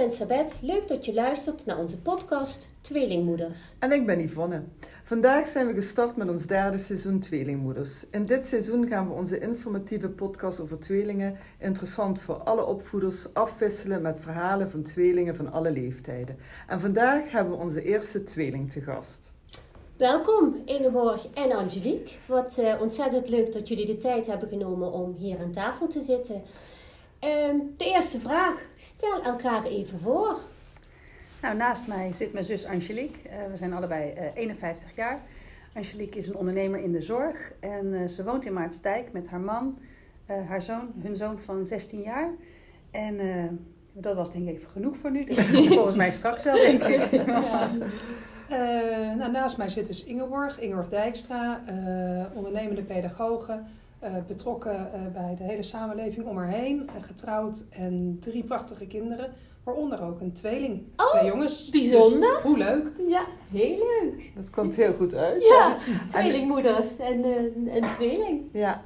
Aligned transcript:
ben 0.00 0.12
Sabet. 0.12 0.54
Leuk 0.60 0.88
dat 0.88 1.04
je 1.04 1.14
luistert 1.14 1.66
naar 1.66 1.78
onze 1.78 1.98
podcast 1.98 2.74
Tweelingmoeders. 2.80 3.74
En 3.78 3.92
ik 3.92 4.06
ben 4.06 4.20
Yvonne. 4.20 4.62
Vandaag 5.04 5.46
zijn 5.46 5.66
we 5.66 5.74
gestart 5.74 6.16
met 6.16 6.28
ons 6.28 6.46
derde 6.46 6.78
seizoen 6.78 7.20
Tweelingmoeders. 7.20 8.04
In 8.10 8.26
dit 8.26 8.46
seizoen 8.46 8.88
gaan 8.88 9.08
we 9.08 9.14
onze 9.14 9.38
informatieve 9.38 10.08
podcast 10.08 10.60
over 10.60 10.78
tweelingen, 10.78 11.38
interessant 11.58 12.20
voor 12.20 12.34
alle 12.42 12.64
opvoeders, 12.64 13.34
afwisselen 13.34 14.02
met 14.02 14.20
verhalen 14.20 14.70
van 14.70 14.82
tweelingen 14.82 15.36
van 15.36 15.52
alle 15.52 15.70
leeftijden. 15.70 16.38
En 16.66 16.80
vandaag 16.80 17.30
hebben 17.30 17.52
we 17.52 17.62
onze 17.62 17.82
eerste 17.82 18.22
tweeling 18.22 18.70
te 18.70 18.80
gast. 18.80 19.32
Welkom 19.96 20.62
Ingeborg 20.64 21.28
en 21.34 21.52
Angelique. 21.52 22.14
Wat 22.26 22.56
uh, 22.58 22.80
ontzettend 22.80 23.28
leuk 23.28 23.52
dat 23.52 23.68
jullie 23.68 23.86
de 23.86 23.96
tijd 23.96 24.26
hebben 24.26 24.48
genomen 24.48 24.92
om 24.92 25.14
hier 25.18 25.38
aan 25.38 25.52
tafel 25.52 25.86
te 25.86 26.00
zitten. 26.00 26.42
Ehm, 27.20 27.56
de 27.76 27.84
eerste 27.84 28.20
vraag. 28.20 28.54
Stel 28.76 29.22
elkaar 29.22 29.64
even 29.64 29.98
voor. 29.98 30.40
Nou, 31.42 31.56
naast 31.56 31.86
mij 31.86 32.12
zit 32.12 32.32
mijn 32.32 32.44
zus 32.44 32.66
Angelique. 32.66 33.18
Uh, 33.28 33.46
we 33.50 33.56
zijn 33.56 33.72
allebei 33.72 34.12
uh, 34.12 34.22
51 34.34 34.94
jaar. 34.94 35.20
Angelique 35.74 36.18
is 36.18 36.26
een 36.28 36.36
ondernemer 36.36 36.80
in 36.80 36.92
de 36.92 37.00
zorg 37.00 37.52
en 37.60 37.86
uh, 37.86 38.08
ze 38.08 38.24
woont 38.24 38.46
in 38.46 38.52
Maartsdijk 38.52 39.12
met 39.12 39.28
haar 39.28 39.40
man, 39.40 39.78
haar 40.26 40.62
zoon, 40.62 40.92
hun 41.02 41.16
zoon 41.16 41.38
van 41.38 41.64
16 41.64 42.00
jaar. 42.00 42.30
En 42.90 43.18
dat 43.92 44.16
was 44.16 44.32
denk 44.32 44.48
ik 44.48 44.54
even 44.54 44.70
genoeg 44.70 44.96
voor 44.96 45.10
nu. 45.10 45.24
Dat 45.24 45.38
is 45.38 45.74
volgens 45.74 45.96
mij 45.96 46.10
straks 46.10 46.44
wel, 46.44 46.54
denk 46.54 46.82
ik. 46.82 47.10
Ja. 48.48 49.14
nou, 49.14 49.30
naast 49.30 49.56
mij 49.56 49.68
zit 49.68 49.86
dus 49.86 50.04
Ingeborg, 50.04 50.60
Ingeborg 50.60 50.88
Dijkstra, 50.88 51.60
ondernemende 52.34 52.82
pedagoge. 52.82 53.60
Uh, 54.04 54.10
betrokken 54.26 54.90
uh, 54.94 55.12
bij 55.12 55.34
de 55.36 55.42
hele 55.44 55.62
samenleving 55.62 56.26
om 56.26 56.36
haar 56.36 56.48
heen. 56.48 56.82
Uh, 56.82 57.02
getrouwd 57.02 57.64
en 57.70 58.16
drie 58.20 58.44
prachtige 58.44 58.86
kinderen. 58.86 59.32
Waaronder 59.64 60.02
ook 60.02 60.20
een 60.20 60.32
tweeling. 60.32 60.82
Oh, 60.96 61.10
twee 61.10 61.24
jongens. 61.24 61.70
Bijzonder. 61.70 62.34
Dus 62.34 62.42
hoe 62.42 62.58
leuk. 62.58 62.90
Ja, 63.08 63.24
heel 63.50 63.78
leuk. 63.78 64.32
Dat 64.34 64.50
komt 64.50 64.76
heel 64.76 64.92
goed 64.92 65.14
uit. 65.14 65.46
Ja, 65.46 65.76
tweelingmoeders 66.08 66.98
en 66.98 67.24
een 67.74 67.90
tweeling. 67.90 68.42
Ja. 68.52 68.82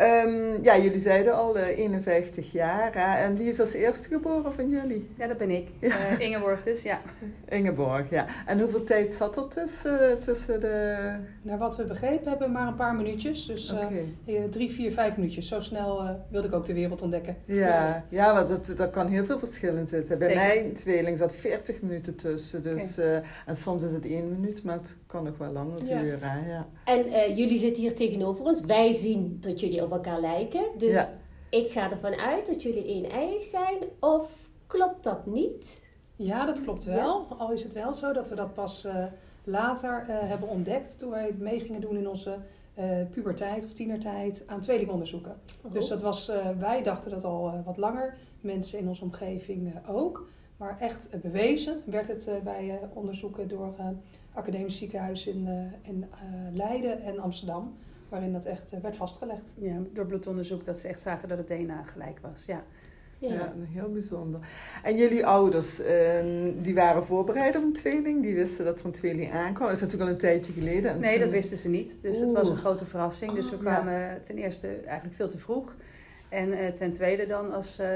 Um, 0.00 0.62
ja, 0.62 0.78
jullie 0.78 0.98
zeiden 0.98 1.36
al 1.36 1.56
uh, 1.56 1.78
51 1.78 2.52
jaar. 2.52 2.94
Hè? 2.94 3.24
En 3.24 3.36
wie 3.36 3.48
is 3.48 3.60
als 3.60 3.72
eerste 3.72 4.08
geboren 4.08 4.52
van 4.52 4.68
jullie? 4.68 5.08
Ja, 5.18 5.26
dat 5.26 5.36
ben 5.36 5.50
ik. 5.50 5.68
Ja. 5.80 5.88
Uh, 5.88 6.20
Ingeborg 6.20 6.62
dus, 6.62 6.82
ja. 6.82 7.00
Ingeborg, 7.48 8.10
ja. 8.10 8.26
En 8.46 8.60
hoeveel 8.60 8.84
tijd 8.84 9.12
zat 9.12 9.36
er 9.36 9.48
tussen, 9.48 10.18
tussen 10.18 10.60
de... 10.60 10.96
Naar 11.42 11.58
wat 11.58 11.76
we 11.76 11.84
begrepen 11.84 12.28
hebben, 12.28 12.52
maar 12.52 12.66
een 12.66 12.74
paar 12.74 12.94
minuutjes. 12.94 13.46
Dus 13.46 13.72
okay. 13.72 14.14
uh, 14.26 14.44
drie, 14.44 14.70
vier, 14.70 14.92
vijf 14.92 15.16
minuutjes. 15.16 15.48
Zo 15.48 15.60
snel 15.60 16.20
wilde 16.30 16.46
ik 16.46 16.54
ook 16.54 16.64
de 16.64 16.74
wereld 16.74 17.02
ontdekken. 17.02 17.36
Ja, 17.44 18.04
ja 18.08 18.34
want 18.34 18.48
dat, 18.48 18.72
dat 18.76 18.90
kan 18.90 19.06
heel 19.06 19.24
veel 19.24 19.38
verschillen 19.38 19.86
zitten. 19.86 20.18
Bij 20.18 20.28
Zeker. 20.28 20.42
mijn 20.42 20.72
tweeling 20.72 21.18
zat 21.18 21.34
40 21.34 21.82
minuten 21.82 22.16
tussen. 22.16 22.62
Dus, 22.62 22.98
okay. 22.98 23.22
en 23.46 23.56
soms 23.56 23.82
is 23.82 23.92
het 23.92 24.04
één 24.04 24.30
minuut, 24.30 24.64
maar 24.64 24.76
het 24.76 24.96
kan 25.06 25.24
nog 25.24 25.38
wel 25.38 25.52
langer 25.52 25.84
duren. 25.84 26.18
Ja. 26.20 26.40
Ja. 26.46 26.66
En 26.84 27.34
jullie 27.34 27.58
zitten 27.58 27.82
hier 27.82 27.94
tegenover 27.94 28.44
ons. 28.44 28.60
Wij 28.60 28.92
zien 28.92 29.36
dat 29.40 29.60
jullie 29.60 29.81
op 29.82 29.92
elkaar 29.92 30.20
lijken. 30.20 30.64
Dus 30.78 30.92
ja. 30.92 31.18
ik 31.48 31.70
ga 31.70 31.90
ervan 31.90 32.14
uit 32.14 32.46
dat 32.46 32.62
jullie 32.62 32.94
een-eiig 32.94 33.42
zijn. 33.42 33.78
Of 34.00 34.30
klopt 34.66 35.04
dat 35.04 35.26
niet? 35.26 35.80
Ja, 36.16 36.46
dat 36.46 36.62
klopt 36.62 36.84
wel. 36.84 37.26
Ja. 37.30 37.36
Al 37.36 37.52
is 37.52 37.62
het 37.62 37.72
wel 37.72 37.94
zo 37.94 38.12
dat 38.12 38.28
we 38.28 38.34
dat 38.34 38.54
pas 38.54 38.84
uh, 38.84 39.04
later 39.44 40.06
uh, 40.08 40.16
hebben 40.20 40.48
ontdekt. 40.48 40.98
Toen 40.98 41.10
wij 41.10 41.26
het 41.26 41.38
mee 41.38 41.60
gingen 41.60 41.80
doen 41.80 41.96
in 41.96 42.08
onze 42.08 42.38
uh, 42.78 42.84
puberteit 43.10 43.64
of 43.64 43.72
tienertijd 43.72 44.44
aan 44.46 44.60
tweelingonderzoeken. 44.60 45.40
Oh. 45.62 45.72
Dus 45.72 45.88
dat 45.88 46.02
was, 46.02 46.30
wij 46.58 46.82
dachten 46.82 47.10
dat 47.10 47.24
al 47.24 47.62
wat 47.64 47.76
langer. 47.76 48.16
Mensen 48.40 48.78
in 48.78 48.88
onze 48.88 49.02
omgeving 49.02 49.72
ook. 49.88 50.28
Maar 50.56 50.76
echt 50.80 51.20
bewezen 51.22 51.82
werd 51.84 52.08
het 52.08 52.30
bij 52.44 52.80
onderzoeken 52.92 53.48
door 53.48 53.74
academisch 54.32 54.76
ziekenhuis 54.76 55.26
in, 55.26 55.48
in 55.82 56.04
Leiden 56.52 57.02
en 57.02 57.18
Amsterdam 57.18 57.76
waarin 58.12 58.32
dat 58.32 58.44
echt 58.44 58.74
werd 58.82 58.96
vastgelegd. 58.96 59.52
Ja, 59.56 59.78
door 59.92 60.06
bloedonderzoek 60.06 60.64
dat 60.64 60.78
ze 60.78 60.88
echt 60.88 61.00
zagen 61.00 61.28
dat 61.28 61.38
het 61.38 61.46
DNA 61.46 61.82
gelijk 61.82 62.18
was. 62.22 62.44
Ja. 62.44 62.64
Ja. 63.18 63.32
ja, 63.32 63.52
heel 63.70 63.92
bijzonder. 63.92 64.40
En 64.82 64.96
jullie 64.96 65.26
ouders, 65.26 65.80
uh, 65.80 66.52
die 66.62 66.74
waren 66.74 67.04
voorbereid 67.04 67.56
op 67.56 67.62
een 67.62 67.72
tweeling? 67.72 68.22
Die 68.22 68.34
wisten 68.34 68.64
dat 68.64 68.80
er 68.80 68.86
een 68.86 68.92
tweeling 68.92 69.32
aankwam? 69.32 69.66
Dat 69.66 69.76
is 69.76 69.80
natuurlijk 69.80 70.08
al 70.08 70.14
een 70.14 70.20
tijdje 70.20 70.52
geleden. 70.52 71.00
Nee, 71.00 71.10
toen... 71.10 71.20
dat 71.20 71.30
wisten 71.30 71.56
ze 71.56 71.68
niet. 71.68 72.02
Dus 72.02 72.16
Oeh. 72.16 72.26
het 72.26 72.36
was 72.36 72.48
een 72.48 72.56
grote 72.56 72.86
verrassing. 72.86 73.32
Dus 73.32 73.50
we 73.50 73.58
kwamen 73.58 74.00
ja. 74.00 74.18
ten 74.22 74.36
eerste 74.36 74.68
eigenlijk 74.68 75.14
veel 75.14 75.28
te 75.28 75.38
vroeg. 75.38 75.76
En 76.32 76.48
uh, 76.48 76.66
ten 76.66 76.92
tweede 76.92 77.26
dan 77.26 77.52
als 77.52 77.80
uh, 77.80 77.86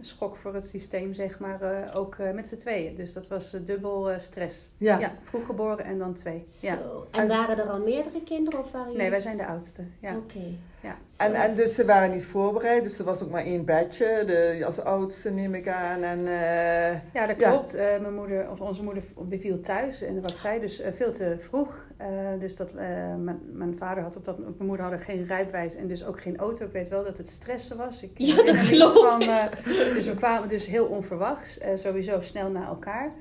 schok 0.00 0.36
voor 0.36 0.54
het 0.54 0.66
systeem, 0.66 1.14
zeg 1.14 1.38
maar, 1.38 1.90
ook 1.96 2.16
met 2.34 2.48
z'n 2.48 2.56
tweeën. 2.56 2.94
Dus 2.94 3.12
dat 3.12 3.28
was 3.28 3.50
dubbel 3.50 4.18
stress. 4.18 4.70
Ja. 4.76 4.98
ja. 4.98 5.12
Vroeg 5.22 5.46
geboren 5.46 5.84
en 5.84 5.98
dan 5.98 6.14
twee. 6.14 6.44
Ja. 6.60 6.76
Zo. 6.76 7.06
En 7.10 7.28
waren 7.28 7.58
er 7.58 7.68
al 7.68 7.80
meerdere 7.80 8.22
kinderen 8.22 8.60
of 8.60 8.70
waren 8.70 8.86
jullie? 8.86 9.00
Nee, 9.00 9.10
wij 9.10 9.20
zijn 9.20 9.36
de 9.36 9.46
oudste. 9.46 9.82
Ja. 10.00 10.16
Oké. 10.16 10.36
Okay. 10.36 10.58
Ja. 10.82 10.96
En, 11.16 11.34
en 11.34 11.54
dus 11.54 11.74
ze 11.74 11.84
waren 11.84 12.10
niet 12.10 12.24
voorbereid, 12.24 12.82
dus 12.82 12.98
er 12.98 13.04
was 13.04 13.22
ook 13.22 13.30
maar 13.30 13.44
één 13.44 13.64
bedje, 13.64 14.22
de, 14.26 14.62
als 14.64 14.80
oudste 14.80 15.30
neem 15.30 15.54
ik 15.54 15.68
aan. 15.68 16.02
En, 16.02 16.18
uh, 16.18 17.12
ja, 17.14 17.26
dat 17.26 17.36
klopt. 17.36 17.72
Ja. 17.72 17.94
Uh, 17.94 18.00
mijn 18.00 18.14
moeder, 18.14 18.50
of 18.50 18.60
onze 18.60 18.82
moeder 18.82 19.02
beviel 19.18 19.60
thuis, 19.60 20.02
en 20.02 20.20
wat 20.20 20.30
ik 20.30 20.38
zei, 20.38 20.60
dus 20.60 20.80
uh, 20.80 20.86
veel 20.90 21.12
te 21.12 21.34
vroeg. 21.38 21.86
dus 22.38 22.56
dat, 22.56 22.72
mijn, 22.72 23.40
mijn 23.52 23.76
vader 23.76 24.02
had 24.02 24.16
op 24.16 24.24
dat 24.24 24.38
mijn 24.38 24.54
moeder 24.58 24.80
hadden 24.80 25.00
geen 25.00 25.26
rijbewijs 25.26 25.74
en 25.74 25.86
dus 25.86 26.04
ook 26.04 26.20
geen 26.20 26.38
auto. 26.38 26.64
Ik 26.64 26.72
weet 26.72 26.88
wel 26.88 27.04
dat 27.04 27.18
het 27.18 27.28
stressen 27.28 27.76
was. 27.76 28.02
Ik, 28.02 28.10
ja, 28.14 28.42
dat 28.42 28.56
geloof 28.56 28.92
van, 28.92 29.18
Dus 29.94 30.06
we 30.06 30.14
kwamen 30.14 30.48
dus 30.48 30.66
heel 30.66 30.86
onverwachts, 30.86 31.58
sowieso 31.74 32.20
snel 32.20 32.50
naar 32.50 32.66
elkaar 32.66 33.12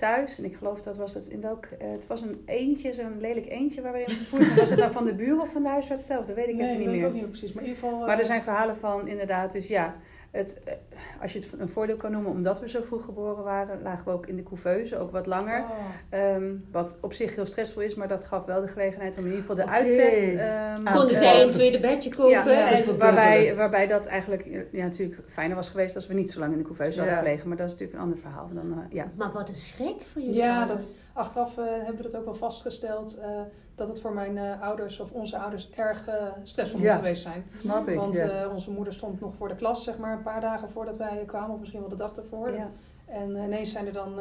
thuis. 0.00 0.38
En 0.38 0.44
ik 0.44 0.56
geloof 0.56 0.80
dat 0.80 0.96
was 0.96 1.14
het 1.14 1.26
in 1.26 1.40
welk... 1.40 1.64
Uh, 1.64 1.90
het 1.92 2.06
was 2.06 2.22
een 2.22 2.42
eentje, 2.46 2.92
zo'n 2.92 3.20
lelijk 3.20 3.50
eentje 3.50 3.80
waar 3.80 3.92
we 3.92 4.02
in 4.02 4.14
gevoerd. 4.14 4.54
Was 4.54 4.70
het 4.70 4.78
nou 4.78 4.92
van 4.92 5.04
de 5.04 5.14
buren 5.14 5.40
of 5.40 5.52
van 5.52 5.62
de 5.62 5.68
huisarts 5.68 6.06
zelf? 6.06 6.24
Dat 6.26 6.36
weet 6.36 6.48
ik 6.48 6.54
nee, 6.54 6.66
even 6.66 6.78
niet 6.78 6.88
meer. 6.88 6.98
Ik 6.98 7.06
ook 7.06 7.12
niet 7.12 7.28
precies. 7.28 7.52
Maar, 7.52 7.62
in 7.62 7.68
ieder 7.68 7.82
geval, 7.82 8.00
uh... 8.00 8.06
maar 8.06 8.18
er 8.18 8.24
zijn 8.24 8.42
verhalen 8.42 8.76
van 8.76 9.08
inderdaad. 9.08 9.52
Dus 9.52 9.68
ja, 9.68 9.96
het, 10.30 10.60
uh, 10.68 10.72
als 11.22 11.32
je 11.32 11.38
het 11.38 11.48
een 11.58 11.68
voordeel 11.68 11.96
kan 11.96 12.10
noemen, 12.10 12.30
omdat 12.30 12.60
we 12.60 12.68
zo 12.68 12.82
vroeg 12.82 13.04
geboren 13.04 13.44
waren, 13.44 13.82
lagen 13.82 14.04
we 14.04 14.10
ook 14.10 14.26
in 14.26 14.36
de 14.36 14.42
couveuse, 14.42 14.98
ook 14.98 15.10
wat 15.10 15.26
langer. 15.26 15.64
Oh. 16.12 16.34
Um, 16.34 16.66
wat 16.72 16.98
op 17.00 17.12
zich 17.12 17.34
heel 17.34 17.46
stressvol 17.46 17.82
is, 17.82 17.94
maar 17.94 18.08
dat 18.08 18.24
gaf 18.24 18.44
wel 18.44 18.60
de 18.60 18.68
gelegenheid 18.68 19.18
om 19.18 19.24
in 19.24 19.30
ieder 19.30 19.40
geval 19.40 19.56
de 19.56 19.62
okay. 19.62 19.74
uitzet... 19.74 20.40
Um, 20.78 20.84
Konden 20.84 21.16
zij 21.16 21.42
een 21.42 21.48
tweede 21.48 21.80
bedje 21.80 22.10
kopen? 22.10 22.30
Ja, 22.30 22.50
ja 22.50 22.70
en 22.70 22.98
waarbij, 22.98 23.56
waarbij 23.56 23.86
dat 23.86 24.06
eigenlijk 24.06 24.66
ja, 24.72 24.84
natuurlijk 24.84 25.20
fijner 25.26 25.56
was 25.56 25.70
geweest 25.70 25.94
als 25.94 26.06
we 26.06 26.14
niet 26.14 26.30
zo 26.30 26.38
lang 26.38 26.52
in 26.52 26.58
de 26.58 26.64
couveuse 26.64 26.98
hadden 26.98 27.18
gelegen. 27.18 27.48
Maar 27.48 27.56
dat 27.56 27.66
is 27.66 27.72
natuurlijk 27.72 27.98
een 27.98 28.04
ander 28.04 28.18
verhaal. 28.18 28.50
Dan, 28.52 28.66
uh, 28.66 28.78
ja. 28.90 29.10
Maar 29.16 29.32
wat 29.32 29.48
een 29.48 29.54
schrik 29.54 30.02
voor 30.12 30.22
jullie 30.22 30.36
Ja, 30.36 30.66
dat, 30.66 30.86
achteraf 31.12 31.56
uh, 31.58 31.64
hebben 31.66 31.96
we 31.96 32.02
dat 32.02 32.16
ook 32.16 32.24
wel 32.24 32.34
vastgesteld. 32.34 33.18
Uh, 33.18 33.40
dat 33.80 33.88
het 33.88 34.00
voor 34.00 34.12
mijn 34.12 34.36
uh, 34.36 34.62
ouders 34.62 35.00
of 35.00 35.10
onze 35.10 35.38
ouders 35.38 35.70
erg 35.70 36.08
uh, 36.08 36.14
stressvol 36.42 36.80
ja, 36.80 36.92
moet 36.92 37.02
geweest 37.02 37.22
zijn. 37.22 37.42
Snap 37.48 37.88
ik. 37.88 37.96
Want 37.96 38.16
ja. 38.16 38.44
uh, 38.44 38.52
onze 38.52 38.70
moeder 38.70 38.92
stond 38.92 39.20
nog 39.20 39.34
voor 39.34 39.48
de 39.48 39.56
klas, 39.56 39.84
zeg 39.84 39.98
maar, 39.98 40.12
een 40.16 40.22
paar 40.22 40.40
dagen 40.40 40.70
voordat 40.70 40.96
wij 40.96 41.22
kwamen, 41.26 41.50
of 41.50 41.58
misschien 41.58 41.80
wel 41.80 41.88
de 41.88 41.96
dag 41.96 42.16
ervoor. 42.16 42.52
Ja. 42.52 42.70
En 43.06 43.30
ineens 43.30 43.70
zijn 43.72 43.86
er 43.86 43.92
dan, 43.92 44.14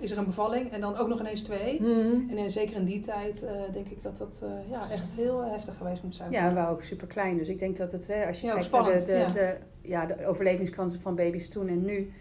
is 0.00 0.10
er 0.10 0.18
een 0.18 0.24
bevalling 0.24 0.72
en 0.72 0.80
dan 0.80 0.96
ook 0.96 1.08
nog 1.08 1.20
ineens 1.20 1.42
twee. 1.42 1.80
Mm 1.80 1.86
-hmm. 1.86 2.36
En 2.36 2.50
zeker 2.50 2.76
in 2.76 2.84
die 2.84 3.00
tijd 3.00 3.44
denk 3.72 3.88
ik 3.88 4.02
dat 4.02 4.16
dat 4.16 4.42
ja, 4.70 4.90
echt 4.90 5.12
heel 5.12 5.44
heftig 5.44 5.76
geweest 5.76 6.02
moet 6.02 6.14
zijn. 6.14 6.30
Ja, 6.30 6.48
we 6.48 6.54
waren 6.54 6.70
ook 6.70 6.82
super 6.82 7.06
klein. 7.06 7.36
Dus 7.38 7.48
ik 7.48 7.58
denk 7.58 7.76
dat 7.76 7.92
het, 7.92 8.10
als 8.26 8.40
je 8.40 8.50
kijkt 8.52 8.70
naar 8.70 8.84
de, 8.84 9.04
de, 9.06 9.12
ja. 9.12 9.26
de, 9.26 9.56
ja, 9.82 10.06
de 10.06 10.26
overlevingskansen 10.26 11.00
van 11.00 11.14
baby's 11.14 11.48
toen 11.48 11.68
en 11.68 11.84
nu. 11.84 12.12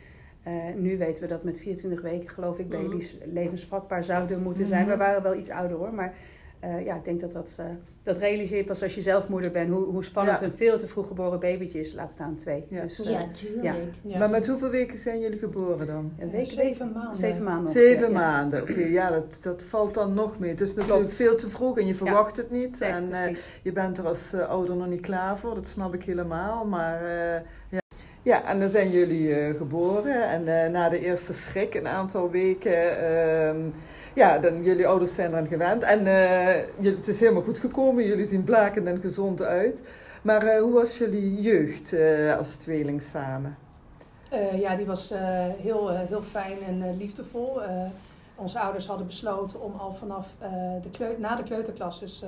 Uh, 0.47 0.53
nu 0.75 0.97
weten 0.97 1.23
we 1.23 1.29
dat 1.29 1.43
met 1.43 1.57
24 1.57 2.01
weken, 2.01 2.29
geloof 2.29 2.57
ik, 2.59 2.69
baby's 2.69 3.17
mm. 3.17 3.33
levensvatbaar 3.33 4.03
zouden 4.03 4.41
moeten 4.41 4.65
zijn. 4.65 4.83
Mm 4.83 4.89
-hmm. 4.89 4.97
We 4.97 5.03
waren 5.03 5.23
wel 5.23 5.35
iets 5.35 5.49
ouder 5.49 5.77
hoor, 5.77 5.93
maar 5.93 6.13
uh, 6.63 6.85
ja, 6.85 6.95
ik 6.95 7.05
denk 7.05 7.19
dat 7.19 7.31
dat, 7.31 7.57
uh, 7.59 7.65
dat 8.03 8.17
realiseer 8.17 8.57
je 8.57 8.63
pas 8.63 8.83
als 8.83 8.95
je 8.95 9.01
zelf 9.01 9.27
moeder 9.27 9.51
bent. 9.51 9.69
Hoe, 9.69 9.83
hoe 9.83 10.03
spannend 10.03 10.39
ja. 10.39 10.45
een 10.45 10.51
veel 10.51 10.77
te 10.77 10.87
vroeg 10.87 11.07
geboren 11.07 11.39
babytje 11.39 11.79
is, 11.79 11.93
laat 11.93 12.11
staan 12.11 12.35
twee. 12.35 12.65
Ja, 12.69 12.81
dus, 12.81 12.99
uh, 12.99 13.11
ja 13.11 13.27
tuurlijk. 13.31 13.63
Ja. 13.63 13.75
Ja. 14.01 14.17
Maar 14.17 14.29
met 14.29 14.47
hoeveel 14.47 14.69
weken 14.69 14.97
zijn 14.97 15.19
jullie 15.19 15.39
geboren 15.39 15.87
dan? 15.87 16.13
Een 16.19 16.31
week, 16.31 16.45
zeven 16.45 16.91
maanden. 16.91 17.15
Zeven 17.15 17.43
maanden. 17.43 17.71
Zeven 17.71 18.11
maanden, 18.11 18.61
oké. 18.61 18.71
Okay, 18.71 18.91
ja, 18.91 19.11
dat, 19.11 19.39
dat 19.43 19.63
valt 19.63 19.93
dan 19.93 20.13
nog 20.13 20.39
mee. 20.39 20.49
Het 20.49 20.61
is 20.61 20.75
natuurlijk 20.75 20.97
Klopt. 20.97 21.15
veel 21.15 21.35
te 21.35 21.49
vroeg 21.49 21.77
en 21.77 21.87
je 21.87 21.95
verwacht 21.95 22.37
het 22.37 22.51
niet. 22.51 22.79
Nee, 22.79 22.89
en 22.89 23.35
je 23.61 23.71
bent 23.71 23.97
er 23.97 24.07
als 24.07 24.33
ouder 24.33 24.75
nog 24.75 24.87
niet 24.87 25.01
klaar 25.01 25.37
voor, 25.37 25.53
dat 25.53 25.67
snap 25.67 25.93
ik 25.93 26.03
helemaal. 26.03 26.65
Maar 26.65 27.03
ja. 27.69 27.81
Ja, 28.23 28.43
en 28.43 28.59
dan 28.59 28.69
zijn 28.69 28.91
jullie 28.91 29.27
uh, 29.27 29.57
geboren 29.57 30.29
en 30.29 30.41
uh, 30.41 30.73
na 30.73 30.89
de 30.89 30.99
eerste 30.99 31.33
schrik, 31.33 31.73
een 31.73 31.87
aantal 31.87 32.29
weken, 32.29 32.97
uh, 33.03 33.71
ja, 34.15 34.39
dan, 34.39 34.63
jullie 34.63 34.87
ouders 34.87 35.13
zijn 35.13 35.31
eraan 35.31 35.47
gewend. 35.47 35.83
En 35.83 36.05
uh, 36.05 36.91
het 36.93 37.07
is 37.07 37.19
helemaal 37.19 37.41
goed 37.41 37.59
gekomen, 37.59 38.05
jullie 38.05 38.25
zien 38.25 38.43
blakend 38.43 38.87
en 38.87 39.01
gezond 39.01 39.41
uit. 39.41 39.83
Maar 40.21 40.57
hoe 40.57 40.71
was 40.71 40.97
jullie 40.97 41.41
jeugd 41.41 41.95
als 42.37 42.55
tweeling 42.55 43.01
samen? 43.01 43.57
ja, 44.55 44.75
die 44.75 44.85
was 44.85 45.13
heel, 45.57 45.89
heel 45.89 46.21
fijn 46.21 46.57
en 46.67 46.97
liefdevol. 46.97 47.61
onze 48.35 48.59
ouders 48.59 48.87
hadden 48.87 49.07
besloten 49.07 49.61
om 49.61 49.73
al 49.79 49.93
vanaf 49.93 50.27
de 50.81 50.89
kleut 50.89 51.19
na 51.19 51.35
de 51.35 51.43
kleuterklas, 51.43 51.99
dus 51.99 52.23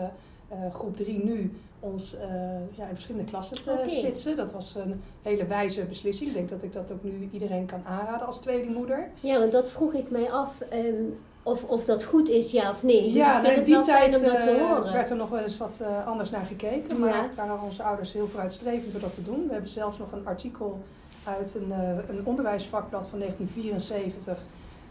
groep 0.71 0.95
3 0.95 1.24
nu, 1.24 1.51
ons 1.94 2.16
eh, 2.16 2.28
ja, 2.72 2.88
in 2.88 2.94
verschillende 2.94 3.30
klassen 3.30 3.62
te 3.62 3.72
Oké. 3.72 3.90
splitsen. 3.90 4.36
Dat 4.36 4.52
was 4.52 4.76
een 4.76 5.02
hele 5.22 5.46
wijze 5.46 5.84
beslissing. 5.84 6.30
Ik 6.30 6.36
denk 6.36 6.50
dat 6.50 6.64
ik 6.64 6.74
dat 6.74 6.92
ook 6.92 7.04
nu 7.04 7.30
iedereen 7.32 7.66
kan 7.66 7.82
aanraden 7.86 8.26
als 8.26 8.40
tweelingmoeder. 8.40 9.08
Ja, 9.22 9.40
want 9.40 9.52
dat 9.52 9.70
vroeg 9.70 9.94
ik 9.94 10.10
mij 10.10 10.32
af 10.32 10.62
ehm, 10.70 11.04
of, 11.44 11.64
of 11.64 11.86
dat 11.86 12.04
goed 12.04 12.30
is, 12.30 12.52
ja 12.52 12.70
of 12.70 12.84
nee. 12.84 13.04
Dus 13.06 13.16
ja, 13.16 13.38
ik 13.40 13.46
vind 13.46 13.68
in 13.68 13.74
het 13.74 13.86
die 13.86 13.94
tijd 13.94 14.22
eh, 14.22 14.92
werd 14.92 15.10
er 15.10 15.16
nog 15.16 15.30
wel 15.30 15.40
eens 15.42 15.58
wat 15.58 15.80
eh, 15.82 16.08
anders 16.08 16.30
naar 16.30 16.46
gekeken. 16.46 17.00
Maar 17.00 17.10
Ja. 17.10 17.30
waren 17.36 17.62
onze 17.62 17.84
ouders 17.84 18.14
heel 18.14 18.28
vooruitstrevend 18.28 18.92
door 18.92 19.02
dat 19.02 19.14
te 19.14 19.24
doen. 19.24 19.46
We 19.48 19.52
hebben 19.54 19.70
zelfs 19.70 19.98
nog 19.98 20.12
een 20.12 20.28
artikel 20.28 20.80
uit 21.24 21.56
een, 21.56 21.72
een 22.10 22.22
onderwijsvakblad 22.26 23.08
van 23.08 23.20
1974. 23.20 24.38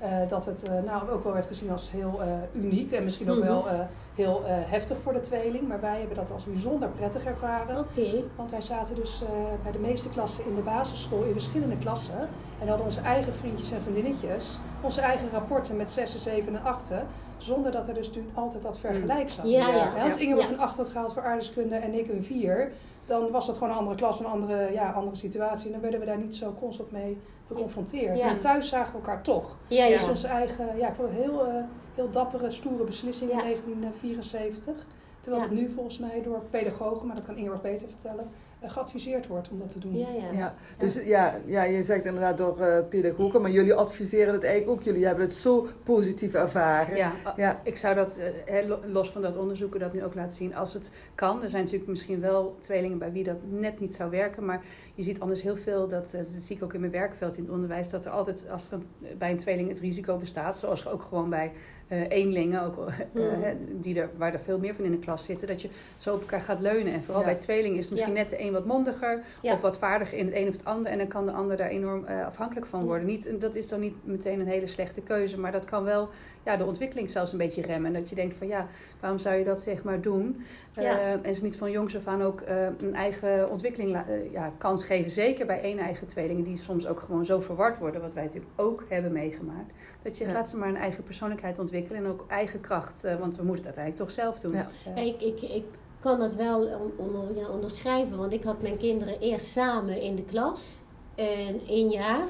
Eh, 0.04 0.28
dat 0.28 0.44
het 0.44 0.62
eh, 0.68 0.72
nou, 0.86 1.10
ook 1.10 1.24
wel 1.24 1.32
werd 1.32 1.46
gezien 1.46 1.70
als 1.70 1.90
heel 1.90 2.22
eh, 2.22 2.28
uniek 2.62 2.92
en 2.92 3.04
misschien 3.04 3.30
ook 3.30 3.38
Mhm. 3.38 3.46
wel 3.46 3.68
eh, 3.68 3.78
heel 4.14 4.42
eh, 4.46 4.52
heftig 4.56 4.96
voor 5.02 5.12
de 5.12 5.20
tweeling. 5.20 5.68
Maar 5.68 5.80
wij 5.80 5.98
hebben 5.98 6.16
dat 6.16 6.32
als 6.32 6.44
bijzonder 6.44 6.88
prettig 6.88 7.24
ervaren. 7.24 7.78
Oké, 7.78 8.22
Want 8.36 8.50
wij 8.50 8.60
zaten 8.62 8.94
dus 8.94 9.22
eh, 9.22 9.28
bij 9.62 9.72
de 9.72 9.78
meeste 9.78 10.08
klassen 10.08 10.44
in 10.46 10.54
de 10.54 10.60
basisschool 10.60 11.22
in 11.22 11.32
verschillende 11.32 11.76
klassen. 11.78 12.28
En 12.60 12.68
hadden 12.68 12.86
onze 12.86 13.00
eigen 13.00 13.32
vriendjes 13.34 13.70
en 13.72 13.80
vriendinnetjes. 13.82 14.58
Onze 14.82 15.00
eigen 15.00 15.28
rapporten 15.32 15.76
met 15.76 15.90
6, 15.90 16.22
7 16.22 16.54
en 16.56 16.62
8. 16.64 16.92
Zonder 17.36 17.72
dat 17.72 17.88
er 17.88 17.94
dus 17.94 18.10
altijd 18.34 18.62
dat 18.62 18.78
vergelijk 18.78 19.30
zat. 19.30 19.48
Ja, 19.48 19.68
ja. 19.68 19.90
Ja, 19.96 20.04
als 20.04 20.16
Ingeborg 20.16 20.46
Ja. 20.46 20.52
een 20.52 20.60
8 20.60 20.76
had 20.76 20.88
gehaald 20.88 21.12
voor 21.12 21.22
aardrijkskunde 21.22 21.74
en 21.76 21.94
ik 21.98 22.08
een 22.08 22.22
4, 22.24 22.72
dan 23.06 23.30
was 23.30 23.46
dat 23.46 23.56
gewoon 23.56 23.72
een 23.72 23.78
andere 23.78 23.96
klas, 23.96 24.20
een 24.20 24.26
andere, 24.26 24.72
ja, 24.72 24.90
andere 24.90 25.16
situatie. 25.16 25.66
En 25.66 25.72
dan 25.72 25.80
werden 25.80 26.00
we 26.00 26.06
daar 26.06 26.18
niet 26.18 26.34
zo 26.34 26.54
constant 26.60 26.90
mee 26.90 27.18
geconfronteerd. 27.46 28.18
Ja. 28.18 28.28
En 28.28 28.38
thuis 28.38 28.68
zagen 28.68 28.92
we 28.92 28.98
elkaar 28.98 29.22
toch. 29.22 29.56
ja, 29.68 29.84
ja. 29.84 29.96
Dus 29.96 30.08
onze 30.08 30.26
eigen, 30.26 30.76
ja, 30.76 30.88
ik 30.88 30.94
vond 30.94 31.08
het 31.08 31.18
heel, 31.18 31.46
eh, 31.46 31.54
heel 31.94 32.10
dappere, 32.10 32.50
stoere 32.50 32.84
beslissing 32.84 33.30
in 33.30 33.38
1974. 33.38 34.86
Terwijl 35.20 35.42
het 35.42 35.52
nu 35.52 35.70
volgens 35.70 35.98
mij 35.98 36.22
door 36.22 36.42
pedagogen, 36.50 37.06
maar 37.06 37.16
dat 37.16 37.24
kan 37.24 37.36
Ingeborg 37.36 37.60
beter 37.60 37.88
vertellen, 37.88 38.30
geadviseerd 38.70 39.26
wordt 39.26 39.50
om 39.50 39.58
dat 39.58 39.70
te 39.70 39.78
doen. 39.78 39.96
ja, 39.98 40.06
ja. 40.32 40.38
Ja, 40.38 40.54
dus 40.78 40.94
ja, 41.06 41.34
ja, 41.46 41.62
je 41.62 41.82
zegt 41.82 42.04
inderdaad 42.06 42.38
door 42.38 42.58
eh, 42.60 42.88
pedagogen, 42.88 43.42
maar 43.42 43.50
jullie 43.50 43.74
adviseren 43.74 44.32
het 44.32 44.44
eigenlijk 44.44 44.78
ook. 44.78 44.84
Jullie 44.84 45.06
hebben 45.06 45.24
het 45.24 45.34
zo 45.34 45.66
positief 45.82 46.34
ervaren. 46.34 46.96
Ja, 46.96 47.12
Ja. 47.36 47.60
ik 47.64 47.76
zou 47.76 47.94
dat, 47.94 48.20
eh, 48.46 48.70
los 48.86 49.10
van 49.10 49.22
dat 49.22 49.36
onderzoeken, 49.36 49.80
dat 49.80 49.92
nu 49.92 50.04
ook 50.04 50.14
laten 50.14 50.36
zien 50.36 50.54
als 50.56 50.72
het 50.72 50.90
kan. 51.14 51.42
Er 51.42 51.48
zijn 51.48 51.62
natuurlijk 51.62 51.90
misschien 51.90 52.20
wel 52.20 52.56
tweelingen 52.58 52.98
bij 52.98 53.12
wie 53.12 53.24
dat 53.24 53.36
net 53.48 53.80
niet 53.80 53.94
zou 53.94 54.10
werken. 54.10 54.44
Maar 54.44 54.62
je 54.94 55.02
ziet 55.02 55.20
anders 55.20 55.42
heel 55.42 55.56
veel, 55.56 55.88
dat, 55.88 56.06
eh, 56.14 56.18
dat 56.20 56.26
zie 56.26 56.56
ik 56.56 56.62
ook 56.62 56.74
in 56.74 56.80
mijn 56.80 56.92
werkveld 56.92 57.36
in 57.36 57.42
het 57.42 57.52
onderwijs, 57.52 57.90
dat 57.90 58.04
er 58.04 58.10
altijd 58.10 58.46
als 58.50 58.66
er 58.66 58.72
een- 58.72 59.18
bij 59.18 59.30
een 59.30 59.36
tweeling 59.36 59.68
het 59.68 59.80
risico 59.80 60.16
bestaat, 60.16 60.56
zoals 60.56 60.88
ook 60.88 61.02
gewoon 61.02 61.30
bij 61.30 61.52
eh 61.88 62.08
eenlingen, 62.10 62.62
ook, 62.62 62.76
hè, 63.14 63.54
die 63.80 64.00
er, 64.00 64.10
waar 64.16 64.32
er 64.32 64.40
veel 64.40 64.58
meer 64.58 64.74
van 64.74 64.84
in 64.84 64.90
de 64.90 64.98
klas 64.98 65.24
zitten, 65.24 65.48
dat 65.48 65.62
je 65.62 65.68
zo 65.96 66.14
op 66.14 66.20
elkaar 66.20 66.40
gaat 66.40 66.60
leunen. 66.60 66.92
En 66.92 67.02
vooral 67.04 67.20
Ja. 67.22 67.26
bij 67.28 67.36
tweelingen 67.36 67.78
is 67.78 67.84
het 67.84 67.92
misschien 67.92 68.14
Ja. 68.14 68.20
net 68.20 68.30
de 68.30 68.40
een 68.40 68.53
wat 68.54 68.64
mondiger 68.66 69.22
Ja. 69.42 69.52
of 69.52 69.60
wat 69.60 69.78
vaardiger 69.78 70.18
in 70.18 70.26
het 70.26 70.34
een 70.34 70.48
of 70.48 70.52
het 70.52 70.64
ander. 70.64 70.90
En 70.92 70.98
dan 70.98 71.06
kan 71.06 71.26
de 71.26 71.32
ander 71.32 71.56
daar 71.56 71.68
enorm 71.68 72.04
eh, 72.04 72.26
afhankelijk 72.26 72.66
van 72.66 72.84
worden. 72.84 73.06
Niet, 73.06 73.40
dat 73.40 73.54
is 73.54 73.68
dan 73.68 73.80
niet 73.80 73.94
meteen 74.06 74.40
een 74.40 74.46
hele 74.46 74.66
slechte 74.66 75.00
keuze, 75.00 75.38
maar 75.38 75.52
dat 75.52 75.64
kan 75.64 75.84
wel 75.84 76.08
ja, 76.44 76.56
de 76.56 76.64
ontwikkeling 76.64 77.10
zelfs 77.10 77.32
een 77.32 77.38
beetje 77.38 77.62
remmen. 77.62 77.94
En 77.94 78.00
dat 78.00 78.08
je 78.08 78.14
denkt 78.14 78.34
van 78.34 78.46
ja, 78.46 78.66
waarom 79.00 79.18
zou 79.18 79.34
je 79.34 79.44
dat 79.44 79.60
zeg 79.60 79.82
maar 79.82 80.00
doen? 80.00 80.44
Ja. 80.72 80.98
Eh, 81.00 81.26
en 81.26 81.34
ze 81.34 81.42
niet 81.42 81.56
van 81.56 81.70
jongs 81.70 81.96
af 81.96 82.06
aan 82.06 82.22
ook 82.22 82.40
eh, 82.40 82.66
een 82.78 82.94
eigen 82.94 83.50
ontwikkeling 83.50 83.98
ja, 84.32 84.52
kans 84.58 84.84
geven. 84.84 85.10
Zeker 85.10 85.46
bij 85.46 85.60
één 85.60 85.78
eigen 85.78 86.06
tweelingen 86.06 86.44
die 86.44 86.56
soms 86.56 86.86
ook 86.86 87.00
gewoon 87.00 87.24
zo 87.24 87.40
verward 87.40 87.78
worden. 87.78 88.00
Wat 88.00 88.14
wij 88.14 88.22
natuurlijk 88.22 88.52
ook 88.56 88.84
hebben 88.88 89.12
meegemaakt. 89.12 89.72
Dat 90.02 90.18
je 90.18 90.26
Ja. 90.26 90.32
laat 90.32 90.48
ze 90.48 90.56
maar 90.56 90.68
een 90.68 90.76
eigen 90.76 91.02
persoonlijkheid 91.02 91.58
ontwikkelen. 91.58 92.04
En 92.04 92.10
ook 92.10 92.24
eigen 92.28 92.60
kracht. 92.60 93.02
want 93.18 93.36
we 93.36 93.42
moeten 93.42 93.66
het 93.66 93.78
uiteindelijk 93.78 93.96
toch 93.96 94.10
zelf 94.10 94.38
doen. 94.40 94.52
Ja. 94.52 94.68
Ik, 95.02 95.20
ik, 95.22 95.42
ik 95.42 95.64
kan 96.04 96.18
dat 96.18 96.34
wel 96.34 96.68
onder, 96.96 97.36
ja, 97.36 97.48
onderschrijven, 97.48 98.18
want 98.18 98.32
ik 98.32 98.44
had 98.44 98.62
mijn 98.62 98.76
kinderen 98.76 99.20
eerst 99.20 99.46
samen 99.46 100.00
in 100.00 100.16
de 100.16 100.22
klas, 100.24 100.78
en 101.14 101.60
één 101.68 101.90
jaar. 101.90 102.26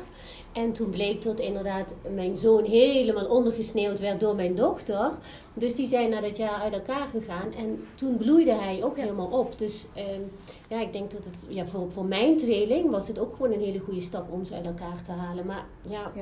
En 0.52 0.72
toen 0.72 0.90
bleek 0.90 1.22
dat 1.22 1.40
inderdaad 1.40 1.94
mijn 2.14 2.36
zoon 2.36 2.64
helemaal 2.64 3.26
ondergesneeuwd 3.26 4.00
werd 4.00 4.20
door 4.20 4.34
mijn 4.34 4.54
dochter. 4.54 5.10
Dus 5.54 5.74
die 5.74 5.86
zijn 5.86 6.10
na 6.10 6.20
dat 6.20 6.36
jaar 6.36 6.60
uit 6.60 6.72
elkaar 6.72 7.06
gegaan. 7.06 7.52
En 7.52 7.84
toen 7.94 8.16
bloeide 8.16 8.52
hij 8.52 8.84
ook 8.84 8.96
Ja. 8.96 9.02
helemaal 9.02 9.26
op. 9.26 9.58
Dus 9.58 9.86
ehm, 9.94 10.20
ja, 10.68 10.80
ik 10.80 10.92
denk 10.92 11.10
dat 11.10 11.24
het 11.24 11.44
ja, 11.48 11.66
voor, 11.66 11.90
voor 11.92 12.04
mijn 12.04 12.36
tweeling 12.36 12.90
was 12.90 13.08
het 13.08 13.18
ook 13.18 13.32
gewoon 13.36 13.52
een 13.52 13.60
hele 13.60 13.78
goede 13.78 14.00
stap 14.00 14.32
om 14.32 14.44
ze 14.44 14.54
uit 14.54 14.66
elkaar 14.66 15.02
te 15.02 15.10
halen. 15.12 15.46
Maar 15.46 15.64
ja, 15.82 16.12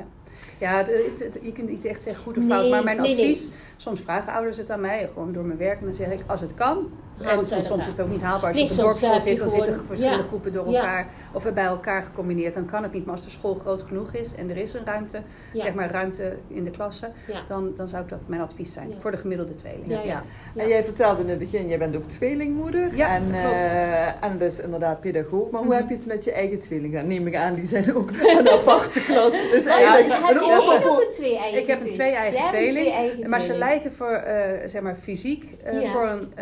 Ja, 0.60 0.76
het 0.76 0.88
is, 0.88 1.18
het, 1.18 1.38
je 1.42 1.52
kunt 1.52 1.68
niet 1.70 1.84
echt 1.84 2.02
zeggen 2.02 2.22
goed 2.22 2.36
of 2.36 2.44
Nee, 2.44 2.52
fout. 2.52 2.70
Maar 2.70 2.84
mijn 2.84 2.96
nee, 2.96 3.14
nee. 3.14 3.24
advies, 3.24 3.50
soms 3.76 4.00
vragen 4.00 4.32
ouders 4.32 4.56
het 4.56 4.70
aan 4.70 4.80
mij, 4.80 5.08
gewoon 5.08 5.32
door 5.32 5.44
mijn 5.44 5.58
werk. 5.58 5.78
En 5.80 5.86
dan 5.86 5.94
zeg 5.94 6.10
ik, 6.12 6.20
als 6.26 6.40
het 6.40 6.54
kan. 6.54 6.90
En 7.24 7.62
soms, 7.62 7.80
is 7.80 7.86
het 7.86 8.00
ook 8.00 8.08
niet 8.08 8.20
haalbaar. 8.20 8.48
Als 8.48 8.56
Nee, 8.56 8.64
je 8.66 8.70
op 8.72 8.76
een 8.78 8.84
dorpsschool 8.84 9.14
je 9.14 9.20
zit, 9.20 9.38
dan 9.38 9.48
zitten 9.48 9.86
verschillende 9.86 10.22
ja. 10.22 10.28
groepen 10.28 10.52
door 10.52 10.68
Ja. 10.70 10.78
elkaar. 10.80 11.06
Of 11.32 11.52
bij 11.52 11.64
elkaar 11.64 12.02
gecombineerd. 12.02 12.54
Dan 12.54 12.64
kan 12.66 12.82
het 12.82 12.92
niet. 12.92 13.04
Maar 13.04 13.14
als 13.14 13.24
de 13.24 13.30
school 13.30 13.54
groot 13.54 13.82
genoeg 13.82 14.12
is 14.12 14.34
en 14.34 14.50
er 14.50 14.56
is 14.56 14.72
een 14.74 14.84
ruimte, 14.84 15.20
ja, 15.52 15.60
zeg 15.60 15.74
maar 15.74 15.90
ruimte 15.90 16.36
in 16.48 16.64
de 16.64 16.70
klasse. 16.70 17.10
ja. 17.26 17.42
Dan, 17.46 17.72
dan 17.76 17.88
zou 17.88 18.02
ik 18.02 18.08
dat 18.08 18.20
mijn 18.26 18.40
advies 18.40 18.72
zijn. 18.72 18.88
Ja. 18.88 18.94
Voor 18.98 19.10
de 19.10 19.16
gemiddelde 19.16 19.54
tweeling. 19.54 19.88
Ja, 19.88 20.00
ja. 20.02 20.22
En 20.56 20.68
jij 20.68 20.84
vertelde 20.84 21.22
in 21.22 21.28
het 21.28 21.38
begin, 21.38 21.68
jij 21.68 21.78
bent 21.78 21.96
ook 21.96 22.04
tweelingmoeder. 22.08 22.96
Ja, 22.96 23.14
en, 23.14 23.34
eh, 23.34 24.06
en 24.24 24.38
dus 24.38 24.58
inderdaad 24.60 25.00
pedagoog. 25.00 25.50
Maar 25.50 25.60
hoe 25.60 25.68
Mhm. 25.70 25.78
heb 25.78 25.88
je 25.88 25.94
het 25.94 26.06
met 26.06 26.24
je 26.24 26.32
eigen 26.32 26.58
tweelingen? 26.60 27.00
Dat 27.00 27.08
neem 27.08 27.26
ik 27.26 27.36
aan, 27.36 27.52
die 27.54 27.64
zijn 27.66 27.94
ook 27.94 28.10
een 28.38 28.48
aparte 28.48 29.00
klas. 29.00 29.30
Dus 29.30 29.64
eigenlijk 29.66 30.20
heb 30.26 30.36
een 30.36 30.44
je 30.46 30.52
ook 30.52 30.60
overpo- 30.62 30.88
nog 30.88 31.00
een 31.00 31.10
twee 31.10 31.38
eigen 31.38 31.60
Ik 31.60 31.66
heb 31.66 31.80
een 31.80 31.88
twee 31.88 32.10
eigen 32.12 32.32
Jij 32.40 32.42
hebt 32.50 32.62
een 32.62 32.68
tweeling. 32.68 33.28
Maar 33.28 33.40
ze 33.40 33.46
tweeling. 33.46 33.70
lijken 33.70 33.92
voor, 33.92 34.10
eh, 34.10 34.68
zeg 34.68 34.82
maar, 34.82 34.94
fysiek 34.94 35.56
eh, 35.64 35.80
Ja. 35.82 35.90
voor 35.90 36.06
een 36.08 36.32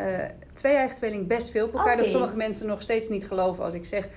eh 0.61 0.67
twee 0.69 0.77
eigen 0.77 0.97
tweeling 0.97 1.27
best 1.27 1.51
veel 1.51 1.67
op 1.67 1.73
elkaar. 1.73 1.97
Dat 1.97 2.07
sommige 2.07 2.37
mensen 2.37 2.67
nog 2.67 2.83
steeds 2.83 3.09
niet 3.09 3.27
geloven 3.27 3.65
als 3.65 3.75
ik 3.75 3.85
zeg... 3.85 4.09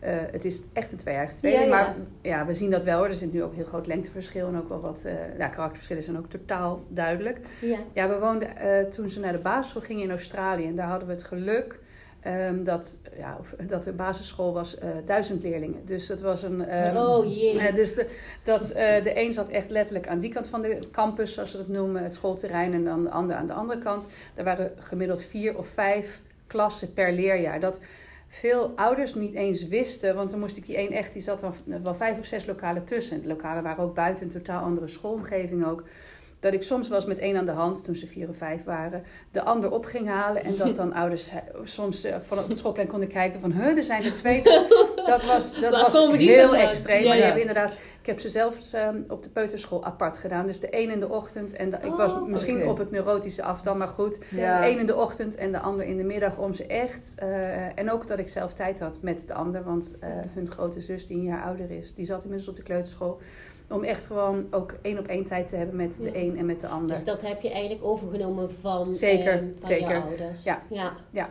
eh, 0.00 0.16
het 0.30 0.44
is 0.44 0.62
echt 0.72 0.92
een 0.92 0.98
twee 0.98 1.14
eigen 1.14 1.34
tweeling. 1.34 1.62
Ja, 1.70 1.78
ja. 1.78 1.84
Maar 1.84 1.94
ja, 2.22 2.46
we 2.46 2.54
zien 2.54 2.70
dat 2.70 2.84
wel 2.84 2.98
hoor. 2.98 3.06
Er 3.06 3.12
zit 3.12 3.32
nu 3.32 3.42
ook 3.42 3.50
een 3.50 3.56
heel 3.56 3.64
groot 3.64 3.86
lengteverschil. 3.86 4.46
En 4.48 4.56
ook 4.56 4.68
wel 4.68 4.80
wat 4.80 5.04
eh, 5.06 5.12
ja, 5.38 5.48
karakterverschillen 5.48 6.02
zijn 6.02 6.18
ook 6.18 6.28
totaal 6.28 6.82
duidelijk. 6.88 7.38
Ja. 7.58 7.78
Ja, 7.92 8.08
we 8.08 8.18
woonden 8.18 8.56
eh, 8.56 8.84
toen 8.84 9.08
ze 9.08 9.20
naar 9.20 9.32
de 9.32 9.38
basisschool 9.38 9.82
gingen 9.82 10.02
in 10.02 10.10
Australië. 10.10 10.66
En 10.66 10.74
daar 10.74 10.88
hadden 10.88 11.08
we 11.08 11.14
het 11.14 11.24
geluk 11.24 11.78
ehm, 12.22 12.62
dat, 12.62 13.00
ja, 13.16 13.36
of- 13.40 13.54
dat 13.66 13.82
de 13.82 13.92
basisschool 13.92 14.52
was 14.52 14.78
eh, 14.78 14.88
duizend 15.04 15.42
leerlingen. 15.42 15.84
Dus 15.84 16.06
dat 16.06 16.20
was 16.20 16.42
een... 16.42 16.64
ehm, 16.68 16.96
oh 16.96 17.34
jee. 17.36 17.58
eh, 17.58 17.74
dus 17.74 17.94
de, 17.94 18.08
dat, 18.42 18.70
eh, 18.70 19.02
de 19.02 19.20
een 19.20 19.32
zat 19.32 19.48
echt 19.48 19.70
letterlijk 19.70 20.08
aan 20.08 20.20
die 20.20 20.32
kant 20.32 20.48
van 20.48 20.62
de 20.62 20.78
campus, 20.92 21.32
zoals 21.32 21.50
ze 21.50 21.56
dat 21.56 21.68
noemen, 21.68 22.02
het 22.02 22.12
schoolterrein, 22.14 22.74
en 22.74 22.84
dan 22.84 23.02
de 23.02 23.10
ander 23.10 23.36
aan 23.36 23.46
de 23.46 23.52
andere 23.52 23.78
kant. 23.78 24.06
Daar 24.34 24.44
waren 24.44 24.72
gemiddeld 24.78 25.22
vier 25.22 25.58
of 25.58 25.66
vijf 25.66 26.22
klassen 26.46 26.92
per 26.92 27.12
leerjaar. 27.12 27.60
Dat 27.60 27.80
veel 28.28 28.72
ouders 28.76 29.14
niet 29.14 29.34
eens 29.34 29.66
wisten, 29.68 30.14
want 30.14 30.30
dan 30.30 30.40
moest 30.40 30.56
ik 30.56 30.66
die 30.66 30.76
één 30.76 30.90
echt, 30.92 31.12
die 31.12 31.22
zat 31.22 31.40
dan 31.40 31.54
wel 31.82 31.94
vijf 31.94 32.18
of 32.18 32.24
zes 32.26 32.46
lokalen 32.46 32.84
tussen. 32.84 33.20
De 33.22 33.28
lokalen 33.28 33.62
waren 33.62 33.84
ook 33.84 33.94
buiten, 33.94 34.24
een 34.24 34.32
totaal 34.32 34.62
andere 34.62 34.88
schoolomgeving 34.88 35.66
ook. 35.66 35.84
Dat 36.42 36.52
ik 36.52 36.62
soms 36.62 36.90
eens 36.90 37.04
met 37.06 37.18
één 37.18 37.36
aan 37.36 37.44
de 37.46 37.50
hand, 37.52 37.84
toen 37.84 37.94
ze 37.96 38.06
vier 38.06 38.28
of 38.28 38.36
vijf 38.36 38.64
waren, 38.64 39.02
de 39.30 39.42
ander 39.42 39.70
op 39.70 39.84
ging 39.84 40.08
halen. 40.08 40.44
En 40.44 40.56
dat 40.56 40.74
dan 40.82 40.92
ouders 40.92 41.30
eh, 41.30 41.36
soms 41.64 42.04
eh, 42.04 42.16
van 42.22 42.38
op 42.38 42.48
het 42.48 42.58
schoolplein 42.58 42.88
konden 42.88 43.08
kijken 43.08 43.40
van, 43.40 43.52
huh, 43.52 43.76
er 43.76 43.84
zijn 43.84 44.04
er 44.04 44.14
twee. 44.14 44.42
Dat 45.06 45.24
was, 45.24 45.60
dat 45.60 45.72
Waar 45.72 45.82
was 45.82 46.08
heel 46.16 46.54
extreem. 46.56 47.02
Ja, 47.02 47.08
maar 47.08 47.16
ja. 47.16 47.22
hebben 47.22 47.40
inderdaad, 47.40 47.72
ik 47.72 48.06
heb 48.06 48.20
ze 48.20 48.28
zelfs 48.28 48.72
ehm, 48.72 49.00
op 49.08 49.22
de 49.22 49.28
peuterschool 49.28 49.84
apart 49.84 50.18
gedaan. 50.18 50.46
Dus 50.46 50.60
de 50.60 50.66
een 50.70 50.90
in 50.90 51.00
de 51.00 51.08
ochtend. 51.08 51.52
En 51.52 51.70
de- 51.70 51.76
ik 51.82 51.92
was 51.92 52.12
Oh, 52.12 52.28
misschien 52.28 52.66
op 52.66 52.78
het 52.78 52.90
neurotische 52.90 53.42
af 53.42 53.60
dan, 53.60 53.78
maar 53.78 53.88
goed. 53.88 54.18
Ja. 54.30 54.60
De 54.60 54.66
een 54.70 54.78
in 54.78 54.86
de 54.86 54.96
ochtend 54.96 55.34
en 55.34 55.52
de 55.52 55.58
ander 55.60 55.84
in 55.86 55.96
de 55.96 56.04
middag 56.04 56.38
om 56.38 56.52
ze 56.52 56.66
echt. 56.66 57.14
eh, 57.16 57.78
en 57.78 57.90
ook 57.90 58.06
dat 58.06 58.18
ik 58.18 58.28
zelf 58.28 58.52
tijd 58.52 58.80
had 58.80 58.98
met 59.00 59.26
de 59.26 59.34
ander. 59.34 59.62
Want 59.64 59.94
eh, 60.00 60.08
hun 60.34 60.50
grote 60.50 60.80
zus, 60.80 61.06
die 61.06 61.16
een 61.16 61.22
jaar 61.24 61.42
ouder 61.44 61.70
is, 61.70 61.94
die 61.94 62.04
zat 62.04 62.22
inmiddels 62.22 62.48
op 62.50 62.56
de 62.56 62.62
kleuterschool. 62.62 63.20
Om 63.72 63.82
echt 63.84 64.04
gewoon 64.06 64.46
ook 64.50 64.74
één 64.82 64.98
op 64.98 65.06
één 65.06 65.24
tijd 65.24 65.48
te 65.48 65.56
hebben 65.56 65.76
met 65.76 65.98
de 66.02 66.10
Ja. 66.10 66.14
een 66.14 66.38
en 66.38 66.46
met 66.46 66.60
de 66.60 66.66
ander. 66.66 66.88
Dus 66.88 67.04
dat 67.04 67.22
heb 67.22 67.40
je 67.40 67.50
eigenlijk 67.50 67.84
overgenomen 67.84 68.52
van, 68.52 68.94
Zeker, 68.94 69.32
ehm, 69.32 69.44
van 69.58 69.68
zeker. 69.68 69.88
je 69.88 70.02
ouders. 70.02 70.42
Ja. 70.42 70.62
ja. 71.10 71.28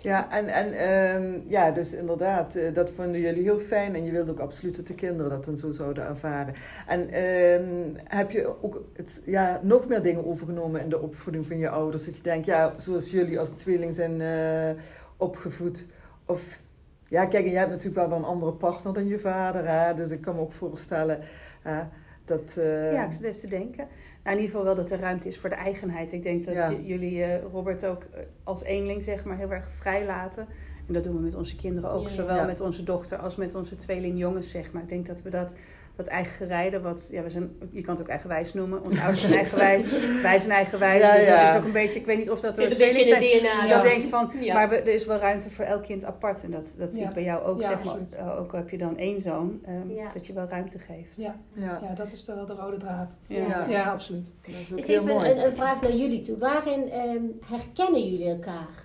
Ja, 0.00 0.30
en, 0.30 0.46
en 0.46 0.72
ehm, 0.72 1.40
ja, 1.48 1.70
dus 1.70 1.94
inderdaad, 1.94 2.54
eh, 2.54 2.74
dat 2.74 2.90
vonden 2.90 3.20
jullie 3.20 3.42
heel 3.42 3.58
fijn. 3.58 3.94
En 3.94 4.04
je 4.04 4.10
wilde 4.10 4.30
ook 4.30 4.40
absoluut 4.40 4.76
dat 4.76 4.86
de 4.86 4.94
kinderen 4.94 5.30
dat 5.30 5.44
dan 5.44 5.56
zo 5.58 5.70
zouden 5.70 6.06
ervaren. 6.06 6.54
En 6.86 7.10
ehm, 7.10 7.94
heb 8.04 8.30
je 8.30 8.62
ook 8.62 8.82
het, 8.92 9.20
ja, 9.24 9.60
nog 9.62 9.88
meer 9.88 10.02
dingen 10.02 10.26
overgenomen 10.26 10.80
in 10.80 10.88
de 10.88 11.00
opvoeding 11.00 11.46
van 11.46 11.58
je 11.58 11.68
ouders? 11.68 12.04
Dat 12.04 12.16
je 12.16 12.22
denkt, 12.22 12.46
ja, 12.46 12.72
zoals 12.76 13.10
jullie 13.10 13.38
als 13.38 13.50
tweeling 13.50 13.94
zijn 13.94 14.20
eh, 14.20 14.82
opgevoed. 15.16 15.86
Of, 16.26 16.62
ja, 17.08 17.26
kijk, 17.26 17.44
en 17.44 17.50
jij 17.50 17.60
hebt 17.60 17.72
natuurlijk 17.72 18.08
wel 18.08 18.18
een 18.18 18.24
andere 18.24 18.52
partner 18.52 18.92
dan 18.92 19.08
je 19.08 19.18
vader. 19.18 19.68
Hè? 19.68 19.94
Dus 19.94 20.10
ik 20.10 20.20
kan 20.20 20.34
me 20.34 20.40
ook 20.40 20.52
voorstellen 20.52 21.18
hè, 21.66 21.82
dat... 22.24 22.56
eh, 22.56 22.92
Ja, 22.92 23.04
ik 23.04 23.12
zit 23.12 23.22
even 23.22 23.40
te 23.40 23.48
denken. 23.48 23.86
Nou, 24.22 24.36
in 24.36 24.42
ieder 24.42 24.44
geval 24.56 24.64
wel 24.64 24.74
dat 24.74 24.90
er 24.90 24.98
ruimte 25.00 25.28
is 25.28 25.38
voor 25.38 25.48
de 25.48 25.54
eigenheid. 25.54 26.12
Ik 26.12 26.22
denk 26.22 26.44
dat 26.44 26.54
Ja. 26.54 26.72
jullie 26.72 27.22
eh, 27.22 27.42
Robert 27.52 27.86
ook 27.86 28.02
eh, 28.02 28.20
als 28.44 28.62
eenling 28.62 29.02
zeg 29.02 29.24
maar 29.24 29.36
heel 29.36 29.52
erg 29.52 29.70
vrij 29.70 30.04
laten. 30.06 30.46
En 30.86 30.92
dat 30.94 31.04
doen 31.04 31.14
we 31.14 31.20
met 31.20 31.34
onze 31.34 31.56
kinderen 31.56 31.90
ook. 31.90 32.02
Ja, 32.02 32.08
ja. 32.08 32.14
Zowel 32.14 32.36
Ja. 32.36 32.44
met 32.44 32.60
onze 32.60 32.82
dochter 32.82 33.18
als 33.18 33.36
met 33.36 33.54
onze 33.54 33.74
tweelingjongens, 33.74 34.50
zeg 34.50 34.72
maar. 34.72 34.82
Ik 34.82 34.88
denk 34.88 35.06
dat 35.06 35.22
we 35.22 35.30
dat, 35.30 35.52
dat 35.96 36.06
eigen 36.06 36.46
rijden, 36.46 36.82
wat, 36.82 37.08
ja, 37.10 37.22
we 37.22 37.30
zijn, 37.30 37.50
je 37.72 37.80
kan 37.82 37.94
het 37.94 38.02
ook 38.02 38.08
eigenwijs 38.08 38.54
noemen. 38.54 38.84
Onze 38.84 38.98
ouders 39.04 39.20
zijn 39.20 39.32
eigenwijs, 39.34 39.90
wij 40.22 40.38
zijn 40.38 40.50
eigenwijs. 40.52 41.00
Ja, 41.00 41.16
dus 41.16 41.26
ja. 41.26 41.40
dat 41.44 41.52
is 41.54 41.58
ook 41.60 41.64
een 41.66 41.72
beetje, 41.72 41.98
ik 41.98 42.06
weet 42.06 42.18
niet 42.18 42.30
of 42.30 42.40
dat 42.40 42.58
er 42.58 42.62
een 42.62 42.68
beetje 42.68 42.92
tweelingen 42.92 43.32
in 43.32 43.40
zijn. 43.40 43.42
het 43.52 43.60
DNA. 43.62 43.74
Dat 43.74 43.82
denk 43.82 44.02
je 44.02 44.08
van, 44.08 44.30
Ja. 44.40 44.54
maar 44.54 44.68
we- 44.68 44.76
er 44.76 44.92
is 44.94 45.06
wel 45.06 45.18
ruimte 45.18 45.50
voor 45.50 45.64
elk 45.64 45.82
kind 45.82 46.04
apart. 46.04 46.42
En 46.42 46.50
dat, 46.50 46.74
dat 46.78 46.92
zie 46.92 47.04
ik 47.04 47.12
bij 47.12 47.22
jou 47.22 47.44
ook, 47.44 47.60
Ja, 47.60 47.66
zeg 47.66 47.76
maar. 47.76 47.86
absoluut. 47.86 48.14
Eh, 48.14 48.38
Ook 48.40 48.52
al 48.52 48.58
heb 48.58 48.70
je 48.70 48.78
dan 48.78 48.96
één 48.98 49.20
zoon, 49.20 49.60
ehm, 49.64 49.90
Ja. 49.90 50.10
dat 50.10 50.26
je 50.26 50.32
wel 50.32 50.46
ruimte 50.48 50.78
geeft. 50.78 51.16
Ja, 51.16 51.36
Ja, 51.56 51.78
ja, 51.82 51.94
dat 51.94 52.12
is 52.12 52.24
de, 52.24 52.34
wel 52.34 52.46
de 52.46 52.54
rode 52.54 52.76
draad. 52.76 53.18
Ja. 53.26 53.42
Ja. 53.48 53.66
Ja, 53.68 53.90
absoluut. 53.90 54.32
dat 54.46 54.54
is 54.60 54.72
ook 54.72 54.78
Is 54.78 54.86
heel 54.86 55.02
even 55.02 55.14
mooi. 55.14 55.30
een, 55.30 55.44
een 55.44 55.54
vraag 55.54 55.80
naar 55.80 55.94
jullie 55.94 56.20
toe. 56.20 56.38
Waarin 56.38 56.90
ehm, 56.90 57.22
herkennen 57.46 58.10
jullie 58.10 58.28
elkaar? 58.28 58.84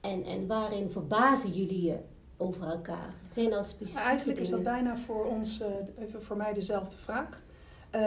En, 0.00 0.24
en 0.24 0.46
waarin 0.46 0.90
verbazen 0.90 1.50
jullie 1.50 1.82
je 1.82 1.96
over 2.42 2.66
elkaar? 2.66 3.14
Zijn 3.30 3.52
er 3.52 3.64
specifieke 3.64 3.94
Maar 3.94 4.08
eigenlijk 4.08 4.40
is 4.40 4.50
dat 4.50 4.62
bijna 4.62 4.96
voor 4.96 5.24
ons, 5.24 5.60
eh, 5.60 5.68
even 5.98 6.22
voor 6.22 6.36
mij 6.36 6.52
dezelfde 6.52 6.96
vraag. 6.96 7.42
Eh, 7.90 8.00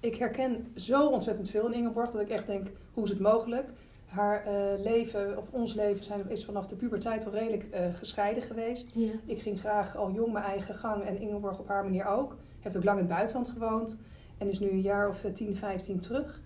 ik 0.00 0.16
herken 0.16 0.72
zo 0.76 1.06
ontzettend 1.06 1.50
veel 1.50 1.66
in 1.66 1.74
Ingeborg 1.74 2.10
dat 2.10 2.20
ik 2.20 2.28
echt 2.28 2.46
denk, 2.46 2.66
hoe 2.94 3.04
is 3.04 3.10
het 3.10 3.20
mogelijk? 3.20 3.68
Haar 4.06 4.46
eh, 4.46 4.82
leven, 4.82 5.38
of 5.38 5.44
ons 5.50 5.74
leven, 5.74 6.04
zijn, 6.04 6.30
is 6.30 6.44
vanaf 6.44 6.66
de 6.66 6.76
puberteit 6.76 7.26
al 7.26 7.32
redelijk 7.32 7.64
gescheiden 7.92 8.42
geweest. 8.42 8.90
Ja. 8.94 9.12
Ik 9.24 9.38
ging 9.38 9.60
graag 9.60 9.96
al 9.96 10.10
jong 10.10 10.32
mijn 10.32 10.44
eigen 10.44 10.74
gang 10.74 11.04
en 11.04 11.20
Ingeborg 11.20 11.58
op 11.58 11.68
haar 11.68 11.84
manier 11.84 12.06
ook. 12.06 12.36
Heeft 12.60 12.76
ook 12.76 12.84
lang 12.84 12.98
in 12.98 13.04
het 13.04 13.14
buitenland 13.14 13.48
gewoond 13.48 13.98
en 14.38 14.48
is 14.48 14.58
nu 14.58 14.70
een 14.70 14.80
jaar 14.80 15.08
of 15.08 15.24
eh, 15.24 15.32
10, 15.32 15.56
15 15.56 15.98
terug. 15.98 16.40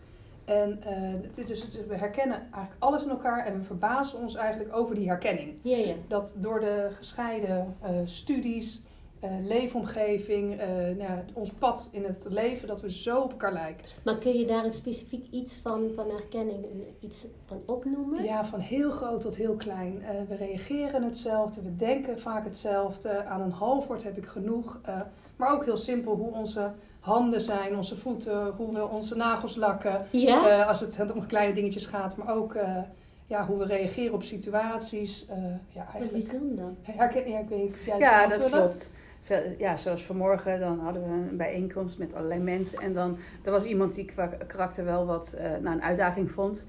En 0.52 0.82
eh, 0.82 0.92
het 1.23 1.38
is 1.38 1.47
dus, 1.47 1.62
het 1.62 1.75
is- 1.75 1.87
we 1.87 1.97
herkennen 1.97 2.37
eigenlijk 2.38 2.75
alles 2.78 3.02
in 3.02 3.11
elkaar 3.11 3.47
en 3.47 3.59
we 3.59 3.64
verbazen 3.64 4.18
ons 4.18 4.35
eigenlijk 4.35 4.76
over 4.76 4.94
die 4.94 5.09
herkenning 5.09 5.59
Ja, 5.62 5.76
ja. 5.76 5.94
dat 6.09 6.35
door 6.37 6.61
de 6.61 6.88
gescheiden 6.92 7.76
eh, 7.80 7.90
studies, 8.04 8.82
eh, 9.21 9.30
leefomgeving, 9.42 10.56
nou 10.56 10.97
ja, 10.99 11.25
ons 11.32 11.50
pad 11.52 11.88
in 11.92 12.04
het 12.04 12.26
leven, 12.28 12.68
dat 12.68 12.80
we 12.80 12.90
zo 12.90 13.21
op 13.21 13.30
elkaar 13.30 13.52
lijken. 13.52 13.85
Maar 14.04 14.18
kun 14.18 14.32
je 14.32 14.44
daar 14.47 14.64
een 14.64 14.73
specifiek 14.73 15.26
iets 15.30 15.56
van, 15.56 15.90
van 15.94 16.11
herkenning, 16.11 16.64
iets 17.00 17.25
van 17.47 17.62
opnoemen? 17.66 18.25
Ja, 18.25 18.44
van 18.44 18.61
heel 18.61 18.90
groot 18.90 19.21
tot 19.21 19.37
heel 19.37 19.54
klein. 19.56 20.02
We 20.28 20.35
reageren 20.35 21.02
hetzelfde, 21.02 21.62
we 21.62 21.75
denken 21.76 22.18
vaak 22.18 22.44
hetzelfde. 22.44 23.25
Aan 23.25 23.40
een 23.40 23.50
halfwoord 23.52 24.02
heb 24.02 24.16
ik 24.16 24.26
genoeg. 24.26 24.80
Maar 25.37 25.52
ook 25.52 25.64
heel 25.64 25.76
simpel 25.76 26.14
hoe 26.14 26.32
onze 26.32 26.71
handen 27.02 27.40
zijn, 27.40 27.76
onze 27.76 27.97
voeten, 27.97 28.47
hoe 28.56 28.75
we 28.75 28.88
onze 28.88 29.16
nagels 29.16 29.56
lakken. 29.56 30.06
Ja? 30.11 30.49
Eh, 30.61 30.68
als 30.68 30.80
het 30.80 31.12
om 31.14 31.26
kleine 31.26 31.54
dingetjes 31.54 31.87
gaat, 31.87 32.16
maar 32.16 32.37
ook 32.37 32.54
eh, 32.54 32.76
ja, 33.26 33.47
hoe 33.47 33.59
we 33.59 33.64
reageren 33.64 34.14
op 34.14 34.23
situaties. 34.23 35.26
Eh, 35.28 35.37
ja, 35.68 35.85
Wat 35.85 35.94
eigenlijk. 35.94 36.12
bijzonder. 36.28 36.64
Herken, 36.82 37.28
ja, 37.30 37.38
ik 37.38 37.49
weet 37.49 37.59
niet 37.59 37.73
of 37.73 37.85
jij 37.85 37.92
het 37.94 38.02
Ja, 38.02 38.26
dat 38.26 38.44
klopt. 38.44 38.92
Zo- 39.18 39.40
Ja, 39.59 39.76
zoals 39.76 40.02
vanmorgen, 40.02 40.61
dan 40.61 40.78
hadden 40.80 41.02
we 41.02 41.09
een 41.30 41.37
bijeenkomst 41.37 41.99
met 41.99 42.14
allerlei 42.14 42.40
mensen. 42.40 42.80
En 42.80 42.92
dan, 42.94 43.16
er 43.44 43.50
was 43.50 43.64
iemand 43.64 43.94
die 43.94 44.04
qua 44.04 44.26
karakter 44.26 44.85
wel 44.85 45.06
wat 45.06 45.32
eh 45.32 45.50
nou, 45.50 45.76
een 45.76 45.82
uitdaging 45.82 46.30
vond. 46.30 46.66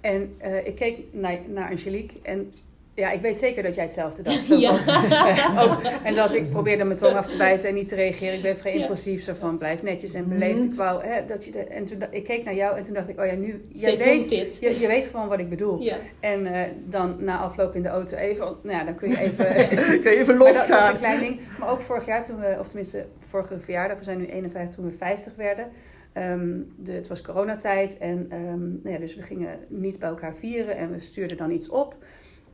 En 0.00 0.34
eh, 0.38 0.66
ik 0.66 0.74
keek 0.74 0.98
naar, 1.12 1.38
naar 1.48 1.70
Angelique 1.70 2.18
en 2.22 2.52
ja, 2.96 3.10
ik 3.10 3.20
weet 3.20 3.38
zeker 3.38 3.62
dat 3.62 3.74
jij 3.74 3.84
hetzelfde 3.84 4.22
dacht. 4.22 4.46
Ja. 4.58 4.70
eh, 4.86 5.62
ook, 5.62 5.82
en 6.04 6.14
dat 6.14 6.34
ik 6.34 6.50
probeerde 6.50 6.84
mijn 6.84 6.98
tong 6.98 7.16
af 7.16 7.26
te 7.28 7.36
bijten 7.36 7.68
en 7.68 7.74
niet 7.74 7.88
te 7.88 7.94
reageren. 7.94 8.34
Ik 8.34 8.42
ben 8.42 8.56
vrij 8.56 8.72
impulsief, 8.72 9.22
zo 9.22 9.34
van 9.34 9.58
blijf 9.58 9.82
netjes 9.82 10.14
en 10.14 10.28
beleefd. 10.28 10.58
Mhm. 10.58 10.70
Ik 10.70 10.74
wou, 10.74 11.04
hè, 11.04 11.24
dat 11.24 11.44
je 11.44 11.50
de, 11.50 11.58
en 11.58 11.84
toen, 11.84 12.02
ik 12.10 12.24
keek 12.24 12.44
naar 12.44 12.54
jou 12.54 12.76
en 12.76 12.82
toen 12.82 12.94
dacht 12.94 13.08
ik, 13.08 13.20
oh 13.20 13.26
ja, 13.26 13.34
nu, 13.34 13.64
jij 13.68 13.98
weet, 13.98 14.28
je, 14.28 14.80
je 14.80 14.86
weet 14.86 15.06
gewoon 15.06 15.28
wat 15.28 15.40
ik 15.40 15.48
bedoel. 15.48 15.80
Ja. 15.80 15.96
En 16.20 16.46
eh, 16.46 16.60
dan 16.84 17.16
na 17.18 17.38
afloop 17.38 17.74
in 17.74 17.82
de 17.82 17.88
auto 17.88 18.16
even, 18.16 18.44
nou 18.62 18.76
ja, 18.76 18.84
dan 18.84 18.94
kun 18.94 19.10
je 19.10 19.18
even... 19.18 19.46
Kun 20.02 20.10
je 20.10 20.18
even 20.18 20.36
Maar 20.36 20.46
dat, 20.46 20.54
dat 20.54 20.64
is 20.64 20.68
losgaan. 20.68 20.90
een 20.90 20.96
klein 20.96 21.20
ding. 21.20 21.40
Maar 21.58 21.70
ook 21.70 21.80
vorig 21.80 22.06
jaar 22.06 22.24
toen 22.24 22.40
we, 22.40 22.56
of 22.58 22.66
tenminste 22.66 23.06
vorige 23.28 23.60
verjaardag, 23.60 23.98
we 23.98 24.04
zijn 24.04 24.18
nu 24.18 24.26
51 24.26 24.74
toen 24.74 24.84
we 24.84 24.90
50 24.96 25.32
werden. 25.36 25.68
Ehm, 26.12 26.60
de, 26.76 26.92
het 26.92 27.08
was 27.08 27.22
coronatijd 27.22 27.98
en 27.98 28.26
ehm, 28.28 28.68
nou 28.68 28.90
ja, 28.90 28.98
dus 28.98 29.14
we 29.14 29.22
gingen 29.22 29.58
niet 29.68 29.98
bij 29.98 30.08
elkaar 30.08 30.34
vieren 30.34 30.76
en 30.76 30.92
we 30.92 30.98
stuurden 30.98 31.36
dan 31.36 31.50
iets 31.50 31.68
op 31.68 31.96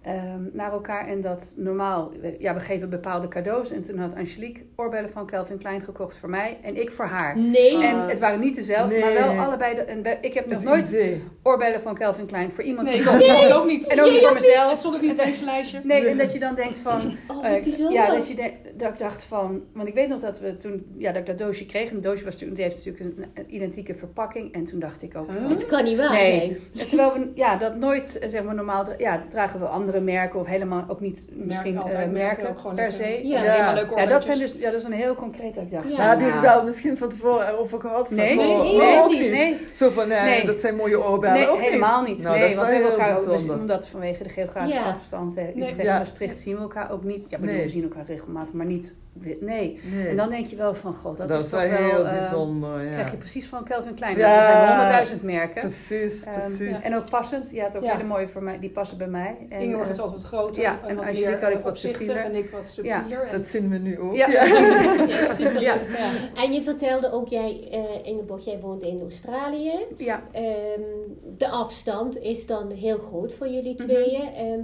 ehm, 0.02 0.40
naar 0.52 0.72
elkaar. 0.72 1.06
En 1.06 1.20
dat 1.20 1.54
normaal, 1.56 2.12
we- 2.20 2.36
ja, 2.38 2.54
we 2.54 2.60
geven 2.60 2.88
bepaalde 2.90 3.28
cadeaus. 3.28 3.70
En 3.70 3.82
toen 3.82 3.98
had 3.98 4.14
Angelique 4.14 4.62
oorbellen 4.76 5.08
van 5.10 5.26
Calvin 5.26 5.58
Klein 5.58 5.80
gekocht 5.80 6.16
voor 6.16 6.28
mij 6.30 6.58
en 6.62 6.80
ik 6.80 6.92
voor 6.92 7.04
haar. 7.04 7.38
Nee. 7.38 7.84
En 7.84 8.08
het 8.08 8.18
waren 8.18 8.40
niet 8.40 8.54
dezelfde, 8.54 8.98
maar 8.98 9.12
wel 9.14 9.44
allebei. 9.44 9.74
De, 9.74 9.80
en 9.80 10.02
ik 10.20 10.34
heb 10.34 10.46
nog 10.46 10.54
Het 10.54 10.64
nooit 10.64 10.88
idee. 10.88 11.22
oorbellen 11.42 11.80
van 11.80 11.94
Calvin 11.94 12.26
Klein 12.26 12.50
voor 12.50 12.64
iemand 12.64 12.88
Nee, 12.88 12.98
gekocht. 13.02 13.22
ik 13.48 13.54
ook 13.54 13.66
niet. 13.66 13.86
En 13.88 14.00
ook 14.02 14.10
niet 14.10 14.20
voor 14.22 14.32
mezelf. 14.34 14.70
Het 14.70 14.78
stond 14.78 14.94
ook 14.94 15.00
niet 15.00 15.10
op 15.10 15.16
het 15.16 15.26
wensenlijstje. 15.26 15.80
Nee, 15.84 16.06
en 16.08 16.18
dat 16.18 16.32
je 16.32 16.38
dan 16.38 16.54
denkt 16.54 16.76
van, 16.76 17.00
Oh, 17.28 17.46
eh, 17.46 17.62
bijzonder. 17.62 17.92
ja, 17.92 18.10
dat, 18.10 18.28
je 18.28 18.34
de- 18.34 18.52
dat 18.76 18.88
ik 18.92 18.98
dacht 18.98 19.22
van... 19.24 19.62
Want 19.72 19.88
ik 19.88 19.94
weet 19.94 20.08
nog 20.08 20.20
dat 20.20 20.40
we 20.40 20.56
toen... 20.56 20.86
Ja, 20.98 21.08
dat 21.12 21.20
ik 21.20 21.26
dat 21.26 21.38
doosje 21.38 21.66
kreeg. 21.66 21.88
En 21.88 21.94
het 21.94 22.02
doosje 22.02 22.24
was 22.24 22.32
natuurlijk, 22.32 22.60
die 22.60 22.68
heeft 22.70 22.84
natuurlijk 22.84 23.16
een, 23.18 23.24
een 23.34 23.54
identieke 23.54 23.94
verpakking. 23.94 24.52
En 24.54 24.64
toen 24.64 24.78
dacht 24.80 25.02
ik 25.02 25.16
ook 25.16 25.32
van... 25.32 25.50
Het 25.50 25.66
kan 25.66 25.84
niet 25.84 25.96
waar 25.96 26.10
Nee. 26.12 26.38
zijn. 26.38 26.56
En 26.82 26.88
terwijl 26.88 27.12
we 27.12 27.30
ja, 27.34 27.56
dat 27.56 27.76
nooit, 27.76 28.18
eh, 28.18 28.28
zeg 28.28 28.42
maar 28.42 28.54
normaal... 28.54 28.86
Ja, 28.98 29.24
dragen 29.28 29.60
we 29.60 29.66
andere 29.66 29.91
merken 30.00 30.40
of 30.40 30.46
helemaal 30.46 30.84
ook 30.88 31.00
niet 31.00 31.26
misschien 31.32 31.76
altijd 31.78 31.94
eh, 31.94 32.00
merken, 32.00 32.12
merken 32.22 32.48
ook 32.48 32.58
gewoon 32.58 32.76
per 32.76 32.92
se. 32.92 33.20
Ja. 33.26 33.44
Ja, 33.96 34.06
dat 34.06 34.24
zijn 34.24 34.38
dus, 34.38 34.52
ja, 34.58 34.70
dat 34.70 34.80
is 34.80 34.84
een 34.86 34.92
heel 34.92 35.14
concreet 35.14 35.54
dat 35.54 35.64
ik 35.64 35.70
dacht 35.70 35.90
Ja. 35.90 35.96
Maar 35.96 36.08
hebben 36.08 36.26
jullie 36.26 36.40
nou, 36.40 36.54
wel 36.54 36.64
misschien 36.64 36.96
van 36.96 37.08
tevoren 37.08 37.48
erover 37.48 37.80
gehad? 37.80 38.06
Van, 38.08 38.16
Nee, 38.16 38.38
oh, 38.38 38.46
nee, 38.46 38.72
oh, 38.72 38.78
nee, 38.78 38.98
ook 39.02 39.10
niet. 39.10 39.30
Nee. 39.30 39.56
Zo 39.74 39.90
van, 39.90 40.10
eh, 40.10 40.22
Nee. 40.22 40.46
dat 40.46 40.60
zijn 40.60 40.76
mooie 40.76 41.04
oorbellen 41.04 41.36
Nee, 41.38 41.48
ook 41.50 41.60
helemaal 41.60 42.02
niet. 42.02 42.22
Nou, 42.22 42.38
nee, 42.38 42.54
want 42.56 42.68
we 42.68 42.74
hebben 42.74 42.90
heel 42.90 43.00
elkaar 43.00 43.18
ook, 43.20 43.30
dus 43.30 43.48
omdat 43.48 43.88
vanwege 43.88 44.22
de 44.22 44.28
geografische 44.28 44.80
Ja. 44.80 44.90
afstand, 44.90 45.36
eh, 45.36 45.42
Nee. 45.44 45.52
Utrecht 45.64 45.88
en 45.88 45.96
Maastricht, 45.98 46.38
zien 46.38 46.54
we 46.54 46.60
elkaar 46.60 46.90
ook 46.90 47.04
niet. 47.04 47.24
Ja, 47.28 47.38
bedoel, 47.38 47.54
Nee. 47.54 47.62
we 47.64 47.68
zien 47.70 47.82
elkaar 47.82 48.04
regelmatig, 48.06 48.54
maar 48.54 48.66
niet. 48.66 48.96
Nee. 49.14 49.36
Nee. 49.40 50.08
En 50.08 50.16
dan 50.16 50.28
denk 50.28 50.46
je 50.46 50.56
wel 50.56 50.74
van, 50.74 50.94
god, 50.94 51.16
dat, 51.16 51.28
dat, 51.28 51.42
is 51.42 51.48
toch 51.48 51.60
wel 51.60 51.70
wel... 51.70 51.78
heel 51.78 52.06
eh, 52.06 52.18
bijzonder. 52.18 52.82
Ja. 52.82 52.90
krijg 52.90 53.10
je 53.10 53.16
precies 53.16 53.46
van 53.46 53.64
Calvin 53.64 53.94
Klein. 53.94 54.16
Ja. 54.16 54.38
Er 54.38 54.44
zijn 54.44 54.68
honderdduizend 54.68 55.22
merken. 55.22 55.60
Precies, 55.60 56.24
Ehm, 56.24 56.38
precies. 56.38 56.80
En 56.82 56.96
ook 56.96 57.10
passend. 57.10 57.50
Je 57.50 57.60
had 57.60 57.76
ook 57.76 57.82
Ja. 57.82 57.92
hele 57.96 58.08
mooie 58.08 58.28
voor 58.28 58.42
mij, 58.42 58.58
die 58.58 58.70
passen 58.70 58.98
bij 58.98 59.06
mij. 59.06 59.36
En, 59.48 59.81
Heeft 59.86 59.98
altijd 60.00 60.20
wat 60.20 60.30
groter. 60.30 60.62
ja, 60.62 60.80
en 60.82 60.88
en 60.88 60.96
wat 60.96 61.04
Angelique 61.04 61.30
meer, 61.30 61.42
had 61.44 61.52
ik 61.52 61.60
wat 61.60 61.76
subtieler. 61.78 62.16
En 62.16 62.34
ik 62.34 62.50
wat 62.50 62.70
subtieler. 62.70 63.22
En- 63.22 63.36
Dat 63.36 63.46
zien 63.46 63.68
we 63.70 63.76
nu 63.78 63.98
ook. 64.00 64.14
ja, 64.16 64.28
Ja. 64.30 64.44
Ja. 65.38 65.50
Ja. 65.60 65.74
ja. 65.74 66.10
En 66.42 66.52
je 66.52 66.62
vertelde 66.62 67.12
ook, 67.12 67.28
jij, 67.28 67.68
eh 67.70 68.06
Ingeborg, 68.06 68.44
jij 68.44 68.60
woont 68.60 68.82
in 68.82 69.00
Australië. 69.00 69.72
Ja, 69.96 70.22
Ehm, 70.32 70.80
de 71.36 71.48
afstand 71.48 72.18
is 72.18 72.46
dan 72.46 72.70
heel 72.70 72.98
groot 72.98 73.32
voor 73.34 73.48
jullie 73.48 73.74
Mhm. 73.74 73.82
tweeën. 73.82 74.34
Ehm, 74.34 74.44
eh, 74.46 74.60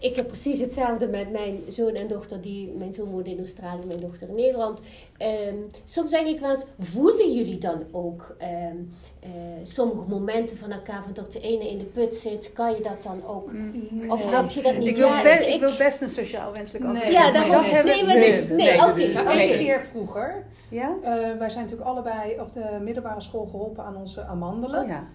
ik 0.00 0.16
heb 0.16 0.26
precies 0.26 0.60
hetzelfde 0.60 1.06
met 1.06 1.30
mijn 1.32 1.58
zoon 1.68 1.94
en 1.94 2.08
dochter. 2.08 2.40
Die, 2.40 2.72
mijn 2.78 2.92
zoon 2.92 3.10
woont 3.10 3.26
in 3.26 3.38
Australië, 3.38 3.86
mijn 3.86 4.00
dochter 4.00 4.28
in 4.28 4.34
Nederland. 4.34 4.80
Ehm, 5.16 5.54
soms 5.84 6.10
denk 6.10 6.26
ik 6.26 6.40
wel 6.40 6.50
eens, 6.50 6.64
voelen 6.78 7.32
jullie 7.32 7.58
dan 7.58 7.82
ook 7.92 8.34
ehm, 8.38 8.76
eh, 9.20 9.30
sommige 9.62 10.08
momenten 10.08 10.56
van 10.56 10.70
elkaar, 10.72 11.02
van 11.02 11.12
dat 11.12 11.32
de 11.32 11.40
ene 11.40 11.70
in 11.70 11.78
de 11.78 11.84
put 11.84 12.14
zit, 12.14 12.50
kan 12.52 12.72
je 12.74 12.82
dat 12.82 13.02
dan 13.02 13.26
ook? 13.26 13.52
Mm. 13.52 14.10
Of 14.10 14.30
dat 14.30 14.52
je 14.52 14.62
dat 14.62 14.76
niet 14.78 14.88
ik, 14.88 14.96
wil 14.96 15.06
Ja, 15.08 15.22
be- 15.22 15.28
ik- 15.28 15.54
ik 15.54 15.60
wil 15.60 15.76
best 15.78 16.00
een 16.00 16.08
sociaal 16.08 16.52
wenselijk 16.52 16.84
Nee. 16.84 16.92
antwoord. 16.94 17.12
Ja, 17.12 17.32
dat 17.32 17.46
nee, 17.62 17.72
hebben 17.72 18.06
Nee, 18.06 18.30
dit- 18.30 18.50
nee, 18.50 18.74
oké. 18.84 19.28
één 19.30 19.58
keer 19.58 19.80
vroeger, 19.80 20.44
Ja? 20.70 20.96
eh, 21.02 21.12
wij 21.38 21.50
zijn 21.50 21.62
natuurlijk 21.62 21.88
allebei 21.88 22.40
op 22.40 22.52
de 22.52 22.78
middelbare 22.82 23.20
school 23.20 23.46
geholpen 23.50 23.84
aan 23.84 23.96
onze 23.96 24.24
amandelen. 24.24 24.82
Oh 24.82 24.88
ja. 24.88 25.06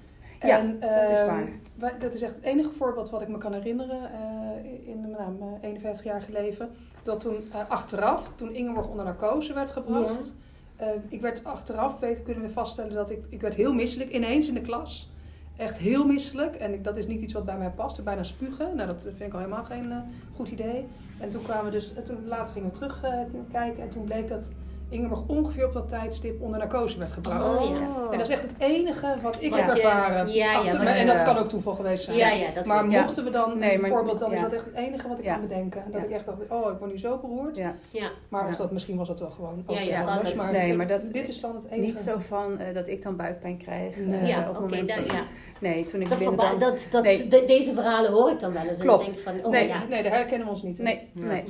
Ja, 0.42 0.58
En, 0.58 0.80
dat 0.80 1.10
is 1.10 1.20
ehm, 1.20 1.46
waar. 1.78 2.00
dat 2.00 2.14
is 2.14 2.22
echt 2.22 2.36
het 2.36 2.44
enige 2.44 2.70
voorbeeld 2.70 3.10
wat 3.10 3.22
ik 3.22 3.28
me 3.28 3.38
kan 3.38 3.54
herinneren 3.54 4.12
eh, 4.14 4.88
in 4.88 5.02
nou, 5.02 5.32
mijn 5.40 5.58
51 5.62 6.06
jaar 6.06 6.26
leven. 6.30 6.70
Dat 7.04 7.20
toen 7.20 7.36
eh, 7.52 7.70
achteraf, 7.70 8.32
toen 8.36 8.54
Ingeborg 8.54 8.88
onder 8.88 9.06
narcose 9.06 9.54
werd 9.54 9.70
gebracht. 9.72 10.34
eh, 10.76 10.88
ik 11.10 11.22
werd 11.22 11.44
achteraf, 11.44 12.00
weten, 12.00 12.24
kunnen 12.24 12.44
we 12.44 12.50
vaststellen 12.50 12.94
dat 12.94 13.10
ik, 13.10 13.24
ik 13.30 13.42
werd 13.42 13.56
heel 13.56 13.74
misselijk 13.74 14.12
ineens 14.12 14.48
in 14.48 14.54
de 14.54 14.62
klas. 14.62 15.10
Echt 15.58 15.78
heel 15.78 16.06
misselijk. 16.06 16.56
En 16.56 16.74
ik, 16.74 16.84
dat 16.84 16.98
is 16.98 17.08
niet 17.08 17.22
iets 17.22 17.34
wat 17.34 17.46
bij 17.46 17.58
mij 17.58 17.70
past. 17.70 18.04
Bijna 18.04 18.24
spugen. 18.24 18.76
Nou, 18.76 18.88
dat 18.88 19.02
vind 19.02 19.22
ik 19.22 19.34
al 19.34 19.40
helemaal 19.40 19.64
geen 19.64 19.94
goed 20.36 20.50
idee. 20.50 20.88
En 21.20 21.30
toen 21.30 21.42
kwamen 21.42 21.66
we 21.66 21.72
dus, 21.72 21.94
en 21.94 22.04
toen, 22.04 22.28
later 22.28 22.52
gingen 22.52 22.70
we 22.70 22.76
terugkijken. 22.76 23.84
en 23.84 23.90
toen 23.90 24.04
bleek 24.04 24.28
dat 24.28 24.52
Ingeborg 24.92 25.22
ongeveer 25.28 25.66
op 25.66 25.74
dat 25.74 25.90
tijdstip 25.90 26.42
onder 26.42 26.60
narcose 26.60 26.98
werd 27.00 27.12
gebracht. 27.12 27.60
Oh, 27.60 27.70
ja. 27.70 27.82
En 28.12 28.18
dat 28.18 28.28
is 28.28 28.34
echt 28.34 28.42
het 28.42 28.52
enige 28.58 29.16
wat 29.22 29.38
ik 29.42 29.50
Wat 29.52 29.60
heb 29.60 29.70
je- 29.76 29.82
ervaren. 29.82 30.34
ja, 30.34 30.52
ja, 30.64 30.78
me. 30.84 30.90
En 30.90 31.08
dat 31.08 31.24
kan 31.24 31.38
ook 31.38 31.50
toeval 31.50 31.74
geweest 31.74 32.04
zijn. 32.04 32.18
Ja, 32.18 32.30
ja, 32.32 32.52
dat 32.56 32.66
maar 32.66 32.86
mochten 32.86 33.24
we 33.24 33.30
dan, 33.30 33.58
Nee, 33.60 33.74
een 33.74 33.82
maar- 33.82 33.90
voorbeeld, 33.90 34.20
dan 34.20 34.34
is 34.34 34.42
dat 34.42 34.54
echt 34.54 34.66
het 34.66 34.74
enige 34.76 35.08
wat 35.08 35.20
ik 35.20 35.24
Ja. 35.26 35.34
kan 35.34 35.42
bedenken. 35.48 35.84
Dat 35.92 36.02
Ja. 36.02 36.08
ik 36.08 36.14
echt 36.14 36.26
dacht, 36.26 36.38
oh, 36.50 36.72
ik 36.72 36.78
word 36.80 36.92
nu 36.92 36.98
zo 37.00 37.18
beroerd. 37.18 37.58
Ja. 37.58 37.76
Ja. 37.92 38.10
Maar 38.30 38.44
Ja. 38.44 38.50
of 38.50 38.56
dat, 38.56 38.72
misschien 38.72 38.98
was 38.98 39.08
dat 39.08 39.20
wel 39.20 39.30
gewoon 39.30 39.64
ook 39.68 39.76
Ja, 39.78 40.04
anders. 40.04 40.34
Maar, 40.34 40.52
Nee, 40.52 40.76
maar 40.76 40.88
dat- 40.88 41.10
dit 41.12 41.28
is 41.28 41.40
dan 41.42 41.56
het 41.56 41.66
enige. 41.66 41.80
Niet 41.88 41.98
zo 41.98 42.18
van 42.18 42.60
eh, 42.60 42.74
dat 42.74 42.88
ik 42.88 43.02
dan 43.02 43.16
buikpijn 43.16 43.58
krijg. 43.58 43.96
Nee. 43.98 44.20
eh, 44.20 44.28
Ja, 44.28 44.50
op 44.50 44.60
moment 44.60 44.96
dat- 44.96 45.08
ja. 45.08 45.24
Nee, 45.60 45.86
toen 45.86 46.02
ik 46.02 46.10
Dat 46.10 46.18
binnen 46.18 46.60
dat, 46.60 46.88
dat, 46.92 47.04
Nee. 47.04 47.28
de- 47.28 47.44
deze 47.46 47.74
verhalen 47.74 48.12
hoor 48.12 48.32
ik 48.32 48.40
dan 48.40 48.54
wel 48.54 48.62
eens. 48.62 48.72
En 48.80 48.86
Klopt. 48.86 49.08
ik 49.08 49.14
denk 49.14 49.28
van, 49.28 49.46
oh 49.46 49.52
Nee. 49.52 49.68
ja. 49.68 49.84
Nee, 49.90 50.04
daar 50.04 50.12
herkennen 50.12 50.48
we 50.48 50.54
ons 50.54 50.64
niet 50.64 50.78
in. 50.78 50.84
Nee, 50.84 51.10
nee. 51.14 51.44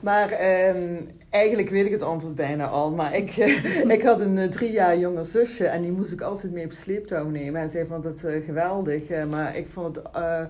Maar 0.00 0.30
ehm, 0.30 0.94
eigenlijk 1.30 1.68
weet 1.68 1.86
ik 1.86 1.92
het 1.92 2.02
antwoord 2.02 2.34
bijna 2.34 2.66
al. 2.66 2.90
Maar 2.90 3.16
ik, 3.16 3.36
ik 3.96 4.02
had 4.02 4.20
een 4.20 4.38
eh, 4.38 4.48
drie 4.48 4.70
jaar 4.72 4.98
jonger 4.98 5.24
zusje 5.24 5.66
en 5.66 5.82
die 5.82 5.92
moest 5.92 6.12
ik 6.12 6.20
altijd 6.20 6.52
mee 6.52 6.64
op 6.64 6.72
sleeptouw 6.72 7.28
nemen. 7.28 7.60
En 7.60 7.70
zij 7.70 7.86
vond 7.86 8.04
het 8.04 8.24
eh, 8.24 8.44
geweldig. 8.44 9.06
eh, 9.08 9.24
maar 9.24 9.56
ik 9.56 9.66
vond 9.66 9.96
het 9.96 10.04
eh, 10.14 10.44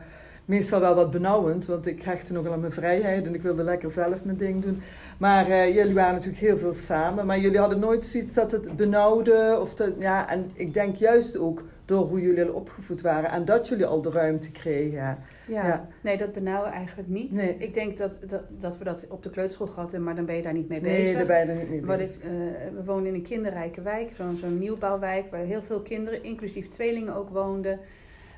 meestal 0.46 0.80
wel 0.80 0.94
wat 0.94 1.10
benauwend, 1.10 1.66
want 1.66 1.86
ik 1.86 2.02
hechtte 2.02 2.32
nogal 2.32 2.52
aan 2.52 2.60
mijn 2.60 2.72
vrijheid 2.72 3.26
en 3.26 3.34
ik 3.34 3.42
wilde 3.42 3.62
lekker 3.62 3.90
zelf 3.90 4.24
mijn 4.24 4.36
ding 4.36 4.60
doen. 4.60 4.80
Maar 5.18 5.46
eh, 5.50 5.74
jullie 5.74 5.94
waren 5.94 6.14
natuurlijk 6.14 6.42
heel 6.42 6.58
veel 6.58 6.74
samen, 6.74 7.26
maar 7.26 7.38
jullie 7.38 7.58
hadden 7.58 7.78
nooit 7.78 8.06
zoiets 8.06 8.32
dat 8.32 8.52
het 8.52 8.76
benauwde. 8.76 9.58
Of 9.60 9.74
dat, 9.74 9.92
ja, 9.98 10.30
en 10.30 10.46
ik 10.54 10.74
denk 10.74 10.96
juist 10.96 11.38
ook 11.38 11.64
door 11.84 12.06
hoe 12.06 12.20
jullie 12.20 12.44
al 12.44 12.52
opgevoed 12.52 13.00
waren 13.00 13.30
en 13.30 13.44
dat 13.44 13.68
jullie 13.68 13.86
al 13.86 14.02
de 14.02 14.10
ruimte 14.10 14.52
kregen. 14.52 14.98
Ja, 14.98 15.18
Ja. 15.46 15.88
nee, 16.00 16.16
dat 16.16 16.32
benauwen 16.32 16.70
eigenlijk 16.72 17.08
niet. 17.08 17.32
Nee. 17.32 17.56
Ik 17.58 17.74
denk 17.74 17.98
dat, 17.98 18.18
dat, 18.26 18.42
dat 18.58 18.78
we 18.78 18.84
dat 18.84 19.06
op 19.08 19.22
de 19.22 19.30
kleuterschool 19.30 19.66
gehad 19.66 19.90
hebben, 19.90 20.02
maar 20.04 20.16
dan 20.16 20.24
ben 20.26 20.36
je 20.36 20.42
daar 20.42 20.52
niet 20.52 20.68
mee 20.68 20.80
bezig. 20.80 21.04
Nee, 21.04 21.14
daar 21.14 21.26
ben 21.26 21.38
je 21.38 21.52
er 21.52 21.58
niet 21.58 21.70
mee 21.70 21.84
Wat 21.84 21.96
bezig. 21.98 22.16
ik, 22.16 22.22
eh, 22.22 22.28
we 22.74 22.84
woonden 22.84 23.06
in 23.08 23.14
een 23.14 23.22
kinderrijke 23.22 23.82
wijk, 23.82 24.10
zo'n 24.14 24.36
zo'n 24.36 24.58
nieuwbouwwijk, 24.58 25.30
waar 25.30 25.40
heel 25.40 25.62
veel 25.62 25.80
kinderen, 25.82 26.22
inclusief 26.22 26.68
tweelingen 26.68 27.14
ook 27.14 27.28
woonden. 27.30 27.78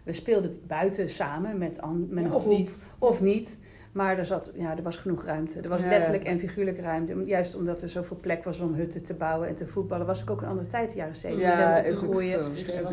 We 0.09 0.15
speelden 0.15 0.61
buiten 0.67 1.09
samen 1.11 1.59
met, 1.59 1.81
an, 1.81 2.07
met 2.11 2.25
een 2.25 2.33
Of 2.33 2.43
groep. 2.43 2.57
niet. 2.59 2.71
Of 2.99 3.21
niet. 3.21 3.59
Maar 3.93 4.19
er, 4.19 4.25
zat, 4.27 4.50
ja, 4.55 4.77
er 4.77 4.83
was 4.83 4.97
genoeg 4.97 5.25
ruimte. 5.25 5.61
Er 5.61 5.69
was 5.69 5.79
Ja, 5.81 5.85
ja. 5.87 5.91
letterlijk 5.93 6.25
en 6.25 6.38
figuurlijk 6.38 6.79
ruimte. 6.81 7.25
Juist 7.25 7.55
omdat 7.55 7.83
er 7.83 7.88
zoveel 7.88 8.17
plek 8.21 8.45
was 8.45 8.61
om 8.61 8.75
hutten 8.75 9.03
te 9.03 9.15
bouwen 9.15 9.49
en 9.49 9.55
te 9.55 9.67
voetballen. 9.67 10.07
Was 10.07 10.23
ik 10.23 10.31
ook 10.31 10.41
een 10.41 10.49
andere 10.49 10.67
tijd, 10.67 10.91
de 10.91 10.97
jaren 10.97 11.15
zeventig. 11.15 11.49
Ja, 11.49 11.83
te 11.83 11.95
groeien. 11.95 12.41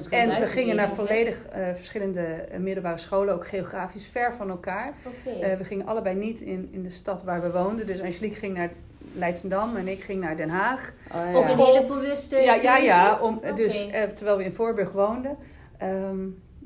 En 0.09 0.39
we 0.39 0.45
gingen 0.47 0.75
naar 0.75 0.87
volledig 0.89 1.45
eh, 1.45 1.67
verschillende 1.73 2.21
eh, 2.21 2.59
middelbare 2.59 2.97
scholen, 2.97 3.33
ook 3.33 3.47
geografisch 3.47 4.07
ver 4.07 4.33
van 4.33 4.49
elkaar. 4.49 4.93
Eh, 5.41 5.53
we 5.57 5.63
gingen 5.63 5.85
allebei 5.85 6.15
niet 6.15 6.41
in, 6.41 6.69
in 6.71 6.83
de 6.83 6.89
stad 6.89 7.23
waar 7.23 7.41
we 7.41 7.51
woonden. 7.51 7.85
Dus 7.87 8.01
Angelique 8.01 8.37
ging 8.37 8.57
naar 8.57 8.69
Leidsendam 9.13 9.75
en 9.75 9.87
ik 9.87 10.01
ging 10.03 10.21
naar 10.21 10.35
Den 10.35 10.49
Haag. 10.49 10.93
Ah, 11.11 11.35
Op 11.35 11.43
een 11.49 11.57
hele 11.65 11.85
bewuste 11.85 12.35
Ja, 12.35 12.53
ja, 12.55 12.77
ja. 12.77 13.19
Om, 13.21 13.41
dus, 13.55 13.87
eh, 13.87 14.03
terwijl 14.03 14.37
we 14.37 14.43
in 14.43 14.51
Voorburg 14.53 14.91
woonden. 14.91 15.37
Ehm, 15.77 16.17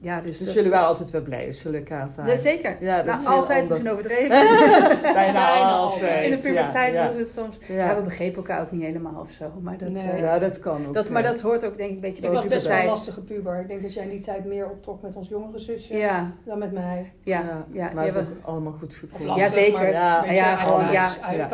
ja, 0.02 0.20
dus 0.20 0.38
Dus 0.38 0.46
dat- 0.46 0.56
jullie 0.56 0.70
waren 0.72 0.88
altijd 0.88 1.10
wel 1.12 1.22
blij 1.22 1.48
als 1.48 1.62
jullie 1.62 1.78
elkaar 1.78 2.08
zagen. 2.08 2.32
Ja, 2.32 2.38
zeker. 2.38 2.76
Ja, 2.80 2.96
dat 2.96 3.06
Nou, 3.06 3.18
is 3.18 3.24
heel 3.26 3.34
altijd 3.36 3.62
anders. 3.62 3.84
misschien 3.84 3.92
overdreven. 3.94 4.30
Bijna, 5.14 5.14
Bijna 5.54 5.70
altijd. 5.72 6.24
In 6.24 6.32
de 6.32 6.38
puberteit 6.38 6.94
ja, 6.94 7.06
was 7.06 7.16
het 7.16 7.28
soms... 7.30 7.58
Ja. 7.68 7.76
Ja. 7.76 7.96
we 7.96 8.02
begrepen 8.02 8.36
elkaar 8.36 8.62
ook 8.62 8.72
niet 8.72 8.82
helemaal 8.82 9.22
of 9.22 9.32
zo. 9.32 9.52
Maar 9.62 9.78
dat, 9.78 9.90
Nee. 9.90 10.04
eh, 10.10 10.20
Ja, 10.20 10.40
dat 10.40 10.60
kan 10.60 10.88
ook. 10.88 10.94
dat, 10.94 11.10
maar 11.10 11.24
dat 11.24 11.42
hoort 11.42 11.66
ook 11.66 11.78
denk 11.78 11.90
ik 11.90 11.96
een 11.96 12.02
beetje 12.02 12.24
Ik 12.24 12.30
bij 12.30 12.40
was 12.40 12.42
de 12.50 12.56
best 12.56 12.68
wel 12.68 12.76
een 12.76 12.82
puberteit. 12.82 13.06
lastige 13.08 13.22
puber. 13.34 13.60
Ik 13.60 13.68
denk 13.68 13.82
dat 13.82 13.94
jij 13.94 14.04
in 14.04 14.10
die 14.10 14.20
tijd 14.20 14.46
meer 14.46 14.70
optrok 14.70 15.02
met 15.02 15.16
ons 15.16 15.28
jongere 15.30 15.60
zusje 15.60 15.98
Ja, 15.98 16.32
dan 16.46 16.58
met 16.60 16.72
mij. 16.72 17.12
ja, 17.24 17.66
ja. 17.72 17.90
Maar 17.94 18.06
is 18.06 18.14
we- 18.14 18.20
ook 18.20 18.26
allemaal 18.42 18.74
goed 18.74 18.94
gekomen. 18.96 19.36
Ja, 19.36 19.48
zeker. 19.48 19.80
maar 19.80 19.92
Ja. 20.34 20.52
een 20.52 20.58
gewoon, 20.58 20.92
ja. 20.92 21.08
Ik 21.30 21.52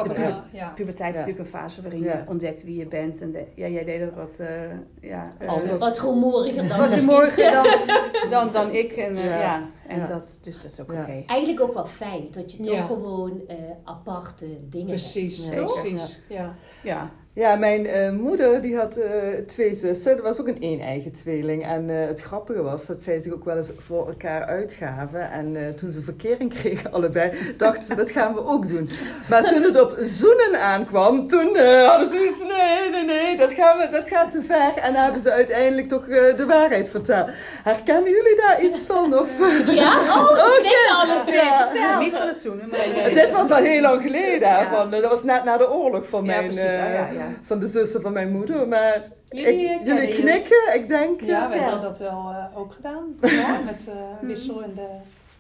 een 0.62 0.74
puberteit 0.75 1.14
is 1.14 1.20
natuurlijk 1.20 1.46
een 1.46 1.60
fase 1.60 1.82
waarin 1.82 2.02
je 2.02 2.14
ontdekt 2.28 2.64
wie 2.64 2.78
je 2.78 2.86
bent. 2.86 3.22
En 3.22 3.36
jij 3.56 3.84
deed 3.84 4.00
dat 4.00 4.14
wat, 4.16 4.38
eh 4.40 4.48
ja, 5.02 5.34
eh. 5.38 5.52
Wat 5.80 6.00
rumoeriger 6.00 6.68
dan 6.68 6.78
wat 6.78 6.90
dan, 6.90 7.06
dan, 8.44 8.51
dan 8.51 8.72
ik. 8.72 8.92
En, 8.92 9.15
eh, 9.15 9.24
Ja. 9.25 9.39
ja. 9.39 9.70
en 9.88 10.00
Ja. 10.00 10.08
Dat, 10.08 10.39
dus 10.42 10.56
dat 10.62 10.72
is 10.72 10.80
ook 10.82 10.92
Ja. 10.92 11.01
oké. 11.01 11.24
Eigenlijk 11.27 11.62
ook 11.62 11.74
wel 11.74 11.86
fijn 11.86 12.27
dat 12.32 12.51
je 12.51 12.63
toch 12.63 12.74
Ja. 12.74 12.86
gewoon 12.86 13.48
eh, 13.48 13.56
aparte 13.84 14.68
dingen 14.70 14.88
Precies, 14.88 15.50
Ja. 15.50 15.63
precies. 15.63 16.22
Ja. 16.30 16.54
Ja. 16.84 17.10
Ja, 17.36 17.56
mijn 17.56 17.86
eh, 17.86 18.12
moeder 18.12 18.62
die 18.62 18.75
had 18.77 18.98
eh, 18.98 19.12
twee 19.48 19.74
zussen. 19.74 20.15
Dat 20.15 20.25
was 20.25 20.39
ook 20.39 20.48
een 20.48 20.58
een-eigen 20.60 21.12
tweeling. 21.13 21.65
En 21.65 21.89
eh, 21.89 22.08
het 22.08 22.22
grappige 22.22 22.62
was 22.62 22.86
dat 22.86 23.04
zij 23.04 23.20
zich 23.20 23.34
ook 23.34 23.46
wel 23.46 23.58
eens 23.58 23.72
voor 23.77 24.08
elkaar 24.08 24.46
uitgaven. 24.46 25.32
En 25.32 25.56
eh, 25.56 25.70
toen 25.74 25.92
ze 25.92 26.01
verkering 26.01 26.54
kregen 26.54 26.92
allebei, 26.96 27.32
dachten 27.58 27.84
ze 27.84 27.96
dat 27.96 28.12
gaan 28.12 28.34
we 28.34 28.46
ook 28.46 28.68
doen. 28.68 28.89
Maar 29.30 29.44
toen 29.44 29.62
het 29.62 29.82
op 29.82 29.94
zoenen 29.98 30.60
aankwam, 30.62 31.27
toen 31.27 31.58
hadden 31.86 32.10
ze 32.10 32.27
iets 32.32 32.44
nee, 32.44 32.89
nee, 32.89 33.04
nee, 33.04 33.38
dat, 33.38 33.54
gaan 33.54 33.77
we, 33.77 33.89
dat 33.89 34.10
gaat 34.10 34.32
te 34.32 34.44
ver. 34.44 34.77
En 34.82 34.94
hebben 34.96 35.22
ze 35.22 35.32
uiteindelijk 35.32 35.88
toch 35.89 36.08
eh, 36.08 36.36
de 36.36 36.46
waarheid 36.46 36.89
verteld. 36.89 37.30
Herkennen 37.63 38.12
jullie 38.12 38.36
daar 38.36 38.62
iets 38.63 38.80
van? 38.86 39.20
Of, 39.20 39.30
Ja? 39.74 40.00
Oh, 40.00 40.38
ze 40.38 40.96
alle 41.01 41.22
twee. 41.24 41.36
Ja. 41.36 41.70
Vertel. 41.72 42.00
Niet 42.00 42.15
van 42.15 42.27
het 42.27 42.38
zoenen, 42.38 42.70
maar... 42.70 42.80
Nee, 42.80 43.04
nee. 43.04 43.13
Dit 43.13 43.32
was 43.32 43.51
al 43.51 43.63
heel 43.63 43.82
lang 43.82 44.01
geleden. 44.01 44.50
hè, 44.50 44.62
Ja. 44.62 44.70
Van, 44.75 44.94
eh, 44.94 45.01
dat 45.01 45.12
was 45.12 45.24
net 45.24 45.44
na 45.44 45.58
de 45.58 45.72
oorlog 45.72 46.10
van 46.10 46.20
Ja, 46.25 46.25
mijn... 46.25 46.44
precies. 46.44 46.63
Oh, 46.74 46.94
ja, 46.94 47.10
ja. 47.29 47.36
van 47.41 47.60
de 47.60 47.67
zussen 47.67 48.01
van 48.01 48.13
mijn 48.13 48.32
moeder. 48.32 48.67
Maar 48.67 49.03
Jullie, 49.29 49.70
ik- 49.70 49.79
eh, 49.79 49.86
jullie 49.86 50.08
knikken, 50.08 50.74
ik 50.75 50.88
denk. 50.88 51.22
Ja, 51.22 51.50
we 51.50 51.58
hebben 51.58 51.82
dat 51.82 51.98
wel 51.98 52.32
eh, 52.32 52.58
ook 52.60 52.74
gedaan. 52.74 53.15
Ja, 53.22 53.60
met 53.65 53.88
eh, 53.88 53.94
wissel 54.27 54.62
in 54.63 54.74
de, 54.74 54.88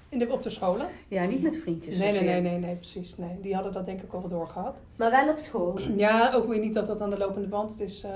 in 0.09 0.19
de, 0.19 0.29
op 0.31 0.43
de 0.43 0.49
scholen. 0.49 0.87
Ja, 1.07 1.25
niet 1.25 1.41
met 1.41 1.57
vriendjes. 1.57 1.97
Nee, 1.97 2.11
nee, 2.11 2.21
nee, 2.23 2.41
nee, 2.41 2.57
nee, 2.59 2.75
precies. 2.75 3.17
Nee, 3.17 3.37
die 3.41 3.53
hadden 3.53 3.73
dat 3.73 3.85
denk 3.85 4.01
ik 4.01 4.13
al 4.13 4.19
wel 4.19 4.29
doorgehad. 4.29 4.83
Maar 4.95 5.11
wel 5.11 5.29
op 5.29 5.37
school. 5.37 5.79
Ja, 5.95 6.33
ook 6.33 6.47
weer 6.47 6.59
niet 6.59 6.73
dat 6.73 6.87
dat 6.87 7.01
aan 7.01 7.09
de 7.09 7.17
lopende 7.17 7.47
band 7.47 7.71
het 7.71 7.79
is. 7.79 8.03
eh, 8.03 8.09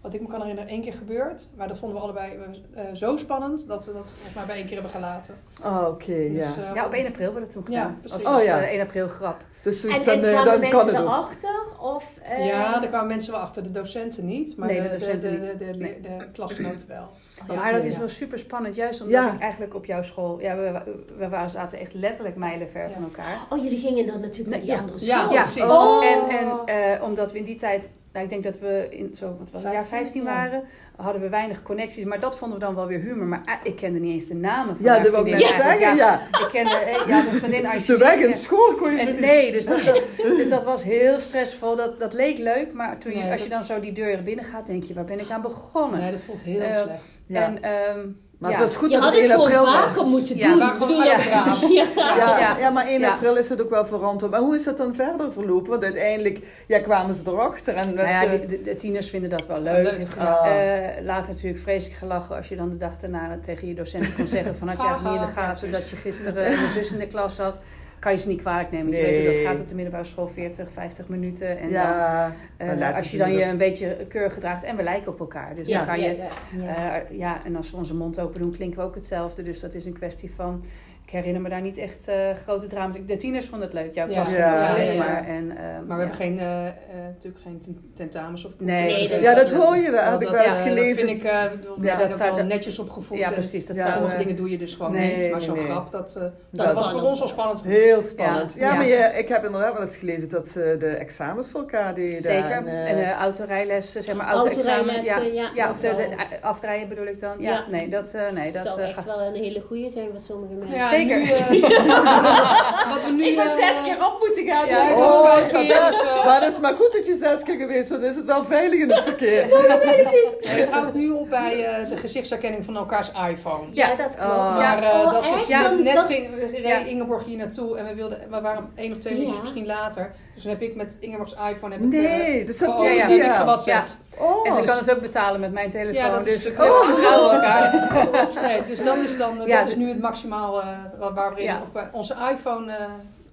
wat 0.00 0.14
ik 0.14 0.20
me 0.20 0.26
kan 0.28 0.40
herinneren, 0.40 0.70
één 0.70 0.80
keer 0.80 0.92
gebeurd. 0.94 1.48
Maar 1.56 1.68
dat 1.68 1.78
vonden 1.78 1.96
we 1.96 2.02
allebei 2.02 2.32
eh, 2.74 2.84
zo 2.92 3.16
spannend 3.16 3.66
dat 3.66 3.86
we 3.86 3.92
dat 3.92 4.12
volgens 4.12 4.34
mij 4.34 4.44
bij 4.46 4.54
één 4.56 4.64
keer 4.64 4.74
hebben 4.74 4.90
gelaten. 4.92 5.34
Oh, 5.64 5.86
oké, 5.88 6.12
ja. 6.14 6.46
Dus, 6.46 6.56
eh, 6.56 6.74
Ja, 6.74 6.86
op 6.86 6.92
1 6.92 7.06
april 7.06 7.32
werd 7.32 7.44
het 7.44 7.54
toen 7.54 7.74
Ja, 7.74 7.80
gedaan. 7.82 7.98
precies. 8.00 8.24
Als, 8.26 8.36
Oh, 8.40 8.44
ja. 8.44 8.60
eh, 8.62 8.70
1 8.72 8.80
april 8.80 9.08
grap. 9.08 9.44
Dus 9.64 9.84
En, 9.84 9.90
en 9.90 10.24
eh, 10.24 10.42
kwamen 10.42 10.44
dan 10.60 10.70
kan 10.70 10.84
mensen 10.84 11.02
erachter? 11.02 11.54
Of, 11.80 12.04
eh, 12.22 12.46
ja, 12.46 12.78
daar 12.80 12.88
kwamen 12.88 13.06
mensen 13.08 13.32
wel 13.32 13.40
achter. 13.40 13.62
De 13.62 13.70
docenten 13.70 14.26
niet, 14.26 14.56
maar 14.56 14.68
Nee, 14.68 14.76
de, 14.82 14.88
de 14.88 14.94
docenten 14.94 15.42
de, 15.42 15.56
de, 15.56 15.70
de, 15.70 15.78
Nee. 15.78 16.00
de 16.00 16.26
klasgenoten 16.32 16.88
wel. 16.88 17.08
maar 17.56 17.72
dat 17.72 17.84
is 17.84 17.96
wel 17.98 18.08
super 18.08 18.38
spannend, 18.38 18.74
juist 18.74 19.00
omdat 19.00 19.24
Ja. 19.24 19.32
ik 19.32 19.40
eigenlijk 19.40 19.74
op 19.74 19.84
jouw 19.84 20.02
school... 20.02 20.40
Ja, 20.40 20.56
we, 20.56 20.82
we 21.16 21.28
waren, 21.28 21.50
zaten 21.50 21.78
echt 21.78 21.94
letterlijk 21.94 22.36
mijlenver 22.36 22.80
Ja. 22.80 22.90
van 22.90 23.02
elkaar. 23.02 23.46
Oh, 23.48 23.62
jullie 23.62 23.78
gingen 23.78 24.06
dan 24.06 24.20
natuurlijk 24.20 24.50
naar 24.50 24.60
die 24.60 24.70
Ja. 24.70 24.78
andere 24.78 24.98
school. 24.98 25.32
Ja, 25.32 25.42
precies. 25.42 25.62
Oh. 25.62 26.04
En, 26.04 26.28
en 26.38 26.64
eh, 26.96 27.02
omdat 27.02 27.32
we 27.32 27.38
in 27.38 27.44
die 27.44 27.56
tijd, 27.56 27.90
nou, 28.14 28.26
ik 28.26 28.30
denk 28.30 28.42
dat 28.42 28.58
we 28.58 28.86
in 28.90 29.14
zo, 29.14 29.36
wat 29.38 29.50
was 29.50 29.62
het, 29.62 29.72
jaar 29.72 29.86
15, 29.86 29.98
15 29.98 30.22
ja. 30.22 30.26
waren, 30.32 30.62
hadden 30.96 31.22
we 31.22 31.28
weinig 31.28 31.62
connecties. 31.62 32.04
Maar 32.04 32.20
dat 32.20 32.38
vonden 32.38 32.58
we 32.58 32.64
dan 32.64 32.74
wel 32.74 32.86
weer 32.86 33.00
humor. 33.00 33.26
Maar 33.26 33.42
ah, 33.44 33.54
ik 33.62 33.76
kende 33.76 33.98
niet 33.98 34.12
eens 34.12 34.28
de 34.28 34.34
namen 34.34 34.76
van 34.76 34.84
Ja, 34.84 34.98
dat 34.98 35.10
wil 35.10 35.26
ik 35.26 35.32
net 35.32 35.46
zeggen, 35.46 35.96
ja. 35.96 36.20
Ik 36.20 36.48
kende, 36.52 36.74
eh, 36.76 37.06
ja, 37.08 37.22
mijn 37.22 37.34
vriendin 37.36 37.62
De 37.62 37.68
Angelique. 37.68 37.98
weg 37.98 38.18
in 38.18 38.34
school 38.34 38.74
kon 38.74 38.92
je 38.92 38.98
En 38.98 39.06
niet... 39.06 39.20
nee, 39.20 39.52
dus 39.52 39.66
dat, 39.66 39.84
dat, 39.84 40.08
dus 40.38 40.48
dat 40.48 40.64
was 40.64 40.84
heel 40.84 41.18
stressvol. 41.20 41.76
Dat, 41.76 41.98
dat 41.98 42.12
leek 42.12 42.38
leuk, 42.38 42.72
maar 42.72 42.98
toen 42.98 43.12
je, 43.12 43.18
Nee, 43.18 43.32
als 43.32 43.42
je 43.42 43.48
dan 43.48 43.64
zo 43.64 43.80
die 43.80 43.92
deur 43.92 44.22
binnen 44.22 44.44
gaat, 44.44 44.66
denk 44.66 44.84
je, 44.84 44.94
waar 44.94 45.04
ben 45.04 45.20
ik 45.20 45.30
aan 45.30 45.42
begonnen? 45.42 46.00
Nee, 46.00 46.10
dat 46.10 46.20
voelt 46.22 46.42
heel 46.42 46.60
Eh, 46.60 46.82
slecht. 46.82 47.18
Ja. 47.26 47.42
En, 47.42 47.62
ehm, 47.62 48.08
Maar 48.38 48.50
ja. 48.50 48.56
het 48.56 48.66
was 48.66 48.76
goed 48.76 48.90
Je 48.90 48.96
dat 49.00 49.04
het 49.04 49.14
het 49.14 49.30
1 49.30 49.40
gewoon 49.40 49.66
april 49.74 50.02
was. 50.02 50.10
moeten 50.10 50.38
doen. 50.38 50.56
je- 50.56 51.10
uiteraard. 51.14 51.60
Ja. 51.72 51.86
Ja, 52.16 52.38
Ja. 52.38 52.56
ja. 52.58 52.70
maar 52.70 52.86
1 52.86 53.00
Ja. 53.00 53.10
april 53.12 53.36
is 53.36 53.48
het 53.48 53.62
ook 53.62 53.70
wel 53.70 53.86
veranderd. 53.86 54.30
Maar 54.30 54.40
hoe 54.40 54.54
is 54.54 54.64
dat 54.64 54.76
dan 54.76 54.94
verder 54.94 55.32
verlopen? 55.32 55.70
Want 55.70 55.84
uiteindelijk 55.84 56.38
ja, 56.66 56.78
kwamen 56.80 57.14
ze 57.14 57.22
erachter. 57.26 57.74
En 57.74 57.86
met, 57.86 57.94
Nou 57.94 58.08
ja, 58.08 58.24
eh, 58.24 58.30
de, 58.30 58.46
de, 58.46 58.60
de 58.60 58.74
tieners 58.74 59.10
vinden 59.10 59.30
dat 59.30 59.46
wel 59.46 59.60
leuk. 59.60 59.82
Leuk, 59.82 60.06
ja. 60.18 60.24
Ah. 60.24 60.46
Eh, 60.50 61.04
later 61.04 61.32
natuurlijk 61.32 61.62
vreselijk 61.62 61.98
gelachen 61.98 62.36
als 62.36 62.48
je 62.48 62.56
dan 62.56 62.70
de 62.70 62.76
dag 62.76 62.96
daarna 62.96 63.38
tegen 63.42 63.68
je 63.68 63.74
docent 63.74 64.14
kon 64.14 64.26
zeggen 64.26 64.56
van 64.56 64.68
had 64.68 64.80
je 64.80 64.86
eigenlijk 64.86 65.14
niet 65.20 65.28
in 65.28 65.34
de 65.34 65.40
gaten 65.40 65.70
dat 65.70 65.88
je 65.90 65.96
gisteren 65.96 66.46
een 66.46 66.70
zus 66.70 66.92
in 66.92 66.98
de 66.98 67.06
klas 67.06 67.38
had. 67.38 67.58
Kan 68.04 68.12
je 68.12 68.18
ze 68.18 68.28
niet 68.28 68.40
kwalijk 68.40 68.70
nemen. 68.70 68.92
Je 68.92 69.00
weet 69.00 69.16
hoe 69.16 69.24
dat 69.24 69.36
gaat 69.36 69.60
op 69.60 69.66
de 69.66 69.74
middelbare 69.74 70.04
school, 70.04 70.26
40, 70.26 70.72
50 70.72 71.08
minuten. 71.08 71.58
En 71.58 71.62
dan, 71.62 71.72
ja, 71.72 72.32
eh, 72.56 72.68
dan 72.68 72.94
als 72.94 73.10
je 73.10 73.18
dan 73.18 73.32
je 73.32 73.44
een 73.44 73.56
beetje 73.56 74.06
keurig 74.08 74.34
gedraagt 74.34 74.62
en 74.64 74.76
we 74.76 74.82
lijken 74.82 75.12
op 75.12 75.20
elkaar. 75.20 75.54
Dus 75.54 75.68
Ja, 75.68 75.78
dan 75.78 75.86
kan 75.86 76.00
ja, 76.00 76.10
je, 76.10 76.16
ja. 76.62 77.02
eh, 77.02 77.18
ja, 77.18 77.44
en 77.44 77.56
als 77.56 77.70
we 77.70 77.76
onze 77.76 77.94
mond 77.94 78.20
open 78.20 78.40
doen, 78.40 78.50
klinken 78.50 78.78
we 78.78 78.84
ook 78.84 78.94
hetzelfde. 78.94 79.42
Dus 79.42 79.60
dat 79.60 79.74
is 79.74 79.84
een 79.84 79.92
kwestie 79.92 80.30
van. 80.34 80.64
Ik 81.06 81.10
herinner 81.10 81.42
me 81.42 81.48
daar 81.48 81.62
niet 81.62 81.76
echt 81.76 82.08
eh, 82.08 82.16
grote 82.44 82.66
drama's. 82.66 82.96
De 83.06 83.16
tieners 83.16 83.46
vonden 83.46 83.68
het 83.68 83.76
leuk, 83.76 83.94
jouw 83.94 84.06
Ja. 84.08 84.12
klasgenoten, 84.12 84.52
Ja, 84.60 84.70
zeg 84.70 84.84
ja, 84.86 84.92
ja. 84.92 84.98
maar. 84.98 85.24
En, 85.26 85.50
eh, 85.50 85.56
Maar 85.64 85.82
we 85.86 85.92
ja. 85.92 85.98
hebben 85.98 86.16
geen, 86.16 86.38
eh, 86.38 86.66
eh, 86.66 86.72
natuurlijk 87.12 87.42
geen 87.42 87.60
ten- 87.64 87.90
tentamens 87.94 88.44
of 88.44 88.52
Nee, 88.58 89.20
ja, 89.20 89.34
dat 89.34 89.52
hoor 89.52 89.76
je 89.76 89.90
wel. 89.90 90.10
Heb 90.10 90.22
ik 90.22 90.28
wel 90.28 90.42
eens 90.44 90.58
ja, 90.58 90.64
gelezen. 90.64 91.06
Dat 91.06 91.10
vind 91.10 91.22
ik, 91.22 91.30
eh, 91.30 91.50
bedoel, 91.50 91.76
Ja, 91.82 91.92
ja, 91.92 91.98
dat 92.06 92.16
zou- 92.16 92.34
wel 92.34 92.44
netjes 92.44 92.78
opgevoed. 92.78 93.18
Ja, 93.18 93.26
en 93.26 93.32
precies. 93.32 93.66
Dat 93.66 93.76
Sommige 93.76 94.16
dingen 94.16 94.36
doe 94.36 94.50
je 94.50 94.58
dus 94.58 94.74
gewoon 94.74 94.92
Nee, 94.92 95.16
niet. 95.16 95.30
Maar 95.30 95.42
zo'n 95.42 95.54
nee. 95.56 95.64
grap, 95.64 95.90
dat, 95.90 96.16
eh, 96.16 96.22
Dat- 96.22 96.32
dat 96.66 96.74
was 96.74 96.90
voor 96.90 97.00
ons 97.02 97.20
al 97.22 97.28
spannend. 97.28 97.62
Heel 97.62 98.02
spannend. 98.02 98.54
Ja, 98.54 98.68
Ja, 98.70 98.74
maar 98.74 98.86
ja. 98.86 99.06
je, 99.12 99.18
ik 99.18 99.28
heb 99.28 99.44
inderdaad 99.44 99.72
wel 99.72 99.82
eens 99.82 99.96
gelezen 99.96 100.28
dat 100.28 100.46
ze 100.48 100.76
de 100.78 100.86
examens 100.88 101.48
voor 101.48 101.60
elkaar 101.60 101.94
deden. 101.94 102.20
Zeker. 102.20 102.50
En, 102.50 102.66
En, 102.66 103.12
autorijlessen, 103.12 104.02
zeg 104.02 104.14
maar 104.14 104.26
auto-examen. 104.26 104.74
Autorijlessen, 104.94 105.34
Ja, 105.34 105.50
ja, 105.54 105.70
of 105.70 105.80
de, 105.80 106.16
afrijden 106.40 106.88
bedoel 106.88 107.06
ik 107.06 107.20
dan. 107.20 107.36
Ja, 107.38 107.64
nee, 107.70 107.88
dat, 107.88 108.14
eh, 108.14 108.30
nee, 108.32 108.52
dat 108.52 108.66
zou 108.66 108.80
echt 108.80 108.94
gaat- 108.94 109.04
wel 109.04 109.20
een 109.20 109.34
hele 109.34 109.60
goede 109.60 109.88
zijn 109.90 110.08
voor 110.10 110.20
sommige 110.20 110.54
mensen. 110.54 110.78
Ja, 110.94 111.34
Zeker. 111.34 111.50
Nu, 111.50 111.60
eh, 111.60 112.88
wat 112.92 113.04
we 113.06 113.12
nu, 113.16 113.24
ik 113.24 113.36
ben 113.36 113.50
eh, 113.50 113.56
zes 113.56 113.80
keer 113.82 114.06
op 114.06 114.16
moeten 114.20 114.44
gaan. 114.46 114.68
Ja, 114.68 114.78
doen. 114.88 114.88
ik 114.88 114.96
Oh, 114.96 115.36
ik 115.60 115.68
best. 115.68 116.04
Maar 116.24 116.42
het 116.42 116.52
is 116.52 116.60
maar 116.60 116.74
goed 116.74 116.92
dat 116.92 117.06
je 117.06 117.16
zes 117.16 117.42
keer 117.42 117.56
geweest 117.58 117.88
bent. 117.88 118.00
Dan 118.00 118.10
is 118.10 118.16
het 118.16 118.24
wel 118.24 118.44
veilig 118.44 118.80
in 118.80 118.90
het 118.90 119.00
verkeer. 119.02 119.42
Het 120.64 120.70
houdt 120.70 120.94
nu 120.94 121.10
op 121.10 121.30
bij 121.30 121.64
eh, 121.64 121.88
de 121.90 121.96
gezichtsherkenning 121.96 122.64
van 122.64 122.76
elkaars 122.76 123.10
iPhone. 123.30 123.66
Ja, 123.72 123.88
Ja. 123.88 123.94
dat 123.96 124.16
klopt. 124.16 124.56
Maar 124.56 124.82
eh, 124.82 125.00
Oh, 125.00 125.12
dat 125.12 125.40
is 125.40 125.46
ja, 125.46 125.70
net 125.70 125.94
dat- 125.94 126.04
ging, 126.06 126.28
Ja. 126.62 126.78
Ingeborg 126.78 127.24
hier 127.24 127.36
naartoe 127.36 127.78
en 127.78 127.86
we, 127.86 127.94
wilden, 127.94 128.18
we 128.30 128.40
waren 128.40 128.70
één 128.74 128.92
of 128.92 128.98
twee 128.98 129.12
minuutjes 129.12 129.36
Ja. 129.36 129.42
misschien 129.42 129.66
later. 129.66 130.10
Dus 130.34 130.42
dan 130.42 130.52
heb 130.52 130.62
ik 130.62 130.74
met 130.74 130.96
Ingeborg's 131.00 131.34
iPhone 131.50 131.72
heb 131.74 131.82
ik, 131.82 131.88
Nee, 131.88 132.44
dus 132.44 132.58
dat 132.58 132.74
ja, 132.82 132.90
ja. 132.90 133.06
heb 133.06 133.84
ik. 133.86 133.90
Oh, 134.18 134.46
En 134.46 134.52
ze 134.52 134.60
kan 134.62 134.76
het 134.76 134.90
ook 134.94 135.00
betalen 135.00 135.40
met 135.40 135.52
mijn 135.52 135.70
telefoon. 135.70 135.94
Ja, 135.94 136.10
dat 136.10 136.26
is 136.26 136.34
dus 136.34 136.42
de- 136.44 136.50
we 136.62 136.82
vertrouwen 136.94 137.34
elkaar. 137.34 138.42
Nee, 138.48 138.64
dus 138.66 138.84
dat 138.84 138.96
is 138.96 139.16
dan 139.18 139.40
Ja, 139.46 139.58
dat 139.58 139.68
is 139.68 139.74
de- 139.74 139.80
nu 139.80 139.88
het 139.88 140.00
maximaal 140.00 140.60
eh, 140.62 140.68
waar 140.98 141.14
waar 141.14 141.34
we 141.34 141.40
in 141.40 141.44
Ja. 141.46 141.60
op, 141.62 141.76
eh, 141.76 141.82
onze 141.92 142.14
iPhone 142.32 142.72
eh, 142.72 142.84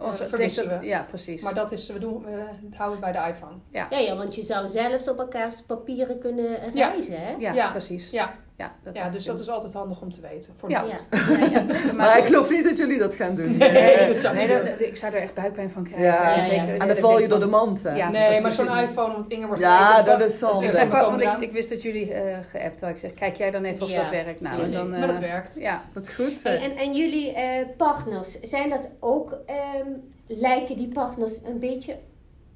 Onze, 0.07 0.27
verwisselen. 0.27 0.83
Ja, 0.83 1.05
precies. 1.07 1.41
Maar 1.43 1.53
dat 1.53 1.71
is, 1.71 1.87
we 1.89 1.99
doen, 1.99 2.23
we 2.25 2.43
houden 2.77 3.03
het 3.03 3.13
bij 3.13 3.23
de 3.23 3.29
iPhone. 3.29 3.55
Ja, 3.69 3.87
ja, 3.99 4.15
want 4.15 4.35
je 4.35 4.41
zou 4.43 4.67
zelfs 4.67 5.07
op 5.09 5.19
elkaars 5.19 5.55
papieren 5.67 6.19
kunnen 6.19 6.49
Ja. 6.73 6.87
reizen, 6.87 7.21
hè? 7.21 7.33
ja, 7.37 7.53
ja. 7.53 7.69
precies. 7.69 8.09
Ja, 8.09 8.33
Ja, 8.61 8.71
dat 8.83 8.95
ja, 8.95 9.09
dus 9.09 9.25
dat 9.25 9.39
is 9.39 9.47
altijd 9.49 9.73
handig 9.73 10.01
om 10.01 10.11
te 10.11 10.21
weten. 10.21 10.53
Voor 10.57 10.69
Ja. 10.69 10.81
de 10.83 10.87
Ja. 10.87 10.95
hand. 10.95 11.53
Ja, 11.53 11.85
ja. 11.85 11.93
Maar 11.97 12.17
ik 12.17 12.23
geloof 12.25 12.49
niet 12.49 12.63
dat 12.63 12.77
jullie 12.77 12.99
dat 12.99 13.15
gaan 13.15 13.35
doen. 13.35 13.57
Nee, 13.57 14.13
dat 14.13 14.21
zou 14.21 14.35
Nee, 14.35 14.47
dat- 14.47 14.79
ik 14.81 14.95
zou 14.97 15.13
er 15.13 15.21
echt 15.21 15.33
buikpijn 15.33 15.69
van 15.69 15.83
krijgen. 15.83 16.05
Ja. 16.07 16.35
Ja, 16.35 16.43
zeker. 16.43 16.65
ja. 16.73 16.77
En 16.77 16.87
dan 16.87 16.97
val 16.97 17.19
je 17.19 17.27
door 17.27 17.39
de 17.39 17.45
mand. 17.45 17.83
Hè? 17.83 17.95
Ja, 17.95 18.09
Nee, 18.09 18.33
Dat 18.33 18.41
maar 18.41 18.51
zo'n 18.51 18.77
iPhone, 18.77 19.13
want 19.13 19.27
Inge 19.27 19.45
wordt 19.47 19.61
Ja, 19.61 20.01
dat 20.01 20.23
is 20.23 20.37
zo. 20.39 20.61
Ik, 20.61 20.71
want 20.91 21.41
ik, 21.41 21.51
wist 21.51 21.69
dat 21.69 21.81
jullie 21.81 22.13
eh 22.13 22.37
geappt 22.49 22.79
hadden. 22.81 22.89
Ik 22.89 22.97
zeg, 22.99 23.13
kijk 23.13 23.35
jij 23.35 23.51
dan 23.51 23.63
even 23.63 23.81
of 23.85 23.89
Ja, 23.91 23.97
dat 24.01 24.09
werkt. 24.09 24.41
Nou, 24.41 24.61
en 24.63 24.71
dan, 24.71 24.89
maar 24.89 25.07
dat 25.07 25.19
eh, 25.19 25.29
werkt. 25.31 25.55
Ja, 25.59 25.83
Dat 25.93 26.07
is 26.07 26.13
goed. 26.13 26.43
Hey, 26.43 26.57
hè. 26.57 26.63
en, 26.63 26.77
en 26.77 26.93
jullie 26.93 27.33
eh, 27.33 27.65
partners, 27.77 28.39
zijn 28.39 28.69
dat 28.69 28.89
ook, 28.99 29.37
ehm, 29.45 29.87
lijken 30.27 30.75
die 30.75 30.87
partners 30.87 31.39
een 31.45 31.59
beetje 31.59 31.97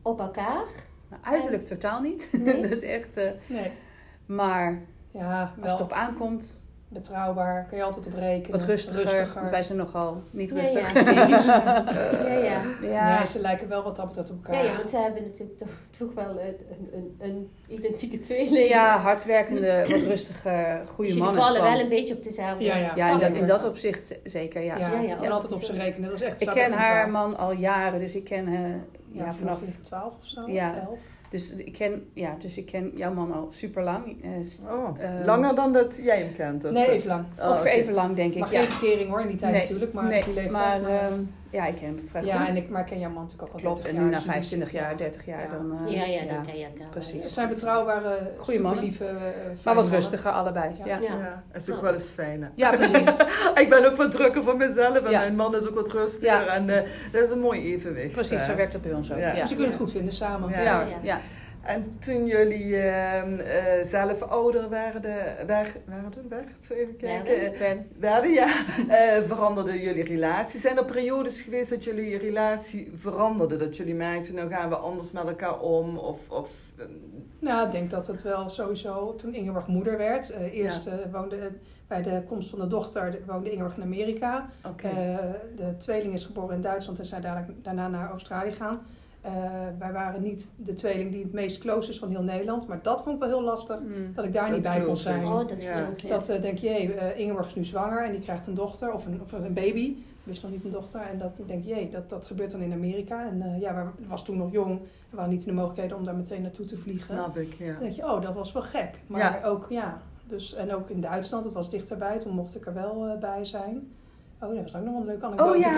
op 0.01 0.19
elkaar? 0.19 0.63
nou, 1.09 1.21
uiterlijk 1.23 1.63
totaal 1.63 2.01
niet. 2.01 2.29
Dat 2.61 2.71
is 2.71 2.81
echt... 2.81 3.17
eh, 3.17 3.23
Nee. 3.47 3.71
maar 4.25 4.81
Ja, 5.17 5.41
als 5.41 5.51
wel 5.65 5.71
het 5.71 5.81
op 5.81 5.91
aankomt, 5.91 6.61
betrouwbaar. 6.87 7.65
Kun 7.65 7.77
je 7.77 7.83
altijd 7.83 8.07
op 8.07 8.13
rekenen. 8.13 8.59
wat 8.59 8.67
rustiger. 8.67 9.31
Want 9.35 9.49
wij 9.49 9.63
zijn 9.63 9.77
nogal 9.77 10.23
niet 10.31 10.49
Ja, 10.49 10.55
rustig. 10.55 10.93
ja. 10.93 11.25
Hysterisch. 11.25 11.45
Ja, 12.25 12.33
ja. 12.33 12.61
Ja. 12.81 13.17
Nee, 13.17 13.27
ze 13.27 13.39
lijken 13.39 13.67
wel 13.67 13.83
wat 13.83 13.95
dat 13.95 14.17
op 14.17 14.29
elkaar. 14.29 14.63
Ja, 14.63 14.69
ja, 14.71 14.75
want 14.75 14.89
zij 14.89 15.01
hebben 15.01 15.23
natuurlijk 15.23 15.57
toch, 15.57 15.69
toch 15.97 16.13
wel 16.13 16.39
een, 16.39 16.55
een, 16.93 17.15
een, 17.19 17.51
identieke 17.67 18.19
tweeling. 18.19 18.67
Ja, 18.67 18.99
hardwerkende, 18.99 19.85
wat 19.89 20.01
rustiger, 20.01 20.79
dus 20.79 20.89
goede 20.89 21.07
jullie 21.09 21.23
mannen. 21.23 21.41
vallen 21.41 21.57
gewoon. 21.57 21.73
wel 21.73 21.83
een 21.83 21.89
beetje 21.89 22.15
op 22.15 22.23
dezelfde. 22.23 22.63
Ja, 22.63 22.75
ja. 22.75 22.91
Ja, 22.95 23.11
in, 23.11 23.19
dat, 23.19 23.31
in 23.31 23.47
dat 23.47 23.63
opzicht 23.63 24.19
zeker, 24.23 24.61
ja. 24.61 24.77
Ja, 24.77 24.91
Ja, 24.91 25.01
ja, 25.01 25.21
en 25.21 25.31
altijd 25.31 25.53
op 25.53 25.63
ze 25.63 25.73
rekenen. 25.73 26.09
Dat 26.09 26.21
is 26.21 26.25
echt 26.25 26.41
Ik 26.41 26.49
ken 26.49 26.71
haar 26.71 27.09
man 27.09 27.37
al 27.37 27.51
jaren, 27.51 27.99
dus 27.99 28.15
ik 28.15 28.23
ken 28.23 28.47
haar 28.47 28.79
Ja, 29.11 29.25
ja, 29.25 29.33
vanaf 29.33 29.59
vanaf... 29.59 29.75
12 29.81 30.13
of 30.19 30.25
zo. 30.25 30.49
Ja. 30.49 30.75
11. 30.75 30.97
Dus 31.35 31.53
ik 31.53 31.73
ken, 31.73 32.05
ja, 32.13 32.35
dus 32.39 32.57
ik 32.57 32.65
ken 32.65 32.91
jouw 32.95 33.13
man 33.13 33.33
al 33.33 33.47
super 33.51 33.83
lang. 33.83 34.15
Oh, 34.69 34.89
Eh, 34.99 35.09
langer 35.25 35.55
dan 35.55 35.73
dat 35.73 35.99
jij 36.03 36.17
hem 36.19 36.33
kent? 36.33 36.65
Of? 36.65 36.71
Nee, 36.71 36.87
even 36.89 37.07
lang. 37.07 37.25
Oh, 37.39 37.45
Ongeveer 37.49 37.71
oké. 37.71 37.79
even 37.79 37.93
lang, 37.93 38.15
denk 38.15 38.33
ik. 38.33 38.39
Maar 38.39 38.51
ja. 38.51 38.59
geen 38.61 38.69
verkering 38.71 39.09
hoor 39.09 39.21
in 39.21 39.27
die 39.27 39.37
tijd 39.37 39.51
Nee, 39.51 39.61
natuurlijk. 39.61 39.93
Maar 39.93 40.07
nee, 40.07 40.23
die 40.23 40.33
leeftijd. 40.33 40.51
maar, 40.51 40.81
maar- 40.81 41.11
ehm, 41.11 41.19
ja, 41.55 41.65
ik 41.65 41.75
ken 41.75 41.85
hem 41.85 41.99
vrij 42.09 42.23
ja, 42.23 42.37
goed. 42.39 42.47
en 42.49 42.55
ik, 42.55 42.69
maar 42.69 42.81
ik 42.81 42.87
ken 42.87 42.99
jouw 42.99 43.09
man 43.09 43.21
natuurlijk 43.23 43.49
ook 43.49 43.55
al 43.55 43.61
Klopt, 43.61 43.83
30 43.83 43.93
en 43.93 44.03
nu 44.03 44.09
na 44.09 44.15
dus 44.15 44.23
die 44.23 44.31
25 44.31 44.71
wist- 44.71 44.83
jaar, 44.83 44.91
ja. 44.91 44.97
30 44.97 45.25
jaar, 45.25 45.41
Ja. 45.41 45.47
dan... 45.49 45.87
eh, 45.87 45.93
Ja, 45.95 46.05
ja, 46.05 46.33
dan 46.33 46.45
ken 46.45 46.57
je 46.57 46.65
elkaar. 46.65 46.87
precies. 46.89 47.23
Het 47.23 47.33
zijn 47.33 47.47
betrouwbare, 47.49 48.17
Goeie 48.37 48.59
mannen. 48.59 48.83
lieve, 48.83 49.05
Maar 49.63 49.75
wat 49.75 49.87
rustiger 49.89 50.31
allebei, 50.31 50.71
ja. 50.77 50.85
Ja. 50.85 50.97
Ja, 50.97 51.01
Ja. 51.01 51.17
Ja, 51.19 51.43
is 51.53 51.71
ook 51.71 51.81
wel 51.81 51.93
eens 51.93 52.09
fijn. 52.09 52.51
hè. 52.55 52.69
precies. 52.77 53.15
Ik 53.55 53.69
ben 53.69 53.85
ook 53.85 53.95
wat 53.95 54.11
drukker 54.11 54.43
voor 54.43 54.57
mezelf 54.57 54.97
en 54.97 55.11
Ja. 55.11 55.19
mijn 55.19 55.35
man 55.35 55.55
is 55.55 55.67
ook 55.67 55.75
wat 55.75 55.91
rustiger. 55.91 56.45
Ja. 56.45 56.55
En 56.55 56.69
eh, 56.69 56.89
dat 57.11 57.23
is 57.23 57.29
een 57.29 57.39
mooi 57.39 57.73
evenwicht. 57.73 58.11
precies, 58.11 58.41
eh. 58.41 58.47
zo 58.49 58.55
werkt 58.55 58.71
dat 58.71 58.81
bij 58.81 58.93
ons 58.93 59.11
ook. 59.11 59.17
Ja. 59.19 59.33
Ja, 59.33 59.41
Dus 59.41 59.49
je 59.49 59.55
kunt 59.55 59.67
het 59.67 59.77
goed 59.77 59.91
vinden 59.91 60.13
samen. 60.13 60.49
Ja. 60.49 60.61
Ja, 60.61 60.81
Ja. 60.81 60.97
ja. 61.01 61.19
En 61.65 61.99
toen 61.99 62.25
jullie 62.25 62.75
ehm, 62.77 63.39
eh, 63.39 63.83
zelf 63.83 64.21
ouder 64.21 64.69
werden, 64.69 65.15
werd, 65.47 65.77
werden, 65.85 66.29
werd, 66.29 66.69
even 66.71 66.95
kijken, 66.97 67.53
Werden. 67.99 68.31
ja, 68.33 68.47
eh, 68.89 69.23
veranderden 69.23 69.79
jullie 69.81 70.03
relatie. 70.03 70.59
Zijn 70.59 70.77
er 70.77 70.85
periodes 70.85 71.41
geweest 71.41 71.69
dat 71.69 71.83
jullie 71.83 72.17
relatie 72.17 72.91
veranderde? 72.95 73.55
Dat 73.55 73.77
jullie 73.77 73.95
merkten, 73.95 74.35
nou 74.35 74.49
gaan 74.49 74.69
we 74.69 74.75
anders 74.75 75.11
met 75.11 75.27
elkaar 75.27 75.59
om? 75.59 75.97
Of, 75.97 76.29
of, 76.29 76.49
eh, 76.77 76.85
Nou, 77.39 77.65
ik 77.65 77.71
denk 77.71 77.89
dat 77.91 78.07
het 78.07 78.21
wel 78.21 78.49
sowieso, 78.49 79.15
toen 79.15 79.33
Ingeborg 79.33 79.67
moeder 79.67 79.97
werd, 79.97 80.29
eh, 80.29 80.53
eerst 80.53 80.87
eh, 80.87 80.93
woonde 81.11 81.51
bij 81.87 82.01
de 82.01 82.21
komst 82.27 82.49
van 82.49 82.59
de 82.59 82.67
dochter 82.67 83.11
de- 83.11 83.21
woonde 83.27 83.51
Ingeborg 83.51 83.75
in 83.75 83.83
Amerika. 83.83 84.49
Oké. 84.67 84.87
Eh, 84.87 85.17
de 85.55 85.77
tweeling 85.77 86.13
is 86.13 86.25
geboren 86.25 86.55
in 86.55 86.61
Duitsland 86.61 86.99
en 86.99 87.05
zijn 87.05 87.21
dadelijk, 87.21 87.51
daarna 87.63 87.87
naar 87.87 88.09
Australië 88.09 88.51
gegaan. 88.51 88.81
Eh, 89.25 89.31
wij 89.79 89.91
waren 89.91 90.21
niet 90.21 90.51
de 90.55 90.73
tweeling 90.73 91.11
die 91.11 91.23
het 91.23 91.31
meest 91.33 91.57
close 91.57 91.89
is 91.89 91.99
van 91.99 92.09
heel 92.09 92.21
Nederland, 92.23 92.67
maar 92.67 92.79
dat 92.81 93.01
vond 93.01 93.15
ik 93.15 93.19
wel 93.21 93.29
heel 93.29 93.41
lastig 93.47 93.79
mm, 93.79 94.13
dat 94.13 94.25
ik 94.25 94.33
daar 94.33 94.45
Dat 94.45 94.53
niet 94.55 94.63
bij 94.63 94.81
kon 94.81 94.97
zijn. 94.97 95.25
Oh, 95.25 95.47
dat 95.47 95.63
Ja. 95.63 95.73
geloof 95.77 96.01
ik. 96.01 96.09
Dat 96.09 96.29
eh, 96.29 96.41
denk 96.41 96.57
je, 96.57 96.67
hey, 96.69 96.97
eh, 96.97 97.19
Ingeborg 97.19 97.47
is 97.47 97.55
nu 97.55 97.63
zwanger 97.63 98.03
en 98.05 98.11
die 98.11 98.21
krijgt 98.21 98.47
een 98.47 98.53
dochter 98.53 98.93
of 98.93 99.05
een, 99.05 99.21
of 99.21 99.31
een 99.31 99.53
baby. 99.53 99.95
Wist 100.23 100.41
nog 100.41 100.51
niet 100.51 100.63
een 100.63 100.69
dochter. 100.71 101.01
En 101.01 101.17
dat 101.17 101.39
ik 101.39 101.47
denk, 101.47 101.65
jee, 101.65 101.89
dat, 101.89 102.09
dat 102.09 102.25
gebeurt 102.25 102.51
dan 102.51 102.61
in 102.61 102.73
Amerika. 102.73 103.27
En 103.27 103.41
eh, 103.41 103.59
ja, 103.61 103.93
we 103.97 104.07
was 104.07 104.23
toen 104.25 104.37
nog 104.37 104.51
jong. 104.51 104.79
We 105.09 105.15
waren 105.15 105.29
niet 105.31 105.41
in 105.41 105.47
de 105.47 105.53
mogelijkheden 105.53 105.97
om 105.97 106.03
daar 106.05 106.15
meteen 106.15 106.41
naartoe 106.41 106.65
te 106.65 106.77
vliegen. 106.77 107.05
Snap 107.15 107.37
ik, 107.37 107.53
ja. 107.53 107.71
Dan 107.71 107.79
denk 107.79 107.93
je, 107.93 108.03
oh, 108.03 108.21
dat 108.21 108.33
was 108.33 108.51
wel 108.51 108.61
gek. 108.61 108.99
Maar 109.07 109.19
Ja. 109.19 109.47
ook, 109.47 109.65
ja. 109.69 110.01
Dus, 110.27 110.53
en 110.53 110.73
ook 110.75 110.89
in 110.89 111.01
Duitsland, 111.01 111.43
het 111.45 111.53
was 111.53 111.69
dichterbij. 111.69 112.19
Toen 112.19 112.33
mocht 112.33 112.55
ik 112.55 112.65
er 112.65 112.73
wel 112.73 113.05
eh, 113.07 113.19
bij 113.19 113.45
zijn. 113.45 113.91
Oh, 114.39 114.55
dat 114.55 114.63
was 114.71 114.75
ook 114.75 114.83
nog 114.83 114.91
wel 114.91 115.01
een 115.01 115.07
leuke 115.07 115.25
anekdote. 115.25 115.51
Oh 115.51 115.57
ja. 115.57 115.71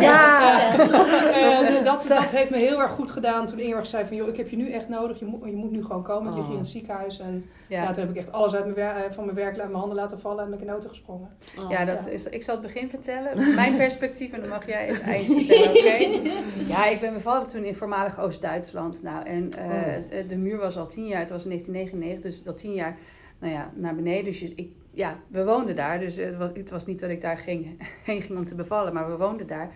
Ja. 0.00 0.72
vertel. 0.72 1.06
Eh, 1.32 1.84
dat, 1.84 2.06
dat 2.08 2.30
heeft 2.30 2.50
me 2.50 2.56
heel 2.56 2.82
erg 2.82 2.90
goed 2.90 3.10
gedaan 3.10 3.46
toen 3.46 3.58
Ingeborg 3.58 3.86
zei 3.86 4.04
van... 4.04 4.16
joh, 4.16 4.28
ik 4.28 4.36
heb 4.36 4.48
je 4.48 4.56
nu 4.56 4.70
echt 4.70 4.88
nodig. 4.88 5.18
Je 5.18 5.24
moet, 5.24 5.44
je 5.44 5.56
moet 5.56 5.70
nu 5.70 5.84
gewoon 5.84 6.02
komen. 6.02 6.30
Je 6.30 6.36
ligt 6.36 6.46
hier 6.46 6.56
in 6.56 6.62
het 6.62 6.70
ziekenhuis. 6.70 7.18
En 7.18 7.44
ja. 7.68 7.82
ja. 7.82 7.92
toen 7.92 8.02
heb 8.02 8.10
ik 8.10 8.16
echt 8.16 8.32
alles 8.32 8.54
uit 8.54 8.76
mijn 8.76 8.96
eh, 8.96 9.10
van 9.10 9.24
mijn 9.24 9.36
werk, 9.36 9.58
uit 9.58 9.68
mijn 9.68 9.78
handen 9.78 9.96
laten 9.96 10.20
vallen... 10.20 10.44
en 10.44 10.50
ben 10.50 10.54
ik 10.54 10.60
in 10.60 10.66
de 10.66 10.72
auto 10.72 10.88
gesprongen. 10.88 11.28
Oh. 11.58 11.70
Ja, 11.70 11.84
dat 11.84 12.04
Ja. 12.04 12.10
Is, 12.10 12.24
ik 12.26 12.42
zal 12.42 12.54
het 12.54 12.64
begin 12.64 12.90
vertellen. 12.90 13.54
Mijn 13.54 13.76
perspectief 13.76 14.32
en 14.32 14.40
dan 14.40 14.48
mag 14.48 14.66
jij 14.66 14.86
het 14.86 15.00
eind 15.00 15.24
vertellen, 15.24 15.70
oké? 15.70 16.30
Ja, 16.72 16.86
ik 16.86 17.00
ben 17.00 17.12
bevallen 17.12 17.48
toen 17.48 17.64
in 17.64 17.74
voormalig 17.74 18.20
Oost-Duitsland. 18.20 19.02
Nou, 19.02 19.24
en 19.26 19.50
eh, 19.50 19.74
Oh. 19.76 20.28
de 20.28 20.36
muur 20.36 20.56
was 20.56 20.76
al 20.76 20.86
tien 20.86 21.06
jaar, 21.06 21.20
het 21.20 21.30
was 21.30 21.44
in 21.44 21.50
1999, 21.50 22.30
dus 22.30 22.42
dat 22.42 22.58
tien 22.58 22.72
jaar 22.72 22.96
nou 23.38 23.52
ja, 23.52 23.72
naar 23.74 23.94
beneden. 23.94 24.24
Dus 24.24 24.40
je, 24.40 24.52
ik, 24.54 24.70
ja, 24.96 25.18
we 25.28 25.44
woonden 25.44 25.76
daar, 25.76 25.98
dus 25.98 26.16
het 26.16 26.36
was, 26.36 26.50
het 26.54 26.70
was 26.70 26.86
niet 26.86 27.00
dat 27.00 27.10
ik 27.10 27.20
daar 27.20 27.38
ging, 27.38 27.78
heen 28.04 28.22
ging 28.22 28.38
om 28.38 28.44
te 28.44 28.54
bevallen, 28.54 28.92
maar 28.92 29.10
we 29.10 29.16
woonden 29.16 29.46
daar. 29.46 29.70